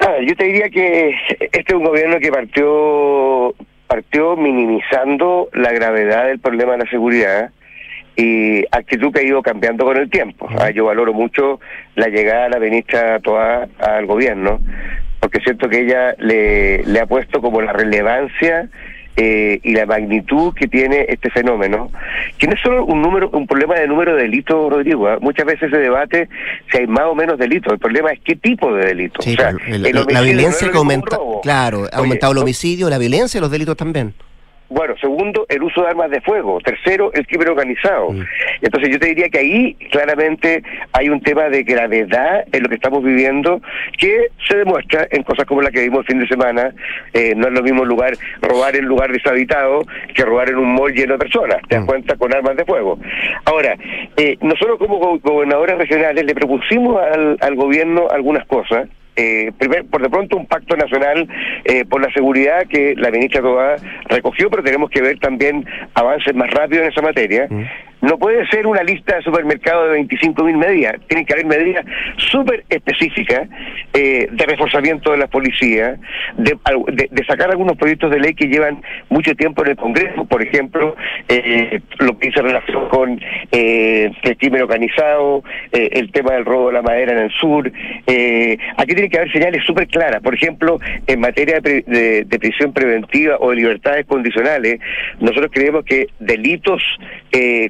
Ah, 0.00 0.16
yo 0.26 0.34
te 0.36 0.44
diría 0.44 0.70
que 0.70 1.14
este 1.40 1.64
es 1.66 1.74
un 1.74 1.84
gobierno 1.84 2.18
que 2.20 2.30
partió 2.30 3.54
partió 3.88 4.36
minimizando 4.36 5.48
la 5.54 5.72
gravedad 5.72 6.26
del 6.26 6.38
problema 6.38 6.72
de 6.72 6.78
la 6.78 6.90
seguridad 6.90 7.50
y 8.16 8.64
actitud 8.72 9.12
que 9.12 9.20
ha 9.20 9.22
ido 9.22 9.42
cambiando 9.42 9.84
con 9.84 9.96
el 9.96 10.10
tiempo. 10.10 10.48
Ah, 10.58 10.70
yo 10.70 10.84
valoro 10.84 11.14
mucho 11.14 11.60
la 11.94 12.08
llegada 12.08 12.44
de 12.44 12.50
la 12.50 12.58
ministra 12.58 13.20
Toa 13.20 13.68
al 13.78 14.06
gobierno, 14.06 14.60
porque 15.20 15.40
siento 15.40 15.68
que 15.68 15.80
ella 15.80 16.14
le, 16.18 16.84
le 16.84 17.00
ha 17.00 17.06
puesto 17.06 17.40
como 17.40 17.60
la 17.60 17.72
relevancia 17.72 18.68
eh, 19.20 19.58
y 19.64 19.72
la 19.74 19.84
magnitud 19.84 20.54
que 20.54 20.68
tiene 20.68 21.06
este 21.08 21.28
fenómeno, 21.30 21.90
que 22.38 22.46
no 22.46 22.54
es 22.54 22.60
solo 22.60 22.84
un 22.84 23.02
número, 23.02 23.28
un 23.30 23.48
problema 23.48 23.74
de 23.74 23.88
número 23.88 24.14
de 24.14 24.22
delitos, 24.22 24.70
Rodrigo. 24.70 25.08
¿ah? 25.08 25.18
Muchas 25.20 25.44
veces 25.44 25.72
se 25.72 25.76
debate 25.76 26.28
si 26.70 26.78
hay 26.78 26.86
más 26.86 27.06
o 27.06 27.16
menos 27.16 27.36
delitos. 27.36 27.72
El 27.72 27.80
problema 27.80 28.12
es 28.12 28.20
qué 28.24 28.36
tipo 28.36 28.72
de 28.72 28.86
delitos. 28.86 29.26
la, 29.26 30.20
violencia 30.20 30.70
que 30.70 30.76
aumenta, 30.76 31.18
claro, 31.42 31.88
ha 31.92 31.96
aumentado 31.96 32.32
el 32.32 32.38
homicidio, 32.38 32.88
la 32.88 32.98
violencia 32.98 33.38
y 33.38 33.40
los 33.40 33.50
delitos 33.50 33.76
también. 33.76 34.14
Bueno, 34.70 34.94
segundo, 35.00 35.46
el 35.48 35.62
uso 35.62 35.82
de 35.82 35.88
armas 35.88 36.10
de 36.10 36.20
fuego. 36.20 36.60
Tercero, 36.60 37.10
el 37.14 37.26
crimen 37.26 37.48
organizado. 37.48 38.10
Mm. 38.10 38.22
Entonces 38.60 38.90
yo 38.90 38.98
te 38.98 39.08
diría 39.08 39.28
que 39.28 39.38
ahí 39.38 39.74
claramente 39.90 40.62
hay 40.92 41.08
un 41.08 41.20
tema 41.22 41.44
de 41.48 41.62
gravedad 41.62 42.44
en 42.52 42.62
lo 42.62 42.68
que 42.68 42.74
estamos 42.74 43.02
viviendo 43.02 43.60
que 43.98 44.28
se 44.46 44.58
demuestra 44.58 45.08
en 45.10 45.22
cosas 45.22 45.46
como 45.46 45.62
la 45.62 45.70
que 45.70 45.80
vimos 45.80 46.00
el 46.00 46.06
fin 46.06 46.20
de 46.20 46.28
semana. 46.28 46.74
Eh, 47.14 47.32
no 47.34 47.48
es 47.48 47.54
lo 47.54 47.62
mismo 47.62 47.84
lugar 47.84 48.12
robar 48.42 48.76
en 48.76 48.84
lugar 48.84 49.10
deshabitado 49.10 49.80
que 50.14 50.24
robar 50.24 50.50
en 50.50 50.58
un 50.58 50.74
mall 50.74 50.92
lleno 50.92 51.14
de 51.14 51.18
personas. 51.18 51.58
Te 51.68 51.76
das 51.76 51.84
mm. 51.84 51.86
cuenta 51.86 52.16
con 52.16 52.34
armas 52.34 52.56
de 52.56 52.64
fuego. 52.66 52.98
Ahora, 53.46 53.74
eh, 54.16 54.36
nosotros 54.42 54.78
como 54.78 55.18
gobernadores 55.18 55.78
regionales 55.78 56.24
le 56.24 56.34
propusimos 56.34 57.00
al, 57.00 57.38
al 57.40 57.54
gobierno 57.54 58.08
algunas 58.10 58.46
cosas 58.46 58.88
eh, 59.18 59.50
primer, 59.58 59.84
por 59.86 60.00
de 60.00 60.08
pronto 60.08 60.36
un 60.36 60.46
pacto 60.46 60.76
nacional 60.76 61.28
eh, 61.64 61.84
por 61.84 62.00
la 62.00 62.08
seguridad 62.12 62.66
que 62.68 62.94
la 62.96 63.10
ministra 63.10 63.42
Tobá 63.42 63.74
recogió, 64.08 64.48
pero 64.48 64.62
tenemos 64.62 64.90
que 64.90 65.02
ver 65.02 65.18
también 65.18 65.66
avances 65.94 66.32
más 66.36 66.48
rápidos 66.50 66.84
en 66.84 66.92
esa 66.92 67.02
materia. 67.02 67.48
Mm. 67.50 67.64
No 68.00 68.18
puede 68.18 68.46
ser 68.48 68.66
una 68.66 68.82
lista 68.82 69.16
de 69.16 69.22
supermercados 69.22 69.88
de 69.88 69.94
25 69.94 70.44
mil 70.44 70.56
medidas, 70.56 70.96
tienen 71.08 71.26
que 71.26 71.32
haber 71.34 71.46
medidas 71.46 71.84
súper 72.16 72.64
específicas 72.68 73.48
eh, 73.92 74.28
de 74.30 74.46
reforzamiento 74.46 75.10
de 75.12 75.18
la 75.18 75.26
policía, 75.26 75.96
de, 76.36 76.56
sacar 77.26 77.50
algunos 77.50 77.76
proyectos 77.76 78.10
de 78.10 78.20
ley 78.20 78.34
que 78.34 78.46
llevan 78.46 78.82
mucho 79.10 79.34
tiempo 79.34 79.64
en 79.64 79.72
el 79.72 79.76
Congreso, 79.76 80.24
por 80.24 80.42
ejemplo, 80.42 80.96
eh, 81.28 81.80
lo 81.98 82.18
que 82.18 82.28
dice 82.28 82.40
relación 82.40 82.88
con 82.88 83.20
eh, 83.52 84.10
el 84.22 84.36
crimen 84.36 84.62
organizado, 84.62 85.42
eh, 85.72 85.90
el 85.92 86.10
tema 86.12 86.32
del 86.32 86.44
robo 86.44 86.68
de 86.68 86.74
la 86.74 86.82
madera 86.82 87.12
en 87.12 87.18
el 87.18 87.30
sur. 87.32 87.70
aquí 88.76 88.94
tiene 88.94 89.08
que 89.08 89.18
haber 89.18 89.32
señales 89.32 89.64
súper 89.64 89.88
claras, 89.88 90.22
por 90.22 90.34
ejemplo, 90.34 90.78
en 91.06 91.20
materia 91.20 91.60
de, 91.60 91.82
de, 91.82 92.38
prisión 92.38 92.72
preventiva 92.72 93.36
o 93.40 93.50
de 93.50 93.56
libertades 93.56 94.06
condicionales, 94.06 94.78
nosotros 95.18 95.50
creemos 95.52 95.84
que 95.84 96.06
delitos 96.20 96.82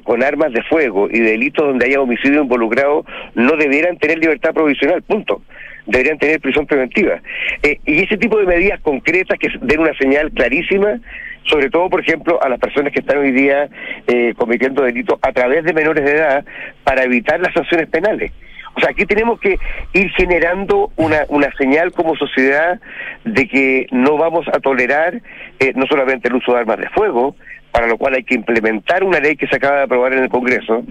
con 0.03 0.18
armas 0.23 0.53
de 0.53 0.63
fuego 0.63 1.09
y 1.09 1.19
delitos 1.19 1.65
donde 1.65 1.85
haya 1.85 2.01
homicidio 2.01 2.41
involucrado 2.41 3.05
no 3.35 3.55
debieran 3.57 3.97
tener 3.97 4.19
libertad 4.19 4.53
provisional, 4.53 5.01
punto. 5.01 5.41
Deberían 5.85 6.19
tener 6.19 6.39
prisión 6.39 6.67
preventiva. 6.67 7.19
Eh, 7.63 7.79
y 7.85 8.03
ese 8.03 8.17
tipo 8.17 8.37
de 8.37 8.45
medidas 8.45 8.79
concretas 8.81 9.39
que 9.39 9.49
den 9.61 9.79
una 9.79 9.93
señal 9.95 10.31
clarísima, 10.31 10.99
sobre 11.45 11.69
todo, 11.69 11.89
por 11.89 12.01
ejemplo, 12.01 12.41
a 12.43 12.49
las 12.49 12.59
personas 12.59 12.93
que 12.93 12.99
están 12.99 13.17
hoy 13.17 13.31
día 13.31 13.69
eh, 14.07 14.33
cometiendo 14.37 14.83
delitos 14.83 15.17
a 15.21 15.31
través 15.31 15.63
de 15.63 15.73
menores 15.73 16.05
de 16.05 16.11
edad 16.11 16.45
para 16.83 17.03
evitar 17.03 17.39
las 17.39 17.53
sanciones 17.53 17.87
penales. 17.87 18.31
O 18.75 18.79
sea, 18.79 18.91
aquí 18.91 19.05
tenemos 19.05 19.39
que 19.39 19.57
ir 19.93 20.09
generando 20.11 20.91
una, 20.95 21.25
una 21.29 21.51
señal 21.57 21.91
como 21.91 22.15
sociedad 22.15 22.79
de 23.25 23.47
que 23.47 23.87
no 23.91 24.17
vamos 24.17 24.47
a 24.47 24.59
tolerar 24.59 25.21
eh, 25.59 25.73
no 25.75 25.85
solamente 25.87 26.27
el 26.29 26.35
uso 26.35 26.53
de 26.53 26.59
armas 26.59 26.77
de 26.77 26.89
fuego, 26.89 27.35
para 27.71 27.87
lo 27.87 27.97
cual 27.97 28.15
hay 28.15 28.23
que 28.23 28.35
implementar 28.35 29.03
una 29.03 29.19
ley 29.19 29.35
que 29.35 29.47
se 29.47 29.55
acaba 29.55 29.77
de 29.77 29.83
aprobar 29.83 30.13
en 30.13 30.23
el 30.23 30.29
Congreso, 30.29 30.83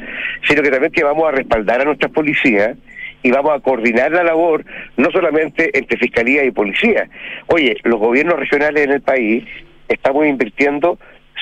sino 0.46 0.62
que 0.62 0.70
también 0.70 0.92
que 0.92 1.04
vamos 1.04 1.28
a 1.28 1.32
respaldar 1.32 1.80
a 1.80 1.84
nuestras 1.84 2.12
policías 2.12 2.76
y 3.22 3.30
vamos 3.30 3.52
a 3.52 3.60
coordinar 3.60 4.12
la 4.12 4.22
labor 4.22 4.64
no 4.96 5.10
solamente 5.10 5.76
entre 5.76 5.98
fiscalía 5.98 6.44
y 6.44 6.50
policía. 6.50 7.08
Oye, 7.48 7.76
los 7.82 7.98
gobiernos 7.98 8.38
regionales 8.38 8.84
en 8.84 8.92
el 8.92 9.00
país 9.00 9.44
estamos 9.88 10.26
invirtiendo 10.26 10.98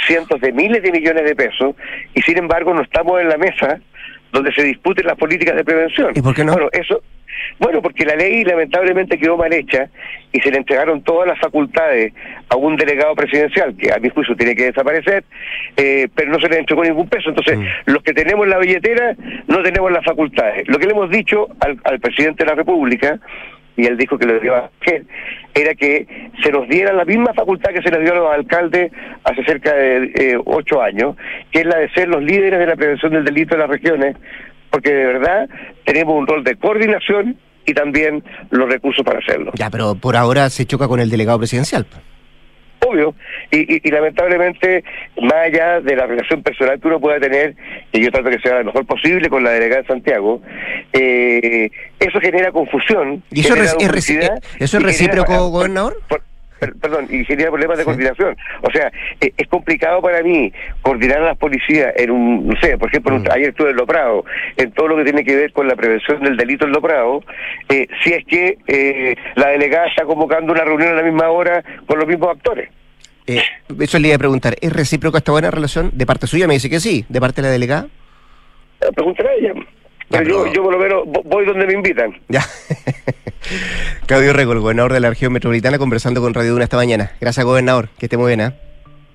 cientos 0.06 0.40
de 0.40 0.52
miles 0.52 0.82
de 0.82 0.92
millones 0.92 1.24
de 1.24 1.34
pesos 1.34 1.74
y 2.14 2.22
sin 2.22 2.38
embargo 2.38 2.72
no 2.74 2.82
estamos 2.82 3.20
en 3.20 3.28
la 3.28 3.36
mesa 3.36 3.80
donde 4.32 4.52
se 4.52 4.62
disputen 4.62 5.06
las 5.06 5.16
políticas 5.16 5.56
de 5.56 5.64
prevención. 5.64 6.12
¿Y 6.14 6.20
por 6.20 6.34
qué 6.34 6.44
no? 6.44 6.52
Bueno, 6.52 6.68
eso, 6.72 7.02
bueno, 7.58 7.82
porque 7.82 8.04
la 8.04 8.16
ley 8.16 8.44
lamentablemente 8.44 9.18
quedó 9.18 9.36
mal 9.36 9.52
hecha 9.52 9.88
y 10.32 10.40
se 10.40 10.50
le 10.50 10.58
entregaron 10.58 11.02
todas 11.02 11.26
las 11.28 11.38
facultades 11.38 12.12
a 12.48 12.56
un 12.56 12.76
delegado 12.76 13.14
presidencial, 13.14 13.76
que 13.76 13.92
a 13.92 13.98
mi 13.98 14.08
juicio 14.08 14.36
tiene 14.36 14.54
que 14.54 14.66
desaparecer, 14.66 15.24
eh, 15.76 16.08
pero 16.14 16.30
no 16.30 16.40
se 16.40 16.48
le 16.48 16.58
entregó 16.58 16.82
ningún 16.82 17.08
peso. 17.08 17.30
Entonces, 17.30 17.58
Mm. 17.58 17.64
los 17.86 18.02
que 18.02 18.12
tenemos 18.12 18.46
la 18.46 18.58
billetera 18.58 19.14
no 19.46 19.62
tenemos 19.62 19.90
las 19.92 20.04
facultades. 20.04 20.68
Lo 20.68 20.78
que 20.78 20.86
le 20.86 20.92
hemos 20.92 21.10
dicho 21.10 21.48
al, 21.60 21.78
al 21.84 22.00
presidente 22.00 22.44
de 22.44 22.50
la 22.50 22.56
República, 22.56 23.18
y 23.78 23.84
él 23.86 23.98
dijo 23.98 24.16
que 24.18 24.26
lo 24.26 24.42
iba 24.42 24.58
a 24.58 24.70
hacer, 24.80 25.02
era 25.54 25.74
que 25.74 26.06
se 26.42 26.50
nos 26.50 26.66
diera 26.68 26.92
la 26.94 27.04
misma 27.04 27.34
facultad 27.34 27.72
que 27.72 27.82
se 27.82 27.90
les 27.90 28.00
dio 28.00 28.12
a 28.12 28.16
los 28.16 28.32
alcaldes 28.32 28.90
hace 29.24 29.44
cerca 29.44 29.74
de 29.74 30.12
eh, 30.14 30.38
ocho 30.44 30.82
años, 30.82 31.16
que 31.50 31.60
es 31.60 31.66
la 31.66 31.78
de 31.78 31.90
ser 31.90 32.08
los 32.08 32.22
líderes 32.22 32.58
de 32.58 32.66
la 32.66 32.76
prevención 32.76 33.12
del 33.12 33.24
delito 33.24 33.54
en 33.54 33.60
las 33.60 33.68
regiones, 33.68 34.16
porque 34.70 34.92
de 34.92 35.06
verdad 35.06 35.48
tenemos 35.84 36.14
un 36.16 36.26
rol 36.26 36.44
de 36.44 36.56
coordinación 36.56 37.36
y 37.64 37.74
también 37.74 38.22
los 38.50 38.68
recursos 38.70 39.04
para 39.04 39.18
hacerlo. 39.18 39.52
Ya, 39.54 39.70
pero 39.70 39.94
por 39.96 40.16
ahora 40.16 40.48
se 40.50 40.66
choca 40.66 40.86
con 40.88 41.00
el 41.00 41.10
delegado 41.10 41.38
presidencial. 41.38 41.86
Obvio, 42.86 43.14
y, 43.50 43.74
y- 43.76 43.80
y 43.82 43.90
lamentablemente, 43.90 44.84
más 45.20 45.32
allá 45.34 45.80
de 45.80 45.96
la 45.96 46.06
relación 46.06 46.42
personal 46.42 46.78
que 46.78 46.86
uno 46.86 47.00
pueda 47.00 47.18
tener, 47.18 47.56
y 47.90 48.00
yo 48.04 48.12
trato 48.12 48.30
que 48.30 48.38
sea 48.38 48.58
lo 48.58 48.66
mejor 48.66 48.86
posible 48.86 49.28
con 49.28 49.42
la 49.42 49.50
delegada 49.50 49.80
de 49.82 49.88
Santiago, 49.88 50.40
eh, 50.92 51.70
eso 51.98 52.20
genera 52.20 52.52
confusión. 52.52 53.24
¿Y 53.32 53.40
eso 53.40 53.54
es 53.54 53.54
genera 53.54 53.64
es 53.64 53.76
eso 54.60 54.60
es 54.60 54.70
genera- 54.70 54.86
recíproco, 54.86 55.48
gobernador? 55.50 55.96
por- 56.08 56.22
perdón, 56.58 57.06
y 57.10 57.24
genera 57.24 57.50
problemas 57.50 57.78
de 57.78 57.84
coordinación. 57.84 58.36
O 58.62 58.70
sea, 58.70 58.90
eh, 59.20 59.32
es 59.36 59.46
complicado 59.48 60.00
para 60.00 60.22
mí 60.22 60.52
coordinar 60.82 61.18
a 61.18 61.26
las 61.26 61.36
policías 61.38 61.92
en 61.96 62.10
un, 62.10 62.48
no 62.48 62.60
sé, 62.60 62.78
por 62.78 62.88
ejemplo, 62.88 63.14
un- 63.16 63.30
ayer 63.30 63.50
estuve 63.50 63.70
en 63.70 63.76
Loprado, 63.76 64.24
en 64.56 64.72
todo 64.72 64.88
lo 64.88 64.96
que 64.96 65.04
tiene 65.04 65.24
que 65.24 65.36
ver 65.36 65.52
con 65.52 65.68
la 65.68 65.76
prevención 65.76 66.22
del 66.22 66.36
delito 66.36 66.64
en 66.66 66.72
Loprado, 66.72 67.22
eh, 67.68 67.86
si 68.02 68.12
es 68.12 68.24
que 68.24 68.58
eh, 68.66 69.16
la 69.34 69.48
delegada 69.48 69.86
está 69.88 70.04
convocando 70.04 70.52
una 70.52 70.64
reunión 70.64 70.90
a 70.90 70.94
la 70.94 71.02
misma 71.02 71.28
hora 71.30 71.62
con 71.86 71.98
los 71.98 72.08
mismos 72.08 72.30
actores. 72.36 72.68
Eh, 73.26 73.42
eso 73.80 73.98
le 73.98 74.08
iba 74.08 74.14
a 74.16 74.18
preguntar, 74.18 74.54
¿es 74.60 74.72
recíproca 74.72 75.18
esta 75.18 75.32
buena 75.32 75.50
relación? 75.50 75.90
De 75.92 76.06
parte 76.06 76.26
suya 76.26 76.46
me 76.46 76.54
dice 76.54 76.70
que 76.70 76.80
sí, 76.80 77.04
de 77.08 77.20
parte 77.20 77.42
de 77.42 77.48
la 77.48 77.52
delegada. 77.52 77.86
Pregúntale 78.94 79.28
a 79.28 79.32
ella. 79.34 79.52
Pero 80.10 80.46
yo, 80.46 80.52
yo 80.52 80.62
por 80.62 80.72
lo 80.72 80.78
menos 80.78 81.04
vo- 81.04 81.22
voy 81.24 81.44
donde 81.46 81.66
me 81.66 81.72
invitan. 81.74 82.12
Ya. 82.28 82.44
Claudio 84.06 84.32
Rego, 84.32 84.52
el 84.52 84.60
gobernador 84.60 84.92
de 84.92 85.00
la 85.00 85.08
región 85.10 85.32
metropolitana, 85.32 85.78
conversando 85.78 86.20
con 86.20 86.34
Radio 86.34 86.54
Una 86.54 86.64
esta 86.64 86.76
mañana. 86.76 87.12
Gracias, 87.20 87.44
gobernador. 87.46 87.88
Que 87.98 88.06
esté 88.06 88.16
muy 88.16 88.28
bien, 88.34 88.40
¿eh? 88.40 88.52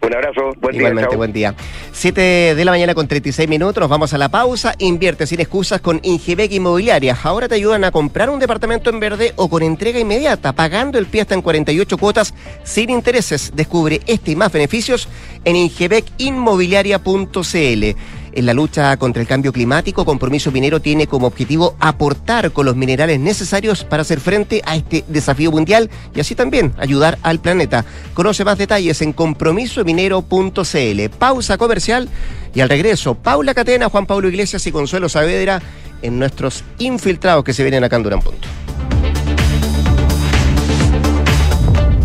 Un 0.03 0.15
abrazo, 0.15 0.41
buen 0.59 0.71
día. 0.71 0.79
Igualmente, 0.81 1.09
chao. 1.11 1.17
buen 1.17 1.31
día. 1.33 1.53
7 1.91 2.55
de 2.55 2.65
la 2.65 2.71
mañana 2.71 2.95
con 2.95 3.07
36 3.07 3.47
minutos, 3.47 3.79
nos 3.81 3.89
vamos 3.89 4.11
a 4.13 4.17
la 4.17 4.29
pausa. 4.29 4.73
Invierte 4.79 5.27
sin 5.27 5.39
excusas 5.41 5.79
con 5.81 5.99
Ingebec 6.01 6.51
Inmobiliaria. 6.53 7.15
Ahora 7.21 7.47
te 7.47 7.53
ayudan 7.55 7.83
a 7.83 7.91
comprar 7.91 8.29
un 8.31 8.39
departamento 8.39 8.89
en 8.89 8.99
verde 8.99 9.33
o 9.35 9.47
con 9.49 9.61
entrega 9.63 9.99
inmediata, 9.99 10.53
pagando 10.53 10.97
el 10.97 11.05
pie 11.05 11.21
hasta 11.21 11.35
en 11.35 11.41
48 11.43 11.97
cuotas 11.97 12.33
sin 12.63 12.89
intereses. 12.89 13.51
Descubre 13.53 13.99
este 14.07 14.31
y 14.31 14.35
más 14.35 14.51
beneficios 14.51 15.07
en 15.45 15.55
ingebecinmobiliaria.cl. 15.57 17.95
En 18.33 18.45
la 18.45 18.53
lucha 18.53 18.95
contra 18.97 19.21
el 19.21 19.27
cambio 19.27 19.51
climático, 19.51 20.05
Compromiso 20.05 20.51
Minero 20.51 20.79
tiene 20.79 21.05
como 21.05 21.27
objetivo 21.27 21.75
aportar 21.79 22.51
con 22.51 22.65
los 22.65 22.77
minerales 22.77 23.19
necesarios 23.19 23.83
para 23.83 24.03
hacer 24.03 24.21
frente 24.21 24.61
a 24.65 24.77
este 24.77 25.03
desafío 25.07 25.51
mundial 25.51 25.89
y 26.15 26.21
así 26.21 26.33
también 26.33 26.73
ayudar 26.77 27.17
al 27.23 27.39
planeta. 27.39 27.83
Conoce 28.13 28.45
más 28.45 28.57
detalles 28.57 29.01
en 29.01 29.11
compromisominero.cl. 29.11 31.09
Pausa 31.17 31.57
comercial 31.57 32.07
y 32.53 32.61
al 32.61 32.69
regreso, 32.69 33.15
Paula 33.15 33.53
Catena, 33.53 33.89
Juan 33.89 34.05
Pablo 34.05 34.29
Iglesias 34.29 34.65
y 34.65 34.71
Consuelo 34.71 35.09
Saavedra 35.09 35.61
en 36.01 36.17
nuestros 36.17 36.63
infiltrados 36.79 37.43
que 37.43 37.53
se 37.53 37.63
vienen 37.63 37.83
acá 37.83 37.97
en 37.97 38.03
Durán 38.03 38.21
Punto. 38.21 38.47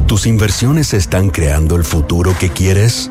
¿Tus 0.06 0.26
inversiones 0.26 0.92
están 0.94 1.30
creando 1.30 1.76
el 1.76 1.84
futuro 1.84 2.34
que 2.38 2.48
quieres? 2.48 3.10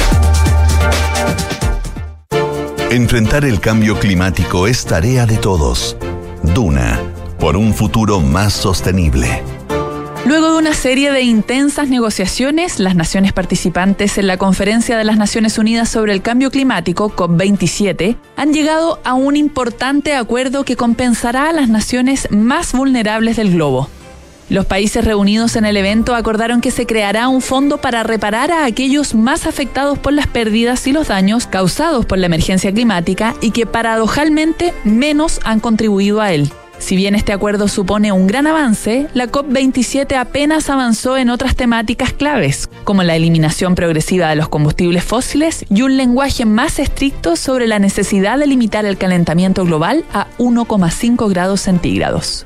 Enfrentar 2.91 3.45
el 3.45 3.61
cambio 3.61 3.97
climático 3.97 4.67
es 4.67 4.83
tarea 4.83 5.25
de 5.25 5.37
todos. 5.37 5.95
Duna, 6.43 6.99
por 7.39 7.55
un 7.55 7.73
futuro 7.73 8.19
más 8.19 8.51
sostenible. 8.51 9.41
Luego 10.25 10.51
de 10.51 10.57
una 10.57 10.73
serie 10.73 11.09
de 11.13 11.21
intensas 11.21 11.87
negociaciones, 11.87 12.81
las 12.81 12.97
naciones 12.97 13.31
participantes 13.31 14.17
en 14.17 14.27
la 14.27 14.35
Conferencia 14.35 14.97
de 14.97 15.05
las 15.05 15.15
Naciones 15.15 15.57
Unidas 15.57 15.87
sobre 15.87 16.11
el 16.11 16.21
Cambio 16.21 16.51
Climático, 16.51 17.15
COP27, 17.15 18.17
han 18.35 18.53
llegado 18.53 18.99
a 19.05 19.13
un 19.13 19.37
importante 19.37 20.13
acuerdo 20.13 20.65
que 20.65 20.75
compensará 20.75 21.47
a 21.47 21.53
las 21.53 21.69
naciones 21.69 22.27
más 22.29 22.73
vulnerables 22.73 23.37
del 23.37 23.53
globo. 23.53 23.87
Los 24.51 24.65
países 24.65 25.05
reunidos 25.05 25.55
en 25.55 25.63
el 25.63 25.77
evento 25.77 26.13
acordaron 26.13 26.59
que 26.59 26.71
se 26.71 26.85
creará 26.85 27.29
un 27.29 27.39
fondo 27.39 27.77
para 27.77 28.03
reparar 28.03 28.51
a 28.51 28.65
aquellos 28.65 29.15
más 29.15 29.47
afectados 29.47 29.97
por 29.97 30.11
las 30.11 30.27
pérdidas 30.27 30.85
y 30.87 30.91
los 30.91 31.07
daños 31.07 31.47
causados 31.47 32.05
por 32.05 32.17
la 32.17 32.25
emergencia 32.25 32.73
climática 32.73 33.33
y 33.39 33.51
que 33.51 33.65
paradojalmente 33.65 34.73
menos 34.83 35.39
han 35.45 35.61
contribuido 35.61 36.19
a 36.19 36.33
él. 36.33 36.51
Si 36.79 36.97
bien 36.97 37.15
este 37.15 37.31
acuerdo 37.31 37.69
supone 37.69 38.11
un 38.11 38.27
gran 38.27 38.45
avance, 38.45 39.07
la 39.13 39.27
COP27 39.31 40.17
apenas 40.17 40.69
avanzó 40.69 41.15
en 41.15 41.29
otras 41.29 41.55
temáticas 41.55 42.11
claves, 42.11 42.67
como 42.83 43.03
la 43.03 43.15
eliminación 43.15 43.75
progresiva 43.75 44.27
de 44.27 44.35
los 44.35 44.49
combustibles 44.49 45.05
fósiles 45.05 45.63
y 45.69 45.83
un 45.83 45.95
lenguaje 45.95 46.43
más 46.43 46.77
estricto 46.77 47.37
sobre 47.37 47.67
la 47.67 47.79
necesidad 47.79 48.37
de 48.37 48.47
limitar 48.47 48.83
el 48.83 48.97
calentamiento 48.97 49.63
global 49.63 50.03
a 50.11 50.27
1,5 50.39 51.29
grados 51.29 51.61
centígrados. 51.61 52.45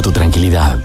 tu 0.00 0.12
tranquilidad. 0.12 0.78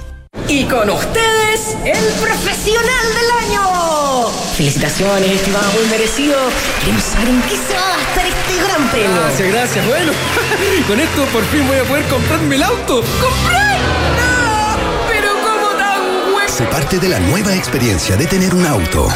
Y 0.49 0.63
con 0.65 0.89
ustedes, 0.89 1.75
el 1.85 2.05
profesional 2.19 3.05
del 3.15 3.31
año. 3.47 4.27
Felicitaciones, 4.55 5.31
estimado, 5.31 5.71
muy 5.73 5.85
merecido. 5.89 6.37
Queremos 6.79 7.03
saber 7.03 7.29
en 7.29 7.41
qué 7.43 7.55
se 7.55 7.73
va 7.73 7.93
a 7.93 7.97
gastar 7.97 8.25
este 8.25 8.55
gran 8.67 8.89
premio. 8.89 9.21
Gracias, 9.21 9.51
gracias. 9.53 9.87
Bueno, 9.87 10.11
con 10.87 10.99
esto 10.99 11.25
por 11.25 11.45
fin 11.45 11.67
voy 11.67 11.77
a 11.77 11.83
poder 11.83 12.05
comprarme 12.05 12.55
el 12.55 12.63
auto. 12.63 13.03
¡Comprar! 13.21 13.79
¡No! 14.17 15.07
¡Pero 15.07 15.29
cómo 15.43 15.67
tan 15.77 16.31
bueno! 16.33 16.49
Se 16.49 16.63
parte 16.65 16.99
de 16.99 17.09
la 17.09 17.19
nueva 17.19 17.55
experiencia 17.55 18.17
de 18.17 18.25
tener 18.25 18.55
un 18.55 18.65
auto. 18.65 19.07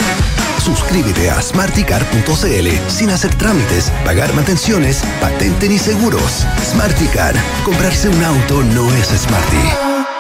Suscríbete 0.64 1.32
a 1.32 1.42
smarticar.cl 1.42 2.68
sin 2.88 3.10
hacer 3.10 3.34
trámites, 3.36 3.92
pagar 4.06 4.32
mantenciones, 4.36 5.04
patente 5.20 5.68
ni 5.68 5.80
seguros. 5.80 6.46
Smarticar. 6.64 7.34
Comprarse 7.66 8.10
un 8.10 8.24
auto 8.24 8.62
no 8.62 8.88
es 8.94 9.08
smarty. 9.08 9.58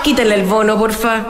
Quítale 0.04 0.34
el 0.34 0.46
bono, 0.46 0.80
porfa. 0.80 1.30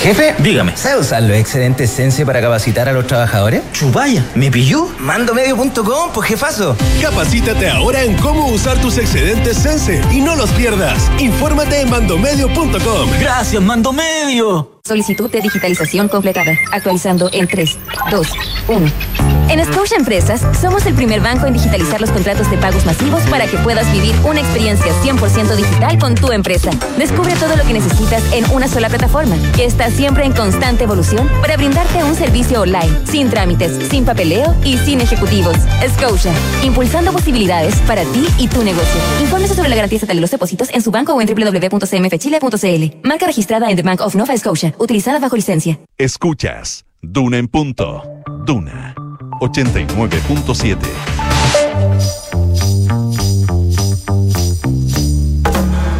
Jefe, 0.00 0.34
dígame. 0.38 0.74
¿Sabe 0.78 1.00
usar 1.00 1.22
los 1.22 1.36
excedentes 1.36 1.90
Sense 1.90 2.24
para 2.24 2.40
capacitar 2.40 2.88
a 2.88 2.92
los 2.92 3.06
trabajadores? 3.06 3.62
Chupaya, 3.72 4.24
¿me 4.34 4.50
pilló? 4.50 4.88
Mandomedio.com, 4.98 6.10
pues 6.14 6.26
jefazo. 6.26 6.74
Capacítate 7.02 7.68
ahora 7.68 8.02
en 8.02 8.16
cómo 8.16 8.46
usar 8.46 8.80
tus 8.80 8.96
excedentes 8.96 9.58
Sense 9.58 10.00
y 10.10 10.22
no 10.22 10.36
los 10.36 10.50
pierdas. 10.52 11.10
Infórmate 11.18 11.82
en 11.82 11.90
mandomedio.com. 11.90 13.10
Gracias, 13.20 13.62
Mandomedio. 13.62 14.80
Solicitud 14.84 15.30
de 15.30 15.42
digitalización 15.42 16.08
completada. 16.08 16.52
Actualizando 16.72 17.28
en 17.32 17.46
3, 17.46 17.78
2, 18.10 18.28
1. 18.68 19.39
En 19.50 19.58
Scotia 19.64 19.96
Empresas 19.96 20.46
somos 20.60 20.86
el 20.86 20.94
primer 20.94 21.20
banco 21.20 21.44
en 21.44 21.52
digitalizar 21.52 22.00
los 22.00 22.12
contratos 22.12 22.48
de 22.52 22.56
pagos 22.56 22.86
masivos 22.86 23.20
para 23.24 23.48
que 23.48 23.56
puedas 23.58 23.92
vivir 23.92 24.14
una 24.24 24.38
experiencia 24.38 24.92
100% 25.02 25.56
digital 25.56 25.98
con 25.98 26.14
tu 26.14 26.30
empresa. 26.30 26.70
Descubre 26.96 27.34
todo 27.34 27.56
lo 27.56 27.64
que 27.64 27.72
necesitas 27.72 28.22
en 28.32 28.48
una 28.52 28.68
sola 28.68 28.88
plataforma, 28.88 29.34
que 29.56 29.64
está 29.64 29.90
siempre 29.90 30.24
en 30.24 30.34
constante 30.34 30.84
evolución 30.84 31.28
para 31.40 31.56
brindarte 31.56 32.04
un 32.04 32.14
servicio 32.14 32.60
online, 32.60 33.04
sin 33.06 33.28
trámites, 33.28 33.88
sin 33.88 34.04
papeleo 34.04 34.54
y 34.64 34.78
sin 34.78 35.00
ejecutivos. 35.00 35.56
Scotia, 35.96 36.32
impulsando 36.62 37.10
posibilidades 37.10 37.74
para 37.88 38.04
ti 38.04 38.24
y 38.38 38.46
tu 38.46 38.62
negocio. 38.62 39.00
Infórmese 39.20 39.56
sobre 39.56 39.68
la 39.68 39.74
garantía 39.74 39.96
estatal 39.96 40.16
de 40.16 40.20
los 40.20 40.30
depósitos 40.30 40.70
en 40.72 40.80
su 40.80 40.92
banco 40.92 41.12
o 41.12 41.20
en 41.20 41.26
www.cmfchile.cl. 41.26 42.98
Marca 43.02 43.26
registrada 43.26 43.68
en 43.68 43.74
The 43.74 43.82
Bank 43.82 44.00
of 44.00 44.14
Nova 44.14 44.36
Scotia, 44.36 44.76
utilizada 44.78 45.18
bajo 45.18 45.34
licencia. 45.34 45.80
Escuchas 45.98 46.84
Duna 47.02 47.38
en 47.38 47.48
punto. 47.48 48.04
Duna 48.46 48.94
89.7. 49.40 50.76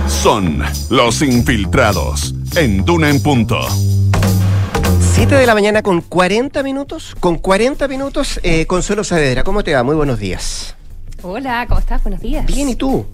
Son 0.06 0.62
los 0.90 1.22
infiltrados 1.22 2.34
en 2.56 2.84
Duna 2.84 3.08
en 3.08 3.22
punto. 3.22 3.58
7 5.14 5.34
de 5.34 5.46
la 5.46 5.54
mañana 5.54 5.82
con 5.82 6.02
40 6.02 6.62
minutos. 6.62 7.16
Con 7.18 7.38
40 7.38 7.88
minutos, 7.88 8.38
eh, 8.42 8.66
Consuelo 8.66 9.04
Saavedra, 9.04 9.42
¿cómo 9.42 9.64
te 9.64 9.74
va? 9.74 9.82
Muy 9.82 9.96
buenos 9.96 10.18
días. 10.18 10.76
Hola, 11.22 11.64
¿cómo 11.66 11.80
estás? 11.80 12.02
Buenos 12.02 12.20
días. 12.20 12.44
Bien, 12.46 12.68
¿y 12.68 12.74
tú? 12.74 13.06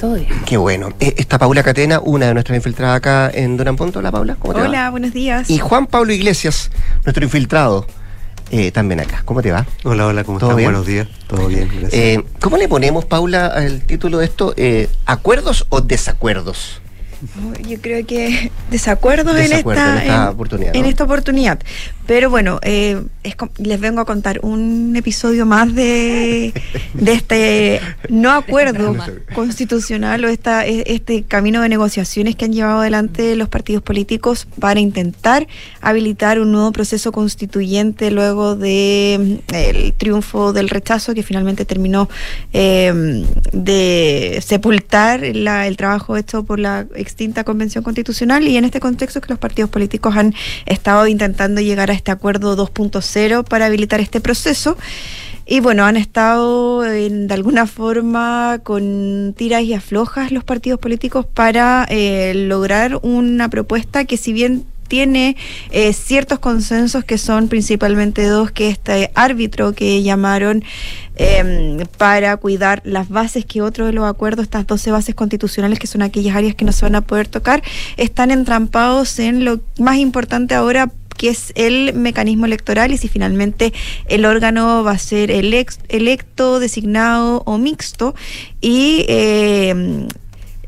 Todo 0.00 0.14
bien. 0.14 0.28
Qué 0.46 0.56
bueno. 0.56 0.88
Eh, 0.98 1.14
está 1.18 1.38
Paula 1.38 1.62
Catena, 1.62 2.00
una 2.00 2.26
de 2.26 2.34
nuestras 2.34 2.56
infiltradas 2.56 2.96
acá 2.96 3.30
en 3.32 3.58
Duna 3.58 3.70
en 3.70 3.76
Punto. 3.76 3.98
Hola, 3.98 4.10
Paula, 4.10 4.36
¿cómo 4.36 4.54
te 4.54 4.60
va? 4.60 4.68
Hola, 4.68 4.90
buenos 4.90 5.12
días. 5.12 5.50
Y 5.50 5.58
Juan 5.58 5.86
Pablo 5.86 6.12
Iglesias, 6.12 6.70
nuestro 7.04 7.22
infiltrado, 7.22 7.86
eh, 8.52 8.70
también 8.70 9.00
acá. 9.00 9.22
¿Cómo 9.24 9.40
te 9.40 9.50
va? 9.50 9.66
Hola, 9.82 10.06
hola, 10.06 10.24
¿cómo 10.24 10.38
¿Todo 10.38 10.50
estás? 10.50 10.64
Buenos 10.64 10.86
días. 10.86 11.08
Todo 11.26 11.48
bien, 11.48 11.68
gracias. 11.68 11.94
Eh, 11.94 12.22
¿Cómo 12.38 12.58
le 12.58 12.68
ponemos, 12.68 13.06
Paula, 13.06 13.46
al 13.46 13.80
título 13.80 14.18
de 14.18 14.26
esto? 14.26 14.52
Eh, 14.58 14.88
¿Acuerdos 15.06 15.66
o 15.70 15.80
desacuerdos? 15.80 16.82
Yo 17.66 17.80
creo 17.80 18.04
que 18.04 18.50
desacuerdos, 18.70 19.34
Desacuerdo 19.36 19.36
en 19.36 19.46
en 19.46 20.06
esta, 20.06 20.30
oportunidad, 20.30 20.76
en 20.76 20.84
esta 20.84 21.04
oportunidad. 21.04 21.60
Pero 22.06 22.30
bueno, 22.30 22.58
eh, 22.62 23.00
es 23.22 23.36
les 23.58 23.78
vengo 23.80 24.00
a 24.00 24.04
contar 24.04 24.40
un 24.42 24.94
episodio 24.96 25.46
más 25.46 25.72
de, 25.74 26.52
de 26.94 27.12
este 27.12 27.80
no 28.08 28.30
acuerdo 28.42 28.96
constitucional 29.34 30.24
o 30.24 30.28
esta, 30.28 30.66
e- 30.66 30.82
este 30.86 31.22
camino 31.22 31.62
de 31.62 31.68
negociaciones 31.68 32.34
que 32.36 32.44
han 32.46 32.52
llevado 32.52 32.80
adelante 32.80 33.36
los 33.36 33.48
partidos 33.48 33.82
políticos 33.82 34.46
para 34.58 34.80
intentar 34.80 35.46
habilitar 35.80 36.40
un 36.40 36.50
nuevo 36.52 36.72
proceso 36.72 37.12
constituyente 37.12 38.10
luego 38.10 38.56
de 38.56 39.40
mm, 39.50 39.54
el 39.54 39.92
triunfo 39.94 40.52
del 40.52 40.68
rechazo 40.68 41.14
que 41.14 41.22
finalmente 41.22 41.64
terminó 41.64 42.08
eh, 42.52 43.24
de 43.52 44.42
sepultar 44.44 45.20
la- 45.34 45.66
el 45.66 45.76
trabajo 45.76 46.16
hecho 46.16 46.42
por 46.42 46.58
la 46.58 46.86
extinta 46.96 47.44
Convención 47.44 47.84
Constitucional. 47.84 48.46
Y 48.46 48.56
en 48.56 48.64
este 48.64 48.80
contexto 48.80 49.18
es 49.20 49.24
que 49.26 49.32
los 49.32 49.38
partidos 49.38 49.70
políticos 49.70 50.16
han 50.16 50.34
estado 50.66 51.06
intentando 51.06 51.60
llegar 51.60 51.90
a 51.90 51.91
este 51.94 52.10
acuerdo 52.10 52.56
2.0 52.56 53.44
para 53.44 53.66
habilitar 53.66 54.00
este 54.00 54.20
proceso. 54.20 54.76
Y 55.44 55.60
bueno, 55.60 55.84
han 55.84 55.96
estado 55.96 56.84
en- 56.86 57.26
de 57.26 57.34
alguna 57.34 57.66
forma 57.66 58.60
con 58.62 59.34
tiras 59.36 59.62
y 59.62 59.74
aflojas 59.74 60.30
los 60.30 60.44
partidos 60.44 60.78
políticos 60.78 61.26
para 61.26 61.84
eh, 61.88 62.32
lograr 62.34 62.98
una 63.02 63.48
propuesta 63.48 64.04
que 64.04 64.16
si 64.16 64.32
bien 64.32 64.64
tiene 64.86 65.36
eh, 65.70 65.94
ciertos 65.94 66.38
consensos 66.38 67.02
que 67.04 67.16
son 67.16 67.48
principalmente 67.48 68.26
dos, 68.26 68.50
que 68.50 68.68
este 68.68 69.10
árbitro 69.14 69.72
que 69.72 70.02
llamaron 70.02 70.62
eh, 71.16 71.84
para 71.96 72.36
cuidar 72.36 72.82
las 72.84 73.08
bases 73.08 73.44
que 73.46 73.62
otro 73.62 73.86
de 73.86 73.92
los 73.94 74.04
acuerdos, 74.04 74.42
estas 74.44 74.66
12 74.66 74.90
bases 74.90 75.14
constitucionales, 75.14 75.78
que 75.78 75.86
son 75.86 76.02
aquellas 76.02 76.36
áreas 76.36 76.54
que 76.54 76.64
no 76.66 76.72
se 76.72 76.84
van 76.84 76.94
a 76.94 77.00
poder 77.00 77.26
tocar, 77.26 77.62
están 77.96 78.30
entrampados 78.30 79.18
en 79.18 79.44
lo 79.46 79.60
más 79.78 79.96
importante 79.96 80.54
ahora 80.54 80.90
que 81.14 81.28
es 81.28 81.52
el 81.54 81.94
mecanismo 81.94 82.46
electoral 82.46 82.92
y 82.92 82.98
si 82.98 83.08
finalmente 83.08 83.72
el 84.08 84.24
órgano 84.24 84.82
va 84.84 84.92
a 84.92 84.98
ser 84.98 85.30
elec- 85.30 85.78
electo, 85.88 86.60
designado 86.60 87.42
o 87.46 87.58
mixto. 87.58 88.14
Y 88.60 89.04
eh, 89.08 90.06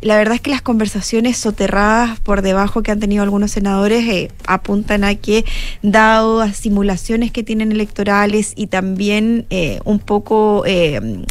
la 0.01 0.17
verdad 0.19 0.35
es 0.35 0.41
que 0.43 0.51
las 0.51 0.61
conversaciones 0.61 1.39
soterradas 1.39 2.21
por 2.21 2.43
debajo 2.43 2.83
que 2.83 2.91
han 2.91 3.01
tenido 3.01 3.23
algunos 3.23 3.53
senadores 3.53 4.07
eh, 4.07 4.31
apuntan 4.47 5.03
a 5.03 5.15
que, 5.15 5.47
dado 5.83 6.43
a 6.43 6.53
simulaciones 6.53 7.33
que 7.33 7.43
tienen 7.43 7.73
electorales 7.73 8.53
y 8.55 8.67
también 8.67 9.47
eh, 9.49 9.81
un 9.85 9.99
poco 9.99 10.65
eh, 10.67 11.25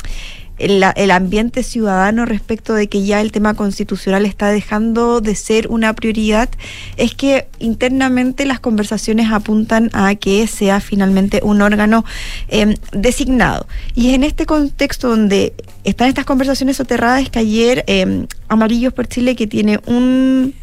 el, 0.57 0.83
el 0.95 1.11
ambiente 1.11 1.63
ciudadano 1.63 2.25
respecto 2.25 2.73
de 2.73 2.87
que 2.87 3.03
ya 3.03 3.21
el 3.21 3.31
tema 3.31 3.53
constitucional 3.53 4.25
está 4.25 4.49
dejando 4.49 5.21
de 5.21 5.35
ser 5.35 5.67
una 5.67 5.93
prioridad, 5.93 6.49
es 6.97 7.15
que 7.15 7.47
internamente 7.59 8.45
las 8.45 8.59
conversaciones 8.59 9.31
apuntan 9.31 9.89
a 9.93 10.13
que 10.15 10.45
sea 10.47 10.79
finalmente 10.79 11.41
un 11.43 11.61
órgano 11.61 12.05
eh, 12.49 12.75
designado. 12.91 13.67
Y 13.95 14.09
es 14.09 14.15
en 14.15 14.23
este 14.23 14.45
contexto 14.45 15.09
donde 15.09 15.53
están 15.83 16.07
estas 16.07 16.25
conversaciones 16.25 16.77
soterradas 16.77 17.29
que 17.29 17.39
ayer 17.39 17.83
eh, 17.87 18.27
Amarillos 18.47 18.93
por 18.93 19.07
Chile, 19.07 19.35
que 19.35 19.47
tiene 19.47 19.79
un 19.85 20.53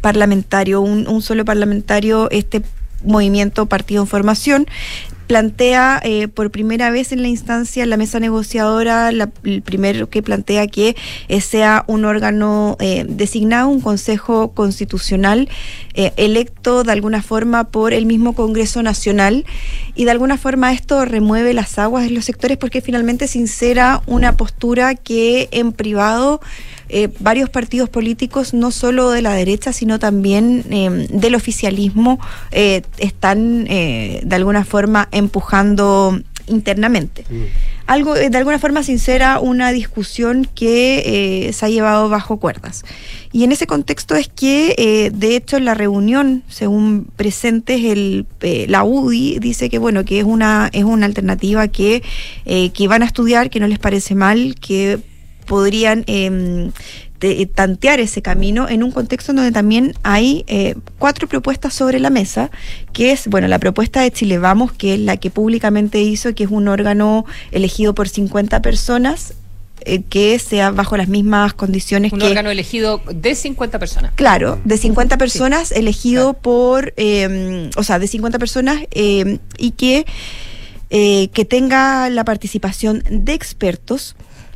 parlamentario, 0.00 0.80
un 0.80 1.22
solo 1.22 1.44
parlamentario, 1.44 2.28
este 2.30 2.62
movimiento 3.04 3.66
Partido 3.66 4.02
en 4.02 4.08
Formación, 4.08 4.66
plantea 5.32 5.98
eh, 6.04 6.28
por 6.28 6.50
primera 6.50 6.90
vez 6.90 7.10
en 7.10 7.22
la 7.22 7.28
instancia, 7.28 7.82
en 7.84 7.88
la 7.88 7.96
mesa 7.96 8.20
negociadora, 8.20 9.10
la- 9.12 9.30
el 9.44 9.62
primero 9.62 10.10
que 10.10 10.22
plantea 10.22 10.66
que 10.66 10.94
eh, 11.28 11.40
sea 11.40 11.84
un 11.86 12.04
órgano 12.04 12.76
eh, 12.80 13.06
designado, 13.08 13.68
un 13.70 13.80
consejo 13.80 14.52
constitucional 14.52 15.48
electo 16.16 16.84
de 16.84 16.92
alguna 16.92 17.22
forma 17.22 17.64
por 17.64 17.92
el 17.94 18.04
mismo 18.04 18.34
Congreso 18.34 18.82
Nacional. 18.82 19.46
Y 19.94 20.04
de 20.04 20.10
alguna 20.10 20.36
forma 20.36 20.72
esto 20.72 21.04
remueve 21.06 21.54
las 21.54 21.78
aguas 21.78 22.04
de 22.04 22.10
los 22.10 22.26
sectores 22.26 22.58
porque 22.58 22.82
finalmente 22.82 23.26
sincera 23.26 24.02
una 24.06 24.36
postura 24.36 24.94
que 24.94 25.48
en 25.50 25.72
privado 25.72 26.40
eh, 26.92 27.08
varios 27.18 27.50
partidos 27.50 27.88
políticos, 27.88 28.54
no 28.54 28.70
solo 28.70 29.10
de 29.10 29.22
la 29.22 29.32
derecha, 29.34 29.72
sino 29.72 29.98
también 29.98 30.64
eh, 30.70 31.08
del 31.10 31.34
oficialismo, 31.34 32.20
eh, 32.50 32.82
están 32.98 33.64
de 33.64 34.36
alguna 34.36 34.64
forma 34.64 35.08
empujando 35.10 36.20
internamente. 36.46 37.24
Algo, 37.86 38.16
eh, 38.16 38.30
de 38.30 38.38
alguna 38.38 38.58
forma 38.58 38.82
sincera, 38.82 39.40
una 39.40 39.72
discusión 39.72 40.48
que 40.54 41.02
eh, 41.48 41.52
se 41.52 41.66
ha 41.66 41.68
llevado 41.68 42.08
bajo 42.08 42.38
cuerdas. 42.38 42.84
Y 43.32 43.44
en 43.44 43.52
ese 43.52 43.66
contexto 43.66 44.14
es 44.14 44.28
que, 44.28 44.74
eh, 44.78 45.10
de 45.12 45.36
hecho, 45.36 45.56
en 45.56 45.64
la 45.64 45.74
reunión, 45.74 46.42
según 46.48 47.06
presentes, 47.16 47.82
el, 47.84 48.26
eh, 48.40 48.66
la 48.68 48.84
UDI 48.84 49.38
dice 49.40 49.68
que, 49.68 49.78
bueno, 49.78 50.04
que 50.04 50.20
es 50.20 50.24
una, 50.24 50.70
es 50.72 50.84
una 50.84 51.06
alternativa 51.06 51.68
que, 51.68 52.02
que 52.44 52.88
van 52.88 53.02
a 53.02 53.06
estudiar, 53.06 53.50
que 53.50 53.60
no 53.60 53.66
les 53.66 53.78
parece 53.78 54.14
mal, 54.14 54.54
que 54.60 55.00
podrían 55.46 56.04
em, 56.06 56.70
de- 57.20 57.46
tantear 57.46 58.00
ese 58.00 58.22
camino 58.22 58.68
en 58.68 58.82
un 58.82 58.90
contexto 58.90 59.32
donde 59.32 59.52
también 59.52 59.94
hay 60.02 60.44
eh, 60.48 60.74
cuatro 60.98 61.28
propuestas 61.28 61.74
sobre 61.74 62.00
la 62.00 62.10
mesa, 62.10 62.50
que 62.92 63.12
es, 63.12 63.28
bueno, 63.28 63.48
la 63.48 63.58
propuesta 63.58 64.02
de 64.02 64.10
Chile 64.10 64.38
Vamos, 64.38 64.72
que 64.72 64.94
es 64.94 65.00
la 65.00 65.16
que 65.16 65.30
públicamente 65.30 66.00
hizo, 66.00 66.34
que 66.34 66.44
es 66.44 66.50
un 66.50 66.68
órgano 66.68 67.24
elegido 67.50 67.94
por 67.94 68.08
50 68.08 68.60
personas, 68.62 69.34
eh, 69.84 70.02
que 70.08 70.38
sea 70.38 70.70
bajo 70.70 70.96
las 70.96 71.08
mismas 71.08 71.54
condiciones 71.54 72.12
Un 72.12 72.20
que... 72.20 72.26
órgano 72.26 72.50
elegido 72.50 73.00
de 73.12 73.34
50 73.34 73.78
personas. 73.80 74.12
Claro, 74.14 74.60
de 74.64 74.76
50 74.78 75.18
personas 75.18 75.72
elegido 75.72 76.34
por, 76.34 76.94
eh, 76.96 77.68
o 77.76 77.82
sea, 77.82 77.98
de 77.98 78.06
50 78.06 78.38
personas 78.38 78.80
eh, 78.92 79.38
y 79.58 79.72
que, 79.72 80.06
eh, 80.90 81.28
que 81.32 81.44
tenga 81.44 82.08
la 82.10 82.24
participación 82.24 83.02
de 83.10 83.32
expertos. 83.34 84.14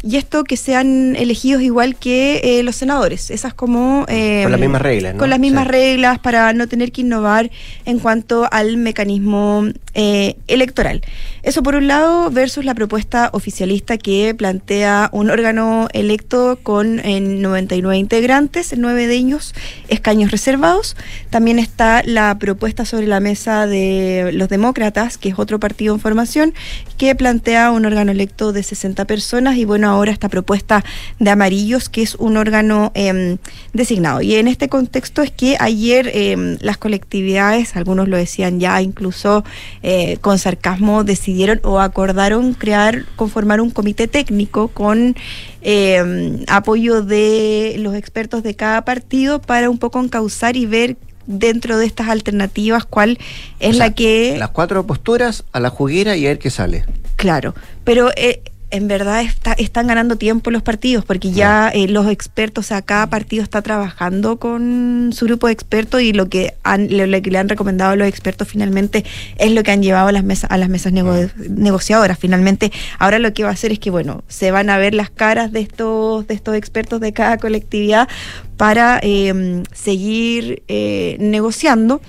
Y 0.09 0.17
esto 0.17 0.45
que 0.45 0.57
sean 0.57 1.17
elegidos 1.17 1.63
igual 1.63 1.97
que 1.97 2.41
eh, 2.45 2.63
los 2.63 2.77
senadores. 2.77 3.31
Esas 3.33 3.55
como... 3.55 4.05
eh, 4.09 4.43
Con 4.45 4.53
las 4.53 4.61
mismas 4.61 4.83
reglas, 4.83 5.15
¿no? 5.15 5.19
Con 5.19 5.31
las 5.31 5.41
mismas 5.41 5.65
Sí. 5.65 5.71
reglas 5.73 6.19
para 6.21 6.53
no 6.53 6.69
tener 6.69 6.93
que 6.93 7.01
innovar 7.01 7.51
en 7.87 7.99
cuanto 7.99 8.47
al 8.53 8.77
mecanismo 8.77 9.65
eh, 9.95 10.37
electoral. 10.47 11.03
Eso 11.47 11.63
por 11.63 11.77
un 11.77 11.87
lado 11.87 12.29
versus 12.33 12.65
la 12.65 12.75
propuesta 12.75 13.31
oficialista 13.33 13.99
que 13.99 14.35
plantea 14.35 15.09
un 15.13 15.31
órgano 15.31 15.87
electo 15.93 16.59
con 16.61 16.99
eh, 16.99 17.21
99 17.21 17.97
integrantes, 17.97 18.75
nueve 18.77 19.07
de 19.07 19.15
ellos 19.15 19.55
escaños 19.87 20.33
reservados. 20.33 20.97
También 21.31 21.61
está 21.61 22.03
la 22.03 22.37
propuesta 22.41 22.85
sobre 22.85 23.07
la 23.07 23.21
mesa 23.21 23.69
de 23.69 24.33
los 24.33 24.49
demócratas, 24.49 25.19
que 25.19 25.29
es 25.29 25.39
otro 25.39 25.61
partido 25.61 25.95
en 25.95 26.01
formación, 26.01 26.53
que 26.99 27.15
plantea 27.15 27.71
un 27.71 27.87
órgano 27.87 28.11
electo 28.11 28.53
de 28.53 28.65
60 28.65 29.05
personas 29.05 29.57
y 29.57 29.65
bueno, 29.65 29.89
ahora 29.89 30.11
esta 30.11 30.29
propuesta 30.29 30.85
de 31.21 31.31
amarillos, 31.31 31.89
que 31.89 32.03
es 32.03 32.17
un 32.17 32.39
órgano 32.39 32.91
em, 32.95 33.39
designado. 33.73 34.21
Y 34.21 34.35
en 34.35 34.49
este 34.49 34.69
contexto 34.69 35.23
es 35.23 35.31
que 35.31 35.57
ayer 35.61 36.11
em, 36.13 36.59
las 36.61 36.77
colectividades, 36.77 37.77
algunos 37.77 38.09
lo 38.09 38.17
decían 38.17 38.59
ya 38.59 38.83
incluso 38.83 39.45
eh, 39.85 40.19
con 40.21 40.41
sarcasmo, 40.41 41.05
decidieron 41.05 41.36
o 41.63 41.81
acordaron 41.81 42.55
crear, 42.55 43.05
conformar 43.17 43.61
un 43.61 43.71
comité 43.71 44.09
técnico 44.09 44.69
con 44.69 45.17
em, 45.63 46.45
apoyo 46.49 47.03
de 47.03 47.77
los 47.79 47.95
expertos 47.95 48.43
de 48.43 48.55
cada 48.55 48.85
partido 48.85 49.41
para 49.41 49.71
un 49.71 49.79
poco 49.79 50.01
encauzar 50.01 50.57
y 50.57 50.67
ver 50.67 50.97
dentro 51.27 51.77
de 51.79 51.87
estas 51.87 52.09
alternativas 52.09 52.85
cuál 52.85 53.19
es 53.59 53.71
O 53.71 53.73
sea, 53.79 53.87
la 53.87 53.95
que 53.95 54.37
Las 54.39 54.51
cuatro 54.51 54.87
posturas 54.87 55.45
a 55.53 55.61
la 55.61 55.71
juguera 55.71 56.17
y 56.17 56.27
a 56.27 56.31
ver 56.31 56.39
qué 56.39 56.51
sale. 56.51 56.85
Claro, 57.17 57.55
pero 57.85 58.11
eh, 58.17 58.43
en 58.71 58.89
verdad 58.89 59.23
está, 59.23 59.53
están 59.53 59.87
ganando 59.87 60.17
tiempo 60.17 60.51
los 60.51 60.63
partidos 60.63 61.05
porque 61.05 61.31
ya 61.31 61.69
eh, 61.69 61.87
los 61.87 62.09
expertos, 62.09 62.67
o 62.67 62.69
sea, 62.69 62.83
cada 62.83 63.09
partido 63.09 63.43
está 63.45 63.63
trabajando 63.63 64.39
con 64.39 65.11
su 65.15 65.27
grupo 65.27 65.47
de 65.47 65.53
expertos 65.53 66.03
y 66.03 66.13
lo 66.13 66.29
que, 66.29 66.55
han, 66.65 66.89
lo, 66.91 67.07
lo 67.07 67.23
que 67.23 67.31
le 67.31 67.39
han 67.39 67.49
recomendado 67.49 67.93
a 67.93 67.97
los 67.97 68.09
expertos 68.09 68.49
finalmente 68.49 69.05
es 69.39 69.53
lo 69.53 69.63
que 69.63 69.71
han 69.71 69.83
llevado 69.83 70.09
a 70.09 70.13
las 70.13 70.25
mesas, 70.25 70.51
a 70.51 70.57
las 70.57 70.69
mesas 70.69 70.93
nego- 70.93 71.31
negociadoras. 71.49 72.19
Finalmente, 72.19 72.73
ahora 72.99 73.19
lo 73.21 73.33
que 73.33 73.45
va 73.45 73.51
a 73.51 73.53
hacer 73.53 73.71
es 73.71 73.79
que, 73.79 73.91
bueno, 73.91 74.25
se 74.27 74.51
van 74.51 74.69
a 74.69 74.79
ver 74.79 74.95
las 74.95 75.11
caras 75.11 75.53
de 75.53 75.61
estos, 75.61 76.27
de 76.27 76.35
estos 76.35 76.57
expertos 76.57 77.01
de 77.01 77.13
cada 77.13 77.39
colectividad 77.39 78.09
para 78.57 78.99
eh, 79.03 79.63
seguir 79.75 80.63
eh, 80.67 81.17
negociando 81.21 82.01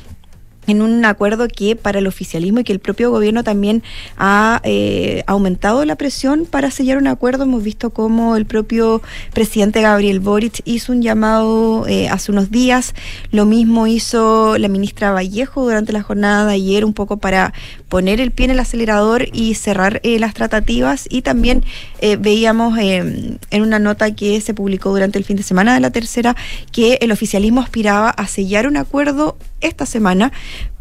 en 0.68 0.82
un 0.82 1.04
acuerdo 1.06 1.48
que 1.48 1.76
para 1.76 2.00
el 2.00 2.08
oficialismo 2.08 2.60
y 2.60 2.64
que 2.64 2.74
el 2.74 2.80
propio 2.80 3.10
gobierno 3.10 3.44
también 3.44 3.84
ha 4.18 4.62
eh, 4.64 5.24
aumentado 5.26 5.84
la 5.86 5.96
presión 5.96 6.46
para 6.46 6.72
sellar 6.72 6.98
un 6.98 7.08
acuerdo. 7.08 7.44
Hemos 7.44 7.64
visto 7.64 7.90
cómo 7.90 8.36
el 8.36 8.46
propio 8.46 9.02
presidente 9.34 9.82
Gabriel 9.82 10.20
Boric 10.20 10.62
hizo 10.66 10.92
un 10.92 11.02
llamado 11.02 11.88
eh, 11.88 12.10
hace 12.10 12.32
unos 12.32 12.52
días. 12.52 12.94
Lo 13.32 13.46
mismo 13.46 13.88
hizo 13.88 14.58
la 14.58 14.68
ministra 14.68 15.12
Vallejo 15.12 15.64
durante 15.64 15.94
la 15.94 16.04
jornada 16.04 16.46
de 16.46 16.54
ayer, 16.54 16.86
un 16.86 16.94
poco 16.94 17.18
para 17.18 17.54
poner 17.90 18.20
el 18.20 18.32
pie 18.32 18.46
en 18.46 18.52
el 18.52 18.60
acelerador 18.60 19.28
y 19.34 19.54
cerrar 19.56 20.00
eh, 20.04 20.20
las 20.20 20.34
tratativas. 20.34 21.08
Y 21.10 21.22
también 21.22 21.64
eh, 22.00 22.18
veíamos 22.18 22.78
eh, 22.78 23.38
en 23.50 23.62
una 23.62 23.80
nota 23.80 24.14
que 24.14 24.40
se 24.42 24.54
publicó 24.54 24.90
durante 24.90 25.18
el 25.18 25.26
fin 25.26 25.38
de 25.38 25.44
semana 25.44 25.74
de 25.74 25.80
la 25.80 25.92
tercera 25.92 26.36
que 26.72 26.98
el 27.02 27.12
oficialismo 27.12 27.62
aspiraba 27.62 28.10
a 28.10 28.28
sellar 28.28 28.68
un 28.68 28.78
acuerdo 28.78 29.38
esta 29.62 29.86
semana 29.86 30.32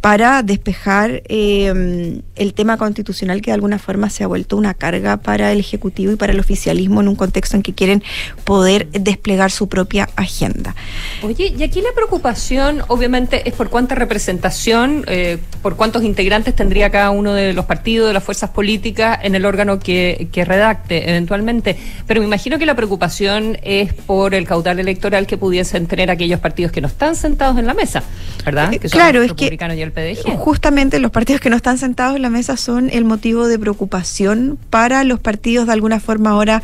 para 0.07 0.45
despejar 0.45 1.25
eh, 1.27 2.23
el 2.37 2.55
tema 2.55 2.77
constitucional 2.77 3.43
que 3.43 3.51
de 3.51 3.55
alguna 3.55 3.81
forma 3.81 4.09
se 4.09 4.23
ha 4.23 4.29
vuelto 4.29 4.57
una 4.57 4.73
carga 4.73 5.17
para 5.17 5.51
el 5.51 5.59
Ejecutivo 5.59 6.13
y 6.13 6.15
para 6.15 6.33
el 6.33 6.39
oficialismo 6.39 7.01
en 7.01 7.09
un 7.09 7.17
contexto 7.17 7.57
en 7.57 7.65
que 7.65 7.75
quieren 7.75 8.05
poder 8.45 8.87
desplegar 8.91 9.51
su 9.51 9.69
propia 9.69 10.09
agenda. 10.15 10.77
Oye, 11.25 11.53
y 11.59 11.61
aquí 11.65 11.81
la 11.81 11.91
preocupación 11.93 12.85
obviamente 12.87 13.49
es 13.49 13.55
por 13.55 13.69
cuánta 13.69 13.97
representación, 13.97 15.05
eh, 15.09 15.39
por 15.61 15.75
cuántos 15.75 16.05
integrantes 16.05 16.55
tendría 16.55 16.89
cada 16.91 17.11
uno 17.11 17.33
de 17.33 17.53
los 17.53 17.65
partidos, 17.65 18.07
de 18.07 18.15
las 18.15 18.23
fuerzas 18.23 18.51
políticas 18.51 19.19
en 19.25 19.35
el 19.35 19.45
órgano 19.45 19.81
que, 19.81 20.29
que 20.31 20.45
redacte 20.45 21.11
eventualmente. 21.11 21.77
Pero 22.07 22.21
me 22.21 22.29
imagino 22.29 22.61
que 22.61 22.67
la 22.67 22.77
preocupación 22.77 23.59
es 23.65 23.93
por 23.93 24.37
el 24.37 24.47
caudal 24.47 24.79
electoral 24.79 25.27
que 25.27 25.37
pudiesen 25.37 25.89
tener 25.89 26.13
aquellos 26.13 26.39
partidos 26.39 26.71
que 26.71 26.81
no 26.81 26.87
están 26.87 27.17
sentados 27.17 27.59
en 27.59 27.67
la 27.67 27.75
mesa, 27.75 28.05
¿verdad? 28.45 28.71
Que 28.71 28.89
son 28.89 29.01
Eh, 29.01 29.03
claro, 29.03 29.19
los 29.19 29.31
es 29.31 29.33
que 29.33 29.57
y 29.75 29.81
el 29.83 29.96
PDG. 29.97 30.37
Justamente 30.37 30.99
los 31.01 31.11
partidos 31.11 31.41
que 31.41 31.51
no 31.51 31.57
están 31.57 31.79
sentados 31.79 32.15
en 32.17 32.23
la 32.23 32.31
mesa 32.31 32.57
son 32.57 32.91
el 32.91 33.05
motivo 33.05 33.49
de 33.49 33.59
preocupación 33.59 34.59
para 34.71 35.03
los 35.05 35.19
partidos 35.19 35.67
de 35.67 35.73
alguna 35.73 35.99
forma 36.01 36.31
ahora 36.31 36.63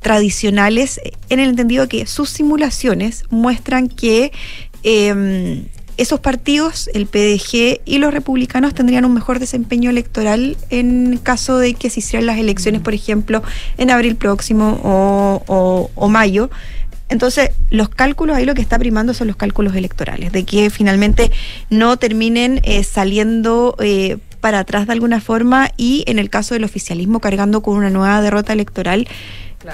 tradicionales, 0.00 0.98
en 1.28 1.40
el 1.40 1.50
entendido 1.50 1.86
que 1.86 2.06
sus 2.06 2.30
simulaciones 2.30 3.24
muestran 3.30 3.86
que 3.88 4.32
eh, 4.82 5.62
esos 5.98 6.20
partidos, 6.20 6.88
el 6.94 7.04
PDG 7.06 7.82
y 7.84 7.98
los 7.98 8.14
republicanos, 8.14 8.72
tendrían 8.72 9.04
un 9.04 9.12
mejor 9.12 9.38
desempeño 9.38 9.90
electoral 9.90 10.56
en 10.70 11.20
caso 11.22 11.58
de 11.58 11.74
que 11.74 11.90
se 11.90 12.00
hicieran 12.00 12.24
las 12.24 12.38
elecciones, 12.38 12.80
por 12.80 12.94
ejemplo, 12.94 13.42
en 13.76 13.90
abril 13.90 14.16
próximo 14.16 14.80
o, 14.82 15.42
o- 15.46 15.90
o 15.94 16.08
mayo. 16.08 16.48
Entonces, 17.10 17.50
los 17.70 17.88
cálculos, 17.88 18.36
ahí 18.36 18.46
lo 18.46 18.54
que 18.54 18.62
está 18.62 18.78
primando 18.78 19.12
son 19.14 19.26
los 19.26 19.36
cálculos 19.36 19.74
electorales, 19.74 20.32
de 20.32 20.44
que 20.44 20.70
finalmente 20.70 21.30
no 21.68 21.96
terminen 21.96 22.60
eh, 22.62 22.84
saliendo 22.84 23.76
eh, 23.80 24.18
para 24.40 24.60
atrás 24.60 24.86
de 24.86 24.92
alguna 24.92 25.20
forma 25.20 25.70
y 25.76 26.04
en 26.06 26.18
el 26.18 26.30
caso 26.30 26.54
del 26.54 26.64
oficialismo 26.64 27.20
cargando 27.20 27.60
con 27.60 27.76
una 27.76 27.90
nueva 27.90 28.22
derrota 28.22 28.52
electoral 28.52 29.06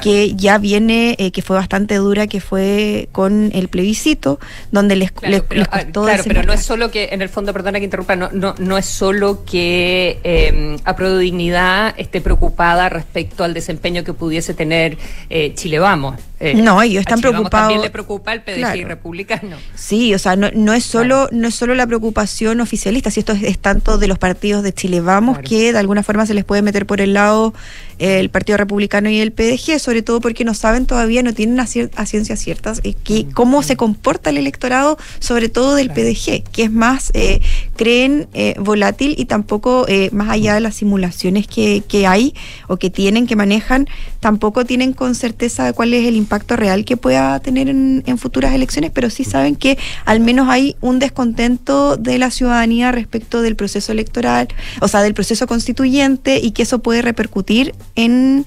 que 0.03 0.35
ya 0.35 0.59
viene, 0.59 1.15
eh, 1.19 1.31
que 1.31 1.43
fue 1.43 1.57
bastante 1.57 1.95
dura, 1.97 2.27
que 2.27 2.41
fue 2.41 3.09
con 3.13 3.51
el 3.55 3.69
plebiscito, 3.69 4.39
donde 4.73 4.97
les, 4.97 5.13
les- 5.23 5.43
Pero, 5.43 5.61
les 5.61 5.69
ah, 5.71 5.83
costó 5.85 6.03
claro, 6.05 6.23
pero 6.27 6.43
no 6.43 6.53
es 6.53 6.63
solo 6.63 6.91
que, 6.91 7.11
en 7.13 7.23
el 7.23 7.29
fondo, 7.29 7.53
perdona 7.53 7.79
que 7.79 7.85
interrumpa, 7.85 8.17
no, 8.17 8.31
no, 8.33 8.55
no 8.59 8.79
es 8.79 8.87
solo 8.87 9.45
que 9.45 10.19
eh, 10.25 10.77
a 10.85 10.95
Dignidad 11.19 11.95
esté 11.97 12.21
preocupada 12.21 12.89
respecto 12.89 13.45
al 13.45 13.55
desempeño 13.55 14.03
que 14.05 14.13
pudiese 14.13 14.55
tener 14.55 14.99
eh, 15.31 15.53
Chile 15.55 15.79
Vamos. 15.79 16.17
Eh, 16.39 16.55
No, 16.55 16.83
ellos 16.83 17.01
están 17.01 17.21
preocupados- 17.21 17.69
También 17.69 17.81
le 17.83 17.91
preocupa 17.91 18.33
el 18.33 18.43
PDG 18.43 18.57
Claro. 18.57 18.89
republicano. 18.89 19.57
Sí, 19.75 20.15
o 20.15 20.19
sea, 20.19 20.37
no, 20.37 20.51
no 20.53 20.75
es 20.75 20.85
solo 20.85 21.29
no 21.33 21.49
es 21.49 21.55
solo 21.55 21.75
la 21.75 21.87
preocupación 21.87 22.61
oficialista, 22.61 23.11
si 23.11 23.21
esto 23.21 23.33
es, 23.33 23.43
es 23.43 23.59
tanto 23.59 23.97
de 23.99 24.07
los 24.07 24.19
partidos 24.19 24.63
de 24.63 24.73
Chile 24.75 25.01
Vamos 25.01 25.39
que 25.39 25.73
de 25.73 25.79
alguna 25.79 26.03
forma 26.03 26.27
se 26.27 26.35
les 26.35 26.45
puede 26.45 26.61
meter 26.63 26.85
por 26.87 27.01
el 27.01 27.15
lado 27.15 27.55
el 27.99 28.31
Partido 28.31 28.59
Republicano 28.59 29.09
y 29.11 29.21
el 29.21 29.33
PDG, 29.33 29.79
sobre 29.79 30.03
todo 30.03 30.21
porque 30.21 30.45
no 30.45 30.55
saben 30.55 30.87
todavía, 30.87 31.23
no 31.23 31.33
tienen 31.33 31.59
a, 31.61 31.65
cier- 31.65 31.91
a 31.97 32.07
ciencias 32.07 32.41
ciertas 32.41 32.81
eh, 32.85 32.95
que, 32.95 33.27
cómo 33.33 33.63
se 33.63 33.77
comporta 33.77 34.31
el 34.31 34.39
electorado, 34.39 34.99
sobre 35.19 35.49
todo 35.49 35.75
del 35.75 35.91
PDG, 35.91 36.43
que 36.51 36.65
es 36.65 36.73
más, 36.73 37.11
eh, 37.15 37.41
creen 37.77 38.29
eh, 38.35 38.55
volátil 38.59 39.15
y 39.19 39.25
tampoco, 39.27 39.87
eh, 39.89 40.11
más 40.13 40.29
allá 40.31 40.55
de 40.55 40.61
las 40.61 40.77
simulaciones 40.77 41.47
que, 41.47 41.83
que 41.89 42.07
hay 42.07 42.35
o 42.69 42.77
que 42.77 42.91
tienen, 42.91 43.27
que 43.27 43.37
manejan, 43.37 43.87
tampoco 44.21 44.65
tienen 44.65 44.93
con 44.93 45.15
certeza 45.15 45.65
de 45.65 45.73
cuál 45.73 45.95
es 45.95 46.07
el 46.07 46.17
impacto 46.17 46.57
real 46.57 46.85
que 46.85 46.97
pueda 46.97 47.39
tener 47.41 47.69
en, 47.69 48.03
en 48.07 48.19
futuras 48.19 48.55
elecciones, 48.55 48.91
pero 48.93 49.11
sí 49.11 49.25
saben 49.25 49.57
que 49.57 49.79
al 50.05 50.21
menos 50.21 50.49
hay 50.49 50.77
un 50.81 50.99
descontento 50.99 51.97
de 51.97 52.19
la 52.19 52.31
ciudadanía 52.31 52.93
respecto 52.93 53.43
del 53.43 53.57
proceso 53.57 53.93
electoral, 53.93 54.49
o 54.81 54.89
sea, 54.89 55.03
del 55.03 55.15
proceso 55.15 55.47
constituyente 55.47 56.39
y 56.43 56.51
que 56.53 56.63
eso 56.63 56.81
puede 56.81 57.03
repercutir 57.03 57.75
en, 57.97 58.45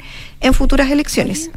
futuras 0.53 0.89
elecciones. 0.89 1.51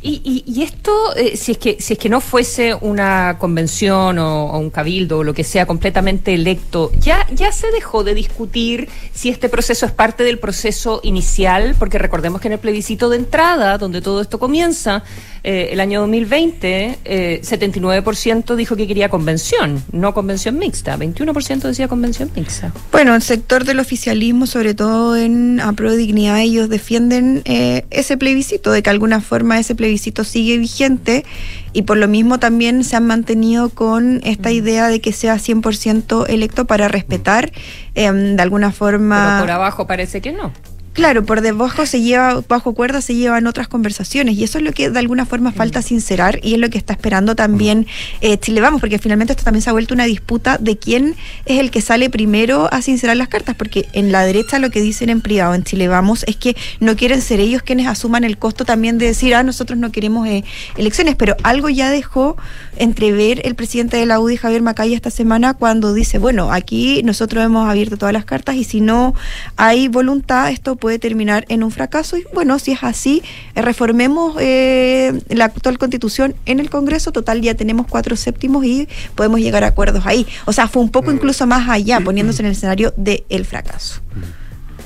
Y, 0.00 0.20
y, 0.24 0.44
y 0.46 0.62
esto, 0.62 0.92
eh, 1.16 1.36
si, 1.36 1.52
es 1.52 1.58
que, 1.58 1.78
si 1.80 1.94
es 1.94 1.98
que 1.98 2.08
no 2.08 2.20
fuese 2.20 2.72
una 2.72 3.36
convención 3.40 4.18
o, 4.20 4.44
o 4.44 4.58
un 4.58 4.70
cabildo 4.70 5.18
o 5.18 5.24
lo 5.24 5.34
que 5.34 5.42
sea 5.42 5.66
completamente 5.66 6.34
electo, 6.34 6.92
¿ya, 7.00 7.26
¿ya 7.32 7.50
se 7.50 7.72
dejó 7.72 8.04
de 8.04 8.14
discutir 8.14 8.88
si 9.12 9.28
este 9.28 9.48
proceso 9.48 9.86
es 9.86 9.92
parte 9.92 10.22
del 10.22 10.38
proceso 10.38 11.00
inicial? 11.02 11.74
Porque 11.80 11.98
recordemos 11.98 12.40
que 12.40 12.46
en 12.46 12.52
el 12.52 12.58
plebiscito 12.60 13.08
de 13.08 13.16
entrada, 13.16 13.76
donde 13.76 14.00
todo 14.00 14.20
esto 14.20 14.38
comienza, 14.38 15.02
Eh, 15.44 15.70
el 15.72 15.80
año 15.80 16.00
2020, 16.00 16.98
eh, 17.04 17.40
79% 17.42 18.56
dijo 18.56 18.76
que 18.76 18.86
quería 18.86 19.08
convención, 19.08 19.82
no 19.92 20.14
convención 20.14 20.58
mixta. 20.58 20.96
21% 20.96 21.68
decía 21.68 21.88
convención 21.88 22.30
mixta. 22.34 22.72
Bueno, 22.92 23.14
el 23.14 23.22
sector 23.22 23.64
del 23.64 23.80
oficialismo, 23.80 24.46
sobre 24.46 24.74
todo 24.74 25.16
en 25.16 25.60
Apro 25.60 25.94
Dignidad, 25.94 26.40
ellos 26.40 26.68
defienden 26.68 27.42
eh, 27.44 27.84
ese 27.90 28.16
plebiscito, 28.16 28.72
de 28.72 28.82
que 28.82 28.90
de 28.90 28.94
alguna 28.94 29.20
forma 29.20 29.58
ese 29.58 29.74
plebiscito 29.74 30.24
sigue 30.24 30.58
vigente 30.58 31.24
y 31.72 31.82
por 31.82 31.96
lo 31.96 32.08
mismo 32.08 32.38
también 32.38 32.82
se 32.84 32.96
han 32.96 33.06
mantenido 33.06 33.68
con 33.68 34.20
esta 34.24 34.50
idea 34.50 34.88
de 34.88 35.00
que 35.00 35.12
sea 35.12 35.36
100% 35.36 36.26
electo 36.28 36.64
para 36.64 36.88
respetar 36.88 37.52
em, 37.94 38.36
de 38.36 38.42
alguna 38.42 38.72
forma... 38.72 39.36
Pero 39.36 39.40
por 39.40 39.50
abajo 39.50 39.86
parece 39.86 40.20
que 40.20 40.32
no. 40.32 40.52
Claro, 40.98 41.24
por 41.24 41.42
debajo 41.42 41.86
se 41.86 42.00
lleva, 42.00 42.42
bajo 42.48 42.74
cuerda 42.74 43.00
se 43.00 43.14
llevan 43.14 43.46
otras 43.46 43.68
conversaciones 43.68 44.34
y 44.34 44.42
eso 44.42 44.58
es 44.58 44.64
lo 44.64 44.72
que 44.72 44.90
de 44.90 44.98
alguna 44.98 45.26
forma 45.26 45.52
falta 45.52 45.80
sincerar 45.80 46.40
y 46.42 46.54
es 46.54 46.58
lo 46.58 46.70
que 46.70 46.78
está 46.78 46.92
esperando 46.92 47.36
también 47.36 47.86
eh, 48.20 48.36
Chile 48.36 48.60
Vamos, 48.60 48.80
porque 48.80 48.98
finalmente 48.98 49.32
esto 49.32 49.44
también 49.44 49.62
se 49.62 49.70
ha 49.70 49.72
vuelto 49.72 49.94
una 49.94 50.06
disputa 50.06 50.58
de 50.58 50.76
quién 50.76 51.14
es 51.46 51.60
el 51.60 51.70
que 51.70 51.82
sale 51.82 52.10
primero 52.10 52.68
a 52.72 52.82
sincerar 52.82 53.16
las 53.16 53.28
cartas, 53.28 53.54
porque 53.54 53.86
en 53.92 54.10
la 54.10 54.24
derecha 54.24 54.58
lo 54.58 54.70
que 54.70 54.80
dicen 54.80 55.08
en 55.08 55.20
privado 55.20 55.54
en 55.54 55.62
Chile 55.62 55.86
Vamos 55.86 56.24
es 56.26 56.34
que 56.34 56.56
no 56.80 56.96
quieren 56.96 57.22
ser 57.22 57.38
ellos 57.38 57.62
quienes 57.62 57.86
asuman 57.86 58.24
el 58.24 58.36
costo 58.36 58.64
también 58.64 58.98
de 58.98 59.06
decir, 59.06 59.36
ah, 59.36 59.44
nosotros 59.44 59.78
no 59.78 59.92
queremos 59.92 60.26
eh, 60.26 60.42
elecciones, 60.76 61.14
pero 61.14 61.36
algo 61.44 61.68
ya 61.68 61.90
dejó 61.90 62.36
entrever 62.76 63.46
el 63.46 63.54
presidente 63.54 63.98
de 63.98 64.06
la 64.06 64.18
UDI, 64.18 64.36
Javier 64.36 64.62
Macaya, 64.62 64.96
esta 64.96 65.12
semana 65.12 65.54
cuando 65.54 65.94
dice, 65.94 66.18
bueno, 66.18 66.52
aquí 66.52 67.04
nosotros 67.04 67.44
hemos 67.44 67.70
abierto 67.70 67.96
todas 67.96 68.12
las 68.12 68.24
cartas 68.24 68.56
y 68.56 68.64
si 68.64 68.80
no 68.80 69.14
hay 69.54 69.86
voluntad, 69.86 70.50
esto 70.50 70.74
puede 70.74 70.87
puede 70.88 70.98
terminar 70.98 71.44
en 71.50 71.62
un 71.64 71.70
fracaso. 71.70 72.16
Y 72.16 72.24
bueno, 72.32 72.58
si 72.58 72.72
es 72.72 72.78
así, 72.82 73.22
eh, 73.54 73.60
reformemos 73.60 74.36
eh, 74.40 75.20
la 75.28 75.44
actual 75.44 75.76
constitución 75.76 76.34
en 76.46 76.60
el 76.60 76.70
Congreso. 76.70 77.12
Total, 77.12 77.42
ya 77.42 77.52
tenemos 77.52 77.86
cuatro 77.86 78.16
séptimos 78.16 78.64
y 78.64 78.88
podemos 79.14 79.38
llegar 79.38 79.64
a 79.64 79.66
acuerdos 79.66 80.06
ahí. 80.06 80.26
O 80.46 80.54
sea, 80.54 80.66
fue 80.66 80.80
un 80.80 80.88
poco 80.88 81.12
incluso 81.12 81.46
más 81.46 81.68
allá, 81.68 82.00
poniéndose 82.00 82.40
en 82.40 82.46
el 82.46 82.52
escenario 82.52 82.94
del 82.96 83.44
fracaso, 83.44 84.00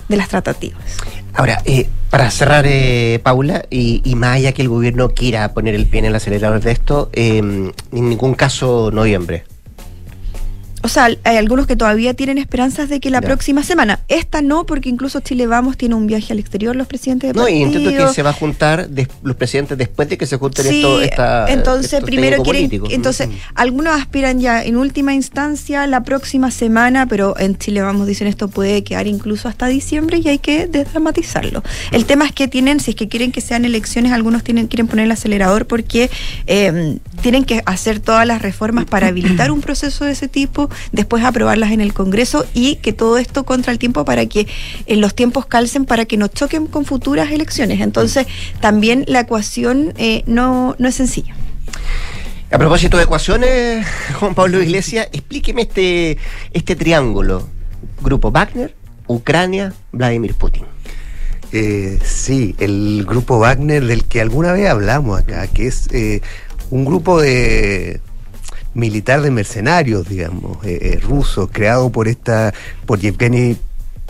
de 0.09 0.17
las 0.17 0.29
tratativas. 0.29 0.83
Ahora, 1.35 1.63
eh, 1.67 1.89
para 2.11 2.29
cerrar, 2.33 2.67
Paula, 3.21 3.65
y, 3.71 4.03
y, 4.05 4.17
más 4.17 4.39
allá 4.39 4.51
que 4.51 4.63
el 4.63 4.69
gobierno 4.69 5.11
quiera 5.11 5.55
poner 5.55 5.77
el 5.77 5.87
pie 5.87 6.01
en 6.01 6.07
el 6.07 6.17
acelerador 6.17 6.61
de 6.63 6.73
esto, 6.73 7.11
en 7.13 7.73
ningún 7.93 8.35
caso 8.35 8.91
noviembre 8.93 9.45
o 10.83 10.89
sea, 10.89 11.09
hay 11.25 11.37
algunos 11.37 11.67
que 11.67 11.77
todavía 11.77 12.15
tienen 12.15 12.39
esperanzas 12.39 12.89
de 12.89 13.01
que 13.01 13.11
la 13.11 13.21
próxima 13.21 13.63
semana, 13.63 14.01
esta 14.09 14.43
no, 14.43 14.67
porque 14.67 14.89
incluso 14.89 15.21
Chile 15.21 15.47
Vamos 15.47 15.77
tiene 15.77 15.95
un 15.95 16.07
viaje 16.07 16.33
al 16.33 16.39
exterior 16.39 16.75
los 16.75 16.87
presidentes 16.87 17.33
de 17.33 17.39
No, 17.39 17.49
y 17.49 17.63
entiendo 17.63 17.91
que 17.91 18.13
se 18.13 18.23
va 18.23 18.31
a 18.31 18.33
juntar 18.33 18.89
los 19.23 19.37
presidentes 19.37 19.79
después 19.79 20.09
de 20.09 20.19
que 20.19 20.27
se 20.27 20.37
junten 20.39 20.67
esto, 20.67 21.01
esta, 21.01 21.47
entonces 21.53 22.03
primero 22.03 22.43
quieren, 22.43 22.71
entonces 22.91 23.29
algunos 23.55 23.95
aspiran 23.95 24.41
ya 24.41 24.65
en 24.65 24.77
última 24.77 25.15
instancia 25.15 25.87
la 25.87 26.03
próxima 26.03 26.51
semana, 26.51 27.07
pero 27.07 27.39
en 27.39 27.57
Chile 27.59 27.83
Vamos 27.83 28.07
dicen 28.07 28.27
esto 28.27 28.49
puede 28.49 28.83
quedar 28.83 29.07
incluso 29.07 29.49
hasta 29.49 29.67
diciembre 29.67 30.19
y 30.19 30.29
hay 30.29 30.39
que 30.39 30.67
desdramatizarlo. 30.67 31.63
El 31.93 32.07
tema 32.07 32.27
es 32.27 32.33
que 32.33 32.49
tienen, 32.49 32.81
si 32.81 32.93
es 32.93 32.97
que 32.97 33.09
quieren 33.09 33.31
que 33.31 33.41
sean 33.41 33.65
elecciones, 33.65 34.13
algunos 34.13 34.43
tienen 34.43 34.67
quieren 34.67 34.89
poner 34.89 35.05
el 35.05 35.13
acelerador 35.13 35.67
porque 35.67 36.11
eh, 36.47 36.99
tienen 37.23 37.45
que 37.45 37.63
hacer 37.65 38.01
todas 38.01 38.27
las 38.27 38.43
reformas 38.43 38.85
para 38.85 39.07
habilitar 39.09 39.51
un 39.51 39.61
proceso 39.61 40.05
de 40.05 40.13
ese 40.13 40.29
tipo 40.29 40.69
después 40.91 41.25
aprobarlas 41.25 41.71
en 41.71 41.81
el 41.81 41.95
Congreso 41.95 42.45
y 42.53 42.77
que 42.77 42.93
todo 42.93 43.17
esto 43.17 43.45
contra 43.45 43.73
el 43.73 43.79
tiempo 43.79 44.05
para 44.05 44.27
que 44.27 44.47
en 44.87 45.01
los 45.01 45.15
tiempos 45.15 45.47
calcen 45.47 45.85
para 45.85 46.05
que 46.05 46.17
no 46.17 46.29
choquen 46.29 46.67
con 46.67 46.85
futuras 46.85 47.31
elecciones. 47.31 47.81
Entonces, 47.81 48.27
también 48.61 49.05
la 49.07 49.21
ecuación 49.21 49.95
eh, 49.97 50.23
no, 50.27 50.77
no 50.79 50.89
es 50.89 50.95
sencilla. 50.95 51.35
A 52.51 52.59
propósito 52.59 52.99
de 52.99 53.05
ecuaciones, 53.05 53.87
Juan 54.21 54.35
Pablo 54.35 54.61
Iglesias, 54.61 55.09
explíqueme 55.13 55.63
este, 55.63 56.19
este 56.53 56.77
triángulo. 56.77 57.49
Grupo 58.03 58.31
Wagner, 58.31 58.75
Ucrania, 59.07 59.73
Vladimir 59.93 60.35
Putin. 60.35 60.65
Eh, 61.53 61.99
sí, 62.03 62.55
el 62.59 63.05
grupo 63.07 63.39
Wagner 63.39 63.85
del 63.85 64.05
que 64.05 64.21
alguna 64.21 64.53
vez 64.53 64.69
hablamos 64.69 65.21
acá, 65.21 65.47
que 65.47 65.67
es 65.67 65.87
eh, 65.93 66.21
un 66.73 66.87
grupo 66.87 67.21
de 67.21 68.01
militar 68.73 69.21
de 69.21 69.31
mercenarios, 69.31 70.09
digamos, 70.09 70.65
eh, 70.65 70.79
eh, 70.81 71.01
ruso, 71.01 71.49
creado 71.49 71.91
por 71.93 72.09
esta, 72.09 72.55
por 72.87 72.99
Yevgeny 72.99 73.59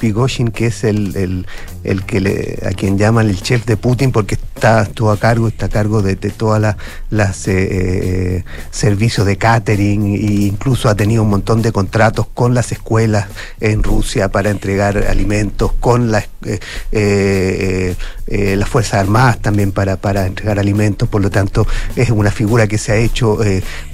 Pigoshin, 0.02 0.48
que 0.52 0.66
es 0.66 0.82
el, 0.82 1.14
el, 1.16 1.46
el 1.84 2.04
que 2.04 2.20
le, 2.20 2.58
a 2.64 2.70
quien 2.70 2.98
llaman 2.98 3.28
el 3.28 3.40
chef 3.40 3.64
de 3.66 3.76
Putin, 3.76 4.10
porque 4.10 4.34
está, 4.34 4.82
estuvo 4.82 5.12
a 5.12 5.16
cargo, 5.16 5.46
está 5.46 5.66
a 5.66 5.68
cargo 5.68 6.02
de, 6.02 6.16
de 6.16 6.30
todas 6.30 6.76
las, 7.10 7.48
eh, 7.48 7.68
eh, 7.70 8.44
servicios 8.72 9.26
de 9.26 9.38
catering 9.38 10.14
e 10.14 10.46
incluso 10.46 10.88
ha 10.88 10.96
tenido 10.96 11.22
un 11.22 11.30
montón 11.30 11.62
de 11.62 11.70
contratos 11.70 12.26
con 12.34 12.52
las 12.52 12.72
escuelas 12.72 13.28
en 13.60 13.84
Rusia 13.84 14.28
para 14.28 14.50
entregar 14.50 14.98
alimentos, 14.98 15.72
con 15.78 16.10
las, 16.10 16.28
eh, 16.90 17.94
las 18.26 18.68
Fuerzas 18.68 19.00
Armadas 19.00 19.40
también 19.40 19.72
para, 19.72 19.96
para 19.96 20.26
entregar 20.26 20.58
alimentos, 20.58 21.08
por 21.08 21.20
lo 21.20 21.30
tanto 21.30 21.66
es 21.96 22.10
una 22.10 22.30
figura 22.30 22.66
que 22.66 22.78
se 22.78 22.92
ha 22.92 22.96
hecho 22.96 23.38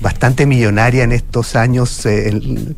bastante 0.00 0.46
millonaria 0.46 1.04
en 1.04 1.12
estos 1.12 1.56
años 1.56 2.06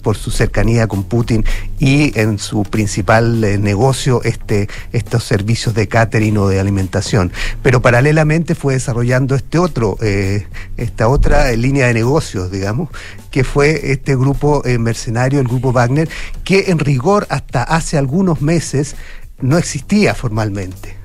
por 0.02 0.16
su 0.16 0.30
cercanía 0.30 0.86
con 0.86 1.04
Putin 1.04 1.44
y 1.78 2.18
en 2.18 2.38
su 2.38 2.62
principal 2.62 3.42
eh, 3.44 3.58
negocio 3.58 4.22
este, 4.24 4.68
estos 4.92 5.24
servicios 5.24 5.74
de 5.74 5.88
catering 5.88 6.36
o 6.38 6.48
de 6.48 6.60
alimentación. 6.60 7.32
Pero 7.62 7.80
paralelamente 7.82 8.54
fue 8.54 8.74
desarrollando 8.74 9.34
este 9.34 9.58
otro, 9.58 9.96
eh, 10.00 10.46
esta 10.76 11.08
otra 11.08 11.52
línea 11.52 11.86
de 11.86 11.94
negocios, 11.94 12.50
digamos, 12.50 12.90
que 13.30 13.44
fue 13.44 13.92
este 13.92 14.16
grupo 14.16 14.62
eh, 14.64 14.78
mercenario, 14.78 15.40
el 15.40 15.48
grupo 15.48 15.72
Wagner, 15.72 16.08
que 16.44 16.70
en 16.70 16.78
rigor 16.78 17.26
hasta 17.30 17.62
hace 17.62 17.98
algunos 17.98 18.42
meses 18.42 18.96
no 19.40 19.56
existía 19.56 20.14
formalmente 20.14 20.99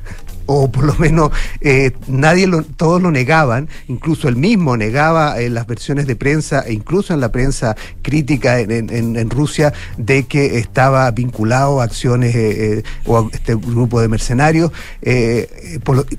o 0.46 0.72
por 0.72 0.86
lo 0.86 0.96
menos 0.96 1.32
eh, 1.62 1.92
nadie 2.08 2.48
lo, 2.48 2.64
todos 2.64 3.02
lo 3.02 3.12
negaban, 3.12 3.68
incluso 3.88 4.28
él 4.28 4.36
mismo 4.36 4.78
negaba 4.78 5.40
en 5.40 5.54
las 5.54 5.68
versiones 5.68 6.08
de 6.08 6.16
prensa 6.16 6.62
e 6.62 6.74
incluso 6.74 7.14
en 7.14 7.20
la 7.20 7.32
prensa 7.32 7.76
crítica 8.02 8.60
en, 8.60 8.90
en, 8.90 9.30
Rusia 9.30 9.74
de 9.98 10.24
que 10.24 10.60
estaba 10.60 11.10
vinculado 11.12 11.82
a 11.82 11.86
acciones 11.86 12.36
eh, 12.36 12.78
eh, 12.78 12.84
o 13.06 13.18
a 13.18 13.30
este 13.34 13.56
grupo 13.56 14.00
de 14.00 14.08
mercenarios, 14.08 14.72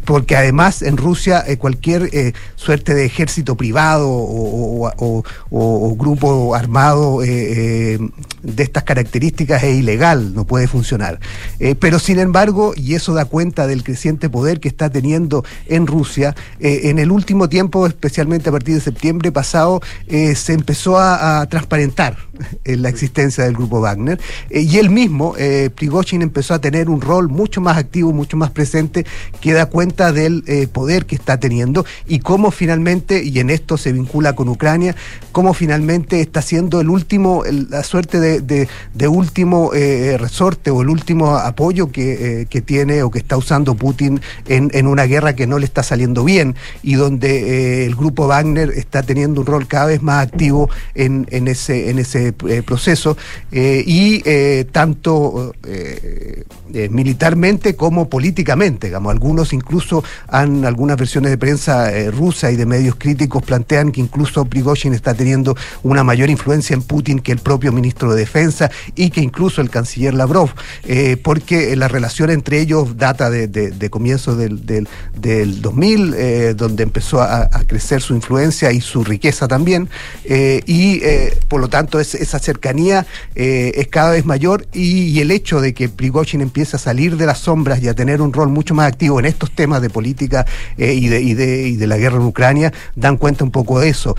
porque 0.04 0.36
además 0.36 0.82
en 0.82 0.96
Rusia 0.96 1.44
cualquier 1.58 2.34
suerte 2.56 2.94
de 2.94 3.04
ejército 3.04 3.56
privado 3.56 4.08
o 4.08 5.96
grupo 5.96 6.54
armado 6.54 7.20
de 7.20 7.98
estas 8.58 8.82
características 8.82 9.62
es 9.62 9.76
ilegal, 9.76 10.34
no 10.34 10.46
puede 10.46 10.66
funcionar. 10.66 11.20
pero 11.78 11.98
sin 11.98 12.18
embargo, 12.18 12.72
y 12.76 12.94
eso 12.94 13.14
da 13.14 13.24
cuenta 13.24 13.66
del 13.66 13.84
creciente 13.84 14.15
poder 14.30 14.60
que 14.60 14.68
está 14.68 14.90
teniendo 14.90 15.44
en 15.66 15.86
Rusia. 15.86 16.34
Eh, 16.60 16.82
en 16.84 16.98
el 16.98 17.10
último 17.10 17.48
tiempo, 17.48 17.86
especialmente 17.86 18.48
a 18.48 18.52
partir 18.52 18.74
de 18.74 18.80
septiembre 18.80 19.32
pasado, 19.32 19.80
eh, 20.06 20.34
se 20.34 20.52
empezó 20.52 20.98
a, 20.98 21.46
transparentar 21.50 22.16
eh, 22.64 22.76
la 22.76 22.88
existencia 22.88 23.44
del 23.44 23.54
grupo 23.54 23.80
Wagner 23.80 24.20
y 24.50 24.78
él 24.78 24.90
mismo, 24.90 25.34
Prigozhin, 25.74 26.22
empezó 26.22 26.54
a 26.54 26.60
tener 26.60 26.88
un 26.88 27.00
rol 27.00 27.28
mucho 27.28 27.60
más 27.60 27.76
activo, 27.76 28.12
mucho 28.12 28.36
más 28.36 28.50
presente, 28.50 29.04
que 29.40 29.52
da 29.52 29.66
cuenta 29.66 30.12
del 30.12 30.42
poder 30.72 31.06
que 31.06 31.14
está 31.14 31.38
teniendo 31.38 31.84
y 32.06 32.20
cómo 32.20 32.50
finalmente, 32.50 33.22
y 33.22 33.38
en 33.38 33.50
esto 33.50 33.76
se 33.76 33.92
vincula 33.92 34.34
con 34.34 34.48
Ucrania, 34.48 34.94
cómo 35.32 35.54
finalmente 35.54 36.20
está 36.20 36.42
siendo 36.42 36.80
el 36.80 36.88
último, 36.88 37.42
la 37.44 37.82
suerte 37.82 38.20
de, 38.40 39.08
último 39.08 39.70
resorte 39.72 40.70
o 40.70 40.82
el 40.82 40.88
último 40.88 41.36
apoyo 41.36 41.90
que 41.90 42.62
tiene 42.64 43.02
o 43.02 43.10
que 43.10 43.18
está 43.18 43.36
usando 43.36 43.74
Putin 43.74 44.05
en, 44.06 44.86
una 44.86 45.04
guerra 45.04 45.34
que 45.34 45.46
no 45.46 45.58
le 45.58 45.64
está 45.64 45.82
saliendo 45.82 46.24
bien 46.24 46.54
y 46.82 46.94
donde 46.94 47.82
eh, 47.82 47.86
el 47.86 47.94
grupo 47.94 48.26
Wagner 48.26 48.70
está 48.70 49.02
teniendo 49.02 49.40
un 49.40 49.46
rol 49.46 49.66
cada 49.66 49.86
vez 49.86 50.02
más 50.02 50.26
activo 50.26 50.68
en, 50.94 51.26
ese, 51.48 51.88
eh, 51.90 52.62
proceso 52.62 53.16
eh, 53.52 53.82
y 53.86 54.22
tanto 54.66 55.52
militarmente 56.90 57.76
como 57.76 58.08
políticamente. 58.08 58.88
Digamos. 58.88 59.12
Algunos 59.12 59.52
incluso 59.52 60.02
han, 60.28 60.64
algunas 60.64 60.96
versiones 60.96 61.30
de 61.30 61.38
prensa 61.38 61.90
rusa 62.10 62.50
y 62.50 62.56
de 62.56 62.66
medios 62.66 62.96
críticos 62.96 63.42
plantean 63.42 63.92
que 63.92 64.00
incluso 64.00 64.44
Prigozhin 64.44 64.94
está 64.94 65.14
teniendo 65.14 65.56
una 65.82 66.04
mayor 66.04 66.30
influencia 66.30 66.74
en 66.74 66.82
Putin 66.82 67.20
que 67.20 67.32
el 67.32 67.38
propio 67.38 67.72
ministro 67.72 68.12
de 68.12 68.20
Defensa 68.20 68.70
y 68.94 69.10
que 69.10 69.20
incluso 69.20 69.60
el 69.60 69.70
canciller 69.70 70.14
Lavrov, 70.14 70.50
porque 71.22 71.74
la 71.76 71.88
relación 71.88 72.30
entre 72.30 72.60
ellos 72.60 72.96
data 72.96 73.30
de, 73.30 73.48
de 73.48 73.90
comienzo 73.96 74.36
del, 74.36 74.66
del, 74.66 74.86
del 75.18 75.62
2000, 75.62 76.14
eh, 76.14 76.54
donde 76.54 76.82
empezó 76.82 77.22
a, 77.22 77.48
crecer 77.66 78.02
su 78.02 78.14
influencia 78.14 78.70
y 78.72 78.82
su 78.82 79.02
riqueza 79.02 79.48
también, 79.48 79.88
eh, 80.24 80.60
y 80.66 81.02
eh, 81.02 81.38
por 81.48 81.62
lo 81.62 81.68
tanto 81.68 81.98
es, 81.98 82.14
esa 82.14 82.38
cercanía 82.38 83.06
es 83.34 83.88
cada 83.88 84.10
vez 84.10 84.26
mayor 84.26 84.66
y, 84.74 85.18
el 85.20 85.30
hecho 85.30 85.62
de 85.62 85.72
que 85.72 85.88
Prigozhin 85.88 86.42
empiece 86.42 86.76
a 86.76 86.78
salir 86.78 87.16
de 87.16 87.24
las 87.24 87.38
sombras 87.38 87.82
y 87.82 87.88
a 87.88 87.94
tener 87.94 88.20
un 88.20 88.34
rol 88.34 88.50
mucho 88.50 88.74
más 88.74 88.86
activo 88.86 89.18
en 89.18 89.24
estos 89.24 89.50
temas 89.50 89.80
de 89.80 89.88
política 89.88 90.44
y, 90.76 91.08
de, 91.08 91.22
y, 91.22 91.32
de, 91.32 91.68
y 91.68 91.76
de 91.76 91.86
la 91.86 91.96
guerra 91.96 92.16
en 92.16 92.22
Ucrania 92.22 92.72
dan 92.94 93.16
cuenta 93.16 93.44
un 93.44 93.50
poco 93.50 93.80
de 93.80 93.88
eso 93.88 94.14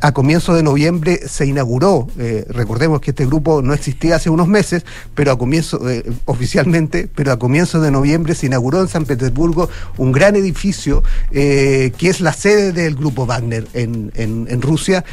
a 0.00 0.12
comienzos 0.12 0.56
de 0.56 0.62
noviembre 0.62 1.20
se 1.28 1.46
inauguró, 1.46 2.06
eh, 2.18 2.44
recordemos 2.48 3.00
que 3.00 3.10
este 3.10 3.26
grupo 3.26 3.60
no 3.62 3.74
existía 3.74 4.16
hace 4.16 4.30
unos 4.30 4.46
meses, 4.48 4.84
pero 5.14 5.32
a 5.32 5.38
comienzo, 5.38 5.88
eh, 5.90 6.04
oficialmente, 6.26 7.08
pero 7.14 7.32
a 7.32 7.38
comienzos 7.38 7.82
de 7.82 7.90
noviembre 7.90 8.34
se 8.34 8.46
inauguró 8.46 8.80
en 8.80 8.88
San 8.88 9.04
Petersburgo 9.04 9.68
un 9.96 10.12
gran 10.12 10.36
edificio 10.36 11.02
eh, 11.32 11.92
que 11.98 12.08
es 12.08 12.20
la 12.20 12.32
sede 12.32 12.72
del 12.72 12.94
grupo 12.94 13.26
Wagner 13.26 13.66
en, 13.74 14.12
en, 14.14 14.46
en 14.48 14.62
Rusia, 14.62 15.04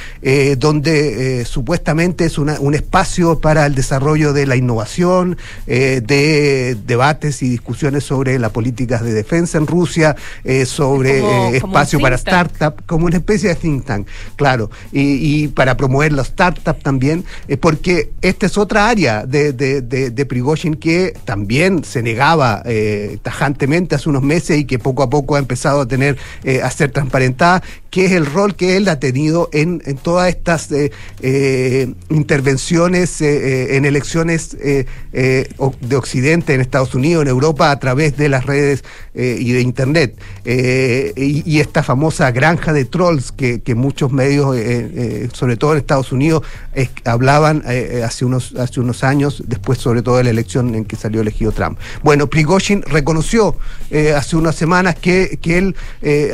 donde 0.58 1.44
supuestamente 1.46 2.26
es 2.26 2.38
una, 2.38 2.60
un 2.60 2.76
espacio 2.76 3.40
para 3.40 3.66
el 3.66 3.76
desarrollo 3.76 4.34
de 4.34 4.46
la 4.46 4.56
innovación, 4.56 5.38
de 5.66 6.78
debates 6.86 7.42
y 7.42 7.50
discusiones 7.50 8.04
sobre 8.04 8.38
las 8.40 8.52
políticas 8.52 9.04
de 9.04 9.14
defensa 9.14 9.58
en 9.58 9.68
Rusia, 9.68 10.16
sobre 10.66 11.20
Como- 11.22 11.32
como 11.32 11.56
espacio 11.56 12.00
para 12.00 12.18
think 12.18 12.26
tank. 12.26 12.48
startup, 12.52 12.86
como 12.86 13.06
una 13.06 13.18
especie 13.18 13.50
de 13.50 13.56
think 13.56 13.86
tank, 13.86 14.08
claro, 14.36 14.51
y, 14.92 15.44
y 15.44 15.48
para 15.48 15.78
promover 15.78 16.12
la 16.12 16.24
startup 16.24 16.82
también, 16.82 17.24
eh, 17.48 17.58
porque 17.58 18.12
esta 18.22 18.46
es 18.46 18.58
otra 18.58 18.90
área 18.90 19.26
de, 19.26 19.54
de, 19.54 19.82
de, 19.82 20.26
Prigozhin 20.26 20.76
que 20.76 21.14
también 21.26 21.84
se 21.84 22.02
negaba 22.02 22.62
eh, 22.66 23.18
tajantemente 23.22 23.96
hace 23.96 24.10
unos 24.10 24.24
meses 24.24 24.60
y 24.60 24.66
que 24.66 24.80
poco 24.80 25.04
a 25.04 25.10
poco 25.10 25.36
ha 25.36 25.40
empezado 25.40 25.82
a 25.82 25.88
tener, 25.88 26.18
eh, 26.44 26.62
a 26.62 26.72
ser 26.72 26.92
transparentada, 26.92 27.64
que 27.90 28.06
es 28.06 28.12
el 28.14 28.26
rol 28.26 28.56
que 28.56 28.78
él 28.78 28.88
ha 28.88 29.00
tenido 29.00 29.50
en, 29.52 29.82
en 29.86 29.98
todas 29.98 30.30
estas 30.30 30.70
eh, 30.72 31.94
intervenciones 32.10 33.20
en 33.22 33.84
elecciones 33.86 34.56
de 35.12 35.96
Occidente, 35.96 36.54
en 36.54 36.62
Estados 36.62 36.96
Unidos, 36.96 37.24
en 37.24 37.28
Europa, 37.28 37.70
a 37.72 37.80
través 37.80 38.16
de 38.16 38.30
las 38.30 38.46
redes 38.46 38.84
y 39.14 39.52
de 39.52 39.62
Internet. 39.62 40.16
Y, 40.46 41.44
y 41.46 41.60
esta 41.60 41.84
famosa 41.84 42.32
granja 42.32 42.72
de 42.72 42.86
trolls 42.86 43.32
que, 43.34 43.62
que 43.62 43.76
muchos 43.76 44.12
medios, 44.12 44.41
eh, 44.56 44.92
eh, 44.96 45.30
sobre 45.34 45.58
todo 45.58 45.74
en 45.74 45.78
Estados 45.78 46.12
Unidos, 46.12 46.44
hablaban 47.06 47.64
eh, 47.68 48.04
hace, 48.06 48.26
unos, 48.26 48.56
hace 48.56 48.80
unos 48.80 49.04
años, 49.04 49.44
después 49.48 49.80
sobre 49.80 50.02
todo 50.02 50.18
de 50.18 50.24
la 50.24 50.30
elección 50.30 50.76
en 50.76 50.86
que 50.86 50.96
salió 50.96 51.22
elegido 51.22 51.52
Trump. 51.52 51.78
Bueno, 52.04 52.28
Prigozhin 52.28 52.82
reconoció 52.84 53.56
hace 54.16 54.36
unas 54.36 54.56
semanas 54.56 54.96
que, 54.96 55.38
que 55.42 55.58
él 55.58 55.76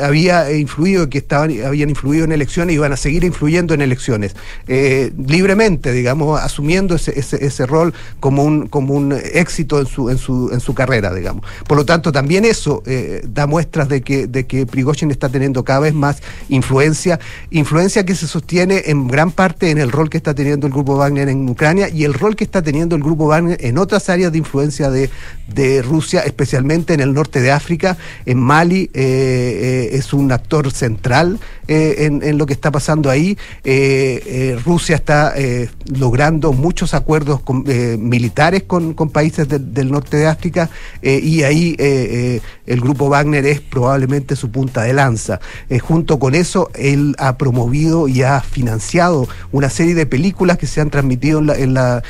había 0.00 0.52
influido, 0.52 1.08
que 1.08 1.18
estaban, 1.18 1.50
habían 1.64 1.90
influido 1.90 2.24
en 2.24 2.32
elecciones 2.32 2.72
y 2.72 2.76
iban 2.76 2.92
a 2.92 2.96
seguir 2.96 3.24
influyendo 3.24 3.74
en 3.74 3.82
elecciones, 3.82 4.34
libremente, 4.66 5.92
digamos, 5.92 6.40
asumiendo 6.40 6.94
ese, 6.94 7.18
ese, 7.18 7.44
ese 7.44 7.66
rol 7.66 7.92
como 8.20 8.44
un, 8.44 8.68
como 8.68 8.94
un 8.94 9.12
éxito 9.12 9.80
en 9.80 9.86
su, 9.86 10.10
en, 10.10 10.18
su, 10.18 10.50
en 10.52 10.60
su 10.60 10.74
carrera, 10.74 11.12
digamos. 11.12 11.44
Por 11.66 11.76
lo 11.76 11.84
tanto, 11.84 12.12
también 12.12 12.44
eso 12.44 12.82
da 13.24 13.46
muestras 13.46 13.88
de 13.88 14.02
que, 14.02 14.26
de 14.26 14.46
que 14.46 14.66
Prigozhin 14.66 15.10
está 15.10 15.28
teniendo 15.28 15.64
cada 15.64 15.80
vez 15.80 15.94
más 15.94 16.22
influencia, 16.48 17.18
influencia 17.50 17.97
que 18.04 18.14
se 18.14 18.26
sostiene 18.26 18.82
en 18.86 19.08
gran 19.08 19.30
parte 19.32 19.70
en 19.70 19.78
el 19.78 19.90
rol 19.90 20.08
que 20.10 20.16
está 20.16 20.34
teniendo 20.34 20.66
el 20.66 20.72
grupo 20.72 20.96
Wagner 20.96 21.28
en 21.28 21.48
Ucrania 21.48 21.88
y 21.88 22.04
el 22.04 22.14
rol 22.14 22.36
que 22.36 22.44
está 22.44 22.62
teniendo 22.62 22.96
el 22.96 23.02
grupo 23.02 23.26
Wagner 23.26 23.58
en 23.64 23.78
otras 23.78 24.08
áreas 24.08 24.32
de 24.32 24.38
influencia 24.38 24.90
de, 24.90 25.10
de 25.54 25.82
Rusia, 25.82 26.20
especialmente 26.20 26.94
en 26.94 27.00
el 27.00 27.12
norte 27.14 27.40
de 27.40 27.50
África, 27.50 27.96
en 28.26 28.38
Mali, 28.38 28.90
eh, 28.94 29.88
eh, 29.92 29.96
es 29.96 30.12
un 30.12 30.30
actor 30.32 30.70
central 30.72 31.38
eh, 31.66 32.06
en, 32.06 32.22
en 32.22 32.38
lo 32.38 32.46
que 32.46 32.52
está 32.52 32.70
pasando 32.70 33.10
ahí. 33.10 33.36
Eh, 33.64 34.22
eh, 34.26 34.58
Rusia 34.64 34.96
está 34.96 35.32
eh, 35.36 35.68
logrando 35.86 36.52
muchos 36.52 36.94
acuerdos 36.94 37.40
con, 37.40 37.64
militares 37.98 38.62
con, 38.66 38.94
con 38.94 39.10
países 39.10 39.48
del- 39.48 39.72
del 39.74 39.90
norte 39.90 40.16
de 40.16 40.26
África 40.26 40.70
y 41.02 41.42
ahí 41.42 41.74
el 41.78 42.80
grupo 42.80 43.08
Wagner 43.08 43.44
es 43.46 43.60
probablemente 43.60 44.36
su 44.36 44.50
punta 44.50 44.82
de 44.82 44.92
lanza. 44.92 45.40
Junto 45.82 46.18
con 46.18 46.34
eso, 46.34 46.70
él 46.74 47.14
ha 47.18 47.36
promovido 47.36 47.68
y 48.08 48.22
ha 48.22 48.40
financiado 48.40 49.26
una 49.52 49.70
serie 49.70 49.94
de 49.94 50.04
películas 50.06 50.58
que 50.58 50.66
se 50.66 50.80
han 50.80 50.90
transmitido 50.90 51.38
en 51.54 51.74
la, 51.74 52.02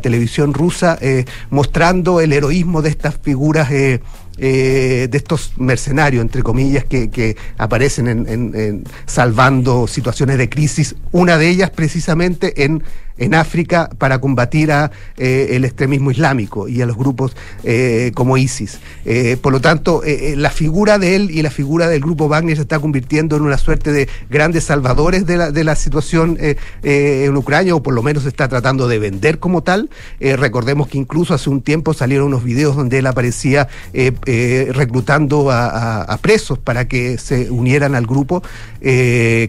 televisión 0.00 0.54
rusa, 0.54 0.98
eh, 1.00 1.24
mostrando 1.50 2.20
el 2.20 2.32
heroísmo 2.32 2.82
de 2.82 2.90
estas 2.90 3.14
figuras. 3.22 3.70
eh, 3.70 4.00
eh, 4.42 5.08
de 5.10 5.18
estos 5.18 5.52
mercenarios, 5.58 6.22
entre 6.22 6.42
comillas, 6.42 6.84
que, 6.86 7.36
aparecen 7.58 8.08
en, 8.08 8.26
en- 8.26 8.54
en 8.54 8.84
salvando 9.04 9.86
situaciones 9.86 10.38
de 10.38 10.48
crisis, 10.48 10.94
una 11.12 11.36
de 11.36 11.50
ellas 11.50 11.68
precisamente 11.68 12.64
en, 12.64 12.82
en 13.20 13.34
África 13.34 13.88
para 13.98 14.18
combatir 14.18 14.72
a 14.72 14.90
eh, 15.16 15.48
el 15.50 15.64
extremismo 15.64 16.10
islámico 16.10 16.66
y 16.66 16.80
a 16.82 16.86
los 16.86 16.96
grupos 16.96 17.36
eh, 17.62 18.10
como 18.14 18.36
ISIS. 18.36 18.80
Eh, 19.04 19.36
por 19.40 19.52
lo 19.52 19.60
tanto, 19.60 20.02
la 20.36 20.50
figura 20.50 20.98
de 20.98 21.14
él 21.16 21.30
y 21.30 21.42
la 21.42 21.50
figura 21.50 21.86
del 21.86 22.00
grupo 22.00 22.28
Wagner 22.28 22.56
se 22.56 22.62
está 22.62 22.78
convirtiendo 22.78 23.36
en 23.36 23.42
una 23.42 23.58
suerte 23.58 23.92
de 23.92 24.08
grandes 24.30 24.64
salvadores 24.64 25.26
de 25.26 25.36
la, 25.36 25.50
de 25.52 25.64
la 25.64 25.76
situación 25.76 26.38
en 26.40 27.36
Ucrania, 27.36 27.74
o 27.74 27.82
por 27.82 27.92
lo 27.92 28.02
menos 28.02 28.22
se 28.22 28.30
está 28.30 28.48
tratando 28.48 28.88
de 28.88 28.98
vender 28.98 29.38
como 29.38 29.62
tal. 29.62 29.90
Recordemos 30.18 30.88
que 30.88 30.96
incluso 30.96 31.34
hace 31.34 31.50
un 31.50 31.60
tiempo 31.60 31.92
salieron 31.92 32.28
unos 32.28 32.42
videos 32.42 32.74
donde 32.76 32.98
él 32.98 33.06
aparecía 33.06 33.68
reclutando 33.92 35.50
a, 35.50 36.18
presos 36.22 36.58
para 36.58 36.88
que 36.88 37.18
se 37.18 37.50
unieran 37.50 37.94
al 37.94 38.06
grupo, 38.06 38.42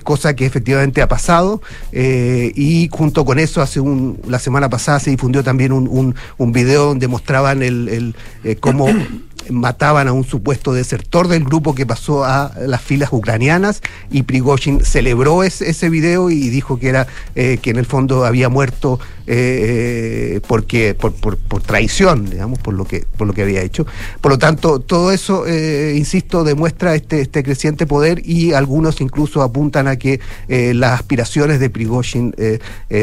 cosa 0.03 0.35
que 0.35 0.45
efectivamente 0.45 1.01
ha 1.01 1.07
pasado. 1.07 1.61
y 1.93 2.89
junto 2.91 3.23
con 3.23 3.39
eso, 3.39 3.60
hace 3.61 3.79
un, 3.79 4.19
la 4.27 4.39
semana 4.39 4.69
pasada 4.69 4.99
se 4.99 5.09
difundió 5.09 5.43
también 5.43 5.71
un, 5.71 5.87
un, 5.87 6.15
un 6.37 6.51
video 6.51 6.85
donde 6.85 7.07
mostraban 7.07 7.63
el, 7.63 7.89
el, 7.89 8.15
eh, 8.43 8.55
cómo 8.55 8.87
mataban 9.49 10.07
a 10.07 10.13
un 10.13 10.23
supuesto 10.23 10.73
desertor 10.73 11.27
del 11.27 11.43
grupo 11.43 11.73
que 11.73 11.85
pasó 11.85 12.23
a 12.23 12.51
las 12.59 12.81
filas 12.81 13.09
ucranianas 13.11 13.81
y 14.11 14.23
Prigozhin 14.23 14.83
celebró 14.85 15.43
ese, 15.43 15.69
ese 15.69 15.89
video 15.89 16.29
y 16.29 16.49
dijo 16.49 16.79
que 16.79 16.89
era 16.89 17.07
eh, 17.35 17.57
que 17.61 17.71
en 17.71 17.77
el 17.77 17.85
fondo 17.85 18.25
había 18.25 18.49
muerto 18.49 18.99
eh, 19.27 20.41
porque 20.47 20.95
por, 20.95 21.13
por, 21.13 21.61
traición 21.61 22.27
digamos 22.27 22.57
por 22.57 22.73
lo 22.73 22.85
que 22.85 23.05
por 23.17 23.27
lo 23.27 23.33
que 23.33 23.43
había 23.43 23.61
hecho 23.61 23.85
por 24.19 24.31
lo 24.31 24.39
tanto 24.39 24.79
todo 24.79 25.11
eso 25.11 25.45
eh, 25.45 25.93
insisto 25.95 26.43
demuestra 26.43 26.95
este 26.95 27.21
este 27.21 27.43
creciente 27.43 27.85
poder 27.85 28.27
y 28.27 28.53
algunos 28.53 28.99
incluso 28.99 29.43
apuntan 29.43 29.87
a 29.87 29.97
que 29.97 30.19
eh, 30.47 30.73
las 30.73 30.93
aspiraciones 30.93 31.59
de 31.59 31.69
Prigozhin 31.69 32.33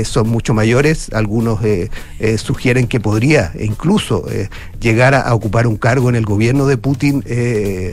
son 0.05 0.29
mucho 0.29 0.55
mayores 0.55 1.11
algunos 1.13 1.61
sugieren 2.37 2.89
que 2.89 3.01
podría 3.01 3.53
incluso 3.61 4.27
llegar 4.81 5.15
a, 5.15 5.35
ocupar 5.35 5.67
un 5.67 5.77
cargo 5.77 6.09
en 6.09 6.17
el 6.17 6.25
gobierno 6.25 6.67
de 6.67 6.77
Putin, 6.77 7.25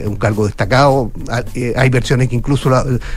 un 0.06 0.16
cargo 0.16 0.46
destacado. 0.46 1.12
Ah, 1.28 1.42
hay 1.76 1.90
versiones 1.90 2.28
que 2.28 2.36
incluso 2.36 2.70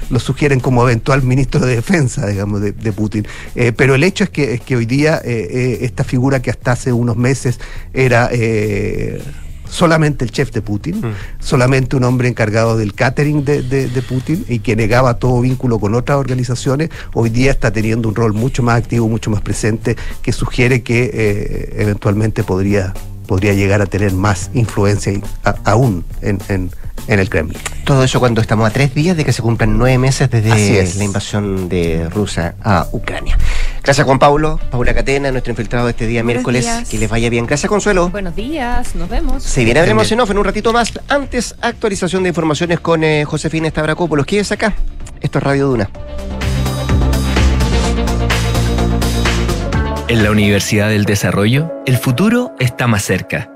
lo 0.10 0.20
sugieren 0.20 0.60
como 0.60 0.84
eventual 0.84 1.24
ministro 1.24 1.66
de 1.66 1.76
defensa, 1.76 2.28
digamos, 2.28 2.62
de, 2.62 2.72
de 2.72 2.91
Putin. 2.91 3.28
Pero 3.53 3.95
el 3.95 4.03
hecho 4.03 4.24
es 4.24 4.30
que, 4.30 4.53
es 4.53 4.62
que 4.62 4.76
hoy 4.76 4.86
día 4.86 4.99
eh, 5.08 5.22
eh, 5.26 5.78
esta 5.82 6.04
figura 6.04 6.41
que 6.41 6.50
hasta 6.50 6.72
hace 6.74 6.91
unos 6.93 7.16
meses 7.18 7.60
era... 7.93 8.30
eh, 8.32 9.22
solamente 9.70 10.26
el 10.26 10.32
chef 10.32 10.52
de 10.52 10.64
Putin, 10.64 11.00
solamente 11.39 11.95
un 11.95 12.04
hombre 12.04 12.28
encargado 12.28 12.76
del 12.76 12.95
catering 12.95 13.45
de, 13.45 13.62
de- 13.62 13.88
de 13.88 14.02
Putin 14.02 14.43
y 14.50 14.60
que 14.60 14.76
negaba 14.76 15.20
todo 15.20 15.41
vínculo 15.41 15.78
con 15.78 15.93
otras 15.93 16.18
organizaciones, 16.18 16.89
hoy 17.14 17.30
día 17.30 17.52
está 17.52 17.70
teniendo 17.72 18.10
un 18.10 18.16
rol 18.16 18.34
mucho 18.34 18.64
más 18.64 18.80
activo, 18.82 19.08
mucho 19.08 19.30
más 19.30 19.41
presente, 19.41 19.95
que 20.24 20.32
sugiere 20.32 20.82
que 20.82 21.12
eh, 21.14 21.76
eventualmente 21.78 22.43
podría, 22.43 22.95
podría 23.28 23.54
llegar 23.54 23.80
a 23.84 23.86
tener 23.86 24.12
más 24.12 24.50
influencia 24.56 25.12
y- 25.14 25.22
a- 25.43 25.56
aún 25.66 26.04
en, 26.24 26.39
en- 26.50 26.72
en 27.08 27.20
el 27.20 27.30
Kremlin. 27.30 27.58
Todo 27.86 28.04
eso 28.04 28.20
cuando 28.20 28.41
estamos 28.41 28.68
a 28.68 28.74
tres 28.74 28.93
días 28.95 29.18
de 29.18 29.24
que 29.26 29.34
se 29.34 29.41
cumplan 29.43 29.78
nueve 29.78 29.97
meses 30.00 30.30
desde 30.30 30.80
es. 30.80 30.95
la 30.97 31.04
invasión 31.04 31.70
de 31.70 32.08
Rusia 32.10 32.56
a 32.64 32.88
Ucrania. 32.91 33.38
Gracias 33.90 34.06
Juan 34.06 34.20
Pablo, 34.20 34.60
Paula 34.70 34.94
Catena, 34.94 35.32
nuestro 35.32 35.50
infiltrado 35.50 35.88
de 35.88 35.92
este 35.94 36.06
día 36.06 36.22
Buenos 36.22 36.44
miércoles. 36.44 36.64
días. 36.64 36.88
Que 36.88 37.00
les 37.00 37.10
vaya 37.10 37.28
bien. 37.32 37.48
Gracias 37.48 37.68
Consuelo. 37.68 38.12
Buenos 38.12 38.36
días, 38.36 38.94
nos 38.94 39.10
vemos. 39.10 39.42
Se 39.42 39.66
viene 39.66 39.80
Hablemos 39.80 40.12
en 40.12 40.20
Off 40.20 40.30
en 40.30 40.38
un 40.38 40.46
ratito 40.46 40.72
más. 40.72 40.94
Antes, 41.08 41.56
actualización 41.60 42.22
de 42.22 42.30
informaciones 42.30 42.80
con 42.82 43.04
eh, 43.04 43.26
Josefina 43.26 43.68
Estabracopoulos. 43.68 44.28
Quédese 44.28 44.54
acá. 44.54 44.76
Esto 45.22 45.40
es 45.40 45.44
Radio 45.44 45.70
Duna. 45.70 45.90
En 50.08 50.24
la 50.24 50.30
Universidad 50.30 50.90
del 50.90 51.06
Desarrollo, 51.06 51.72
el 51.88 51.98
futuro 51.98 52.52
está 52.60 52.86
más 52.86 53.04
cerca. 53.04 53.48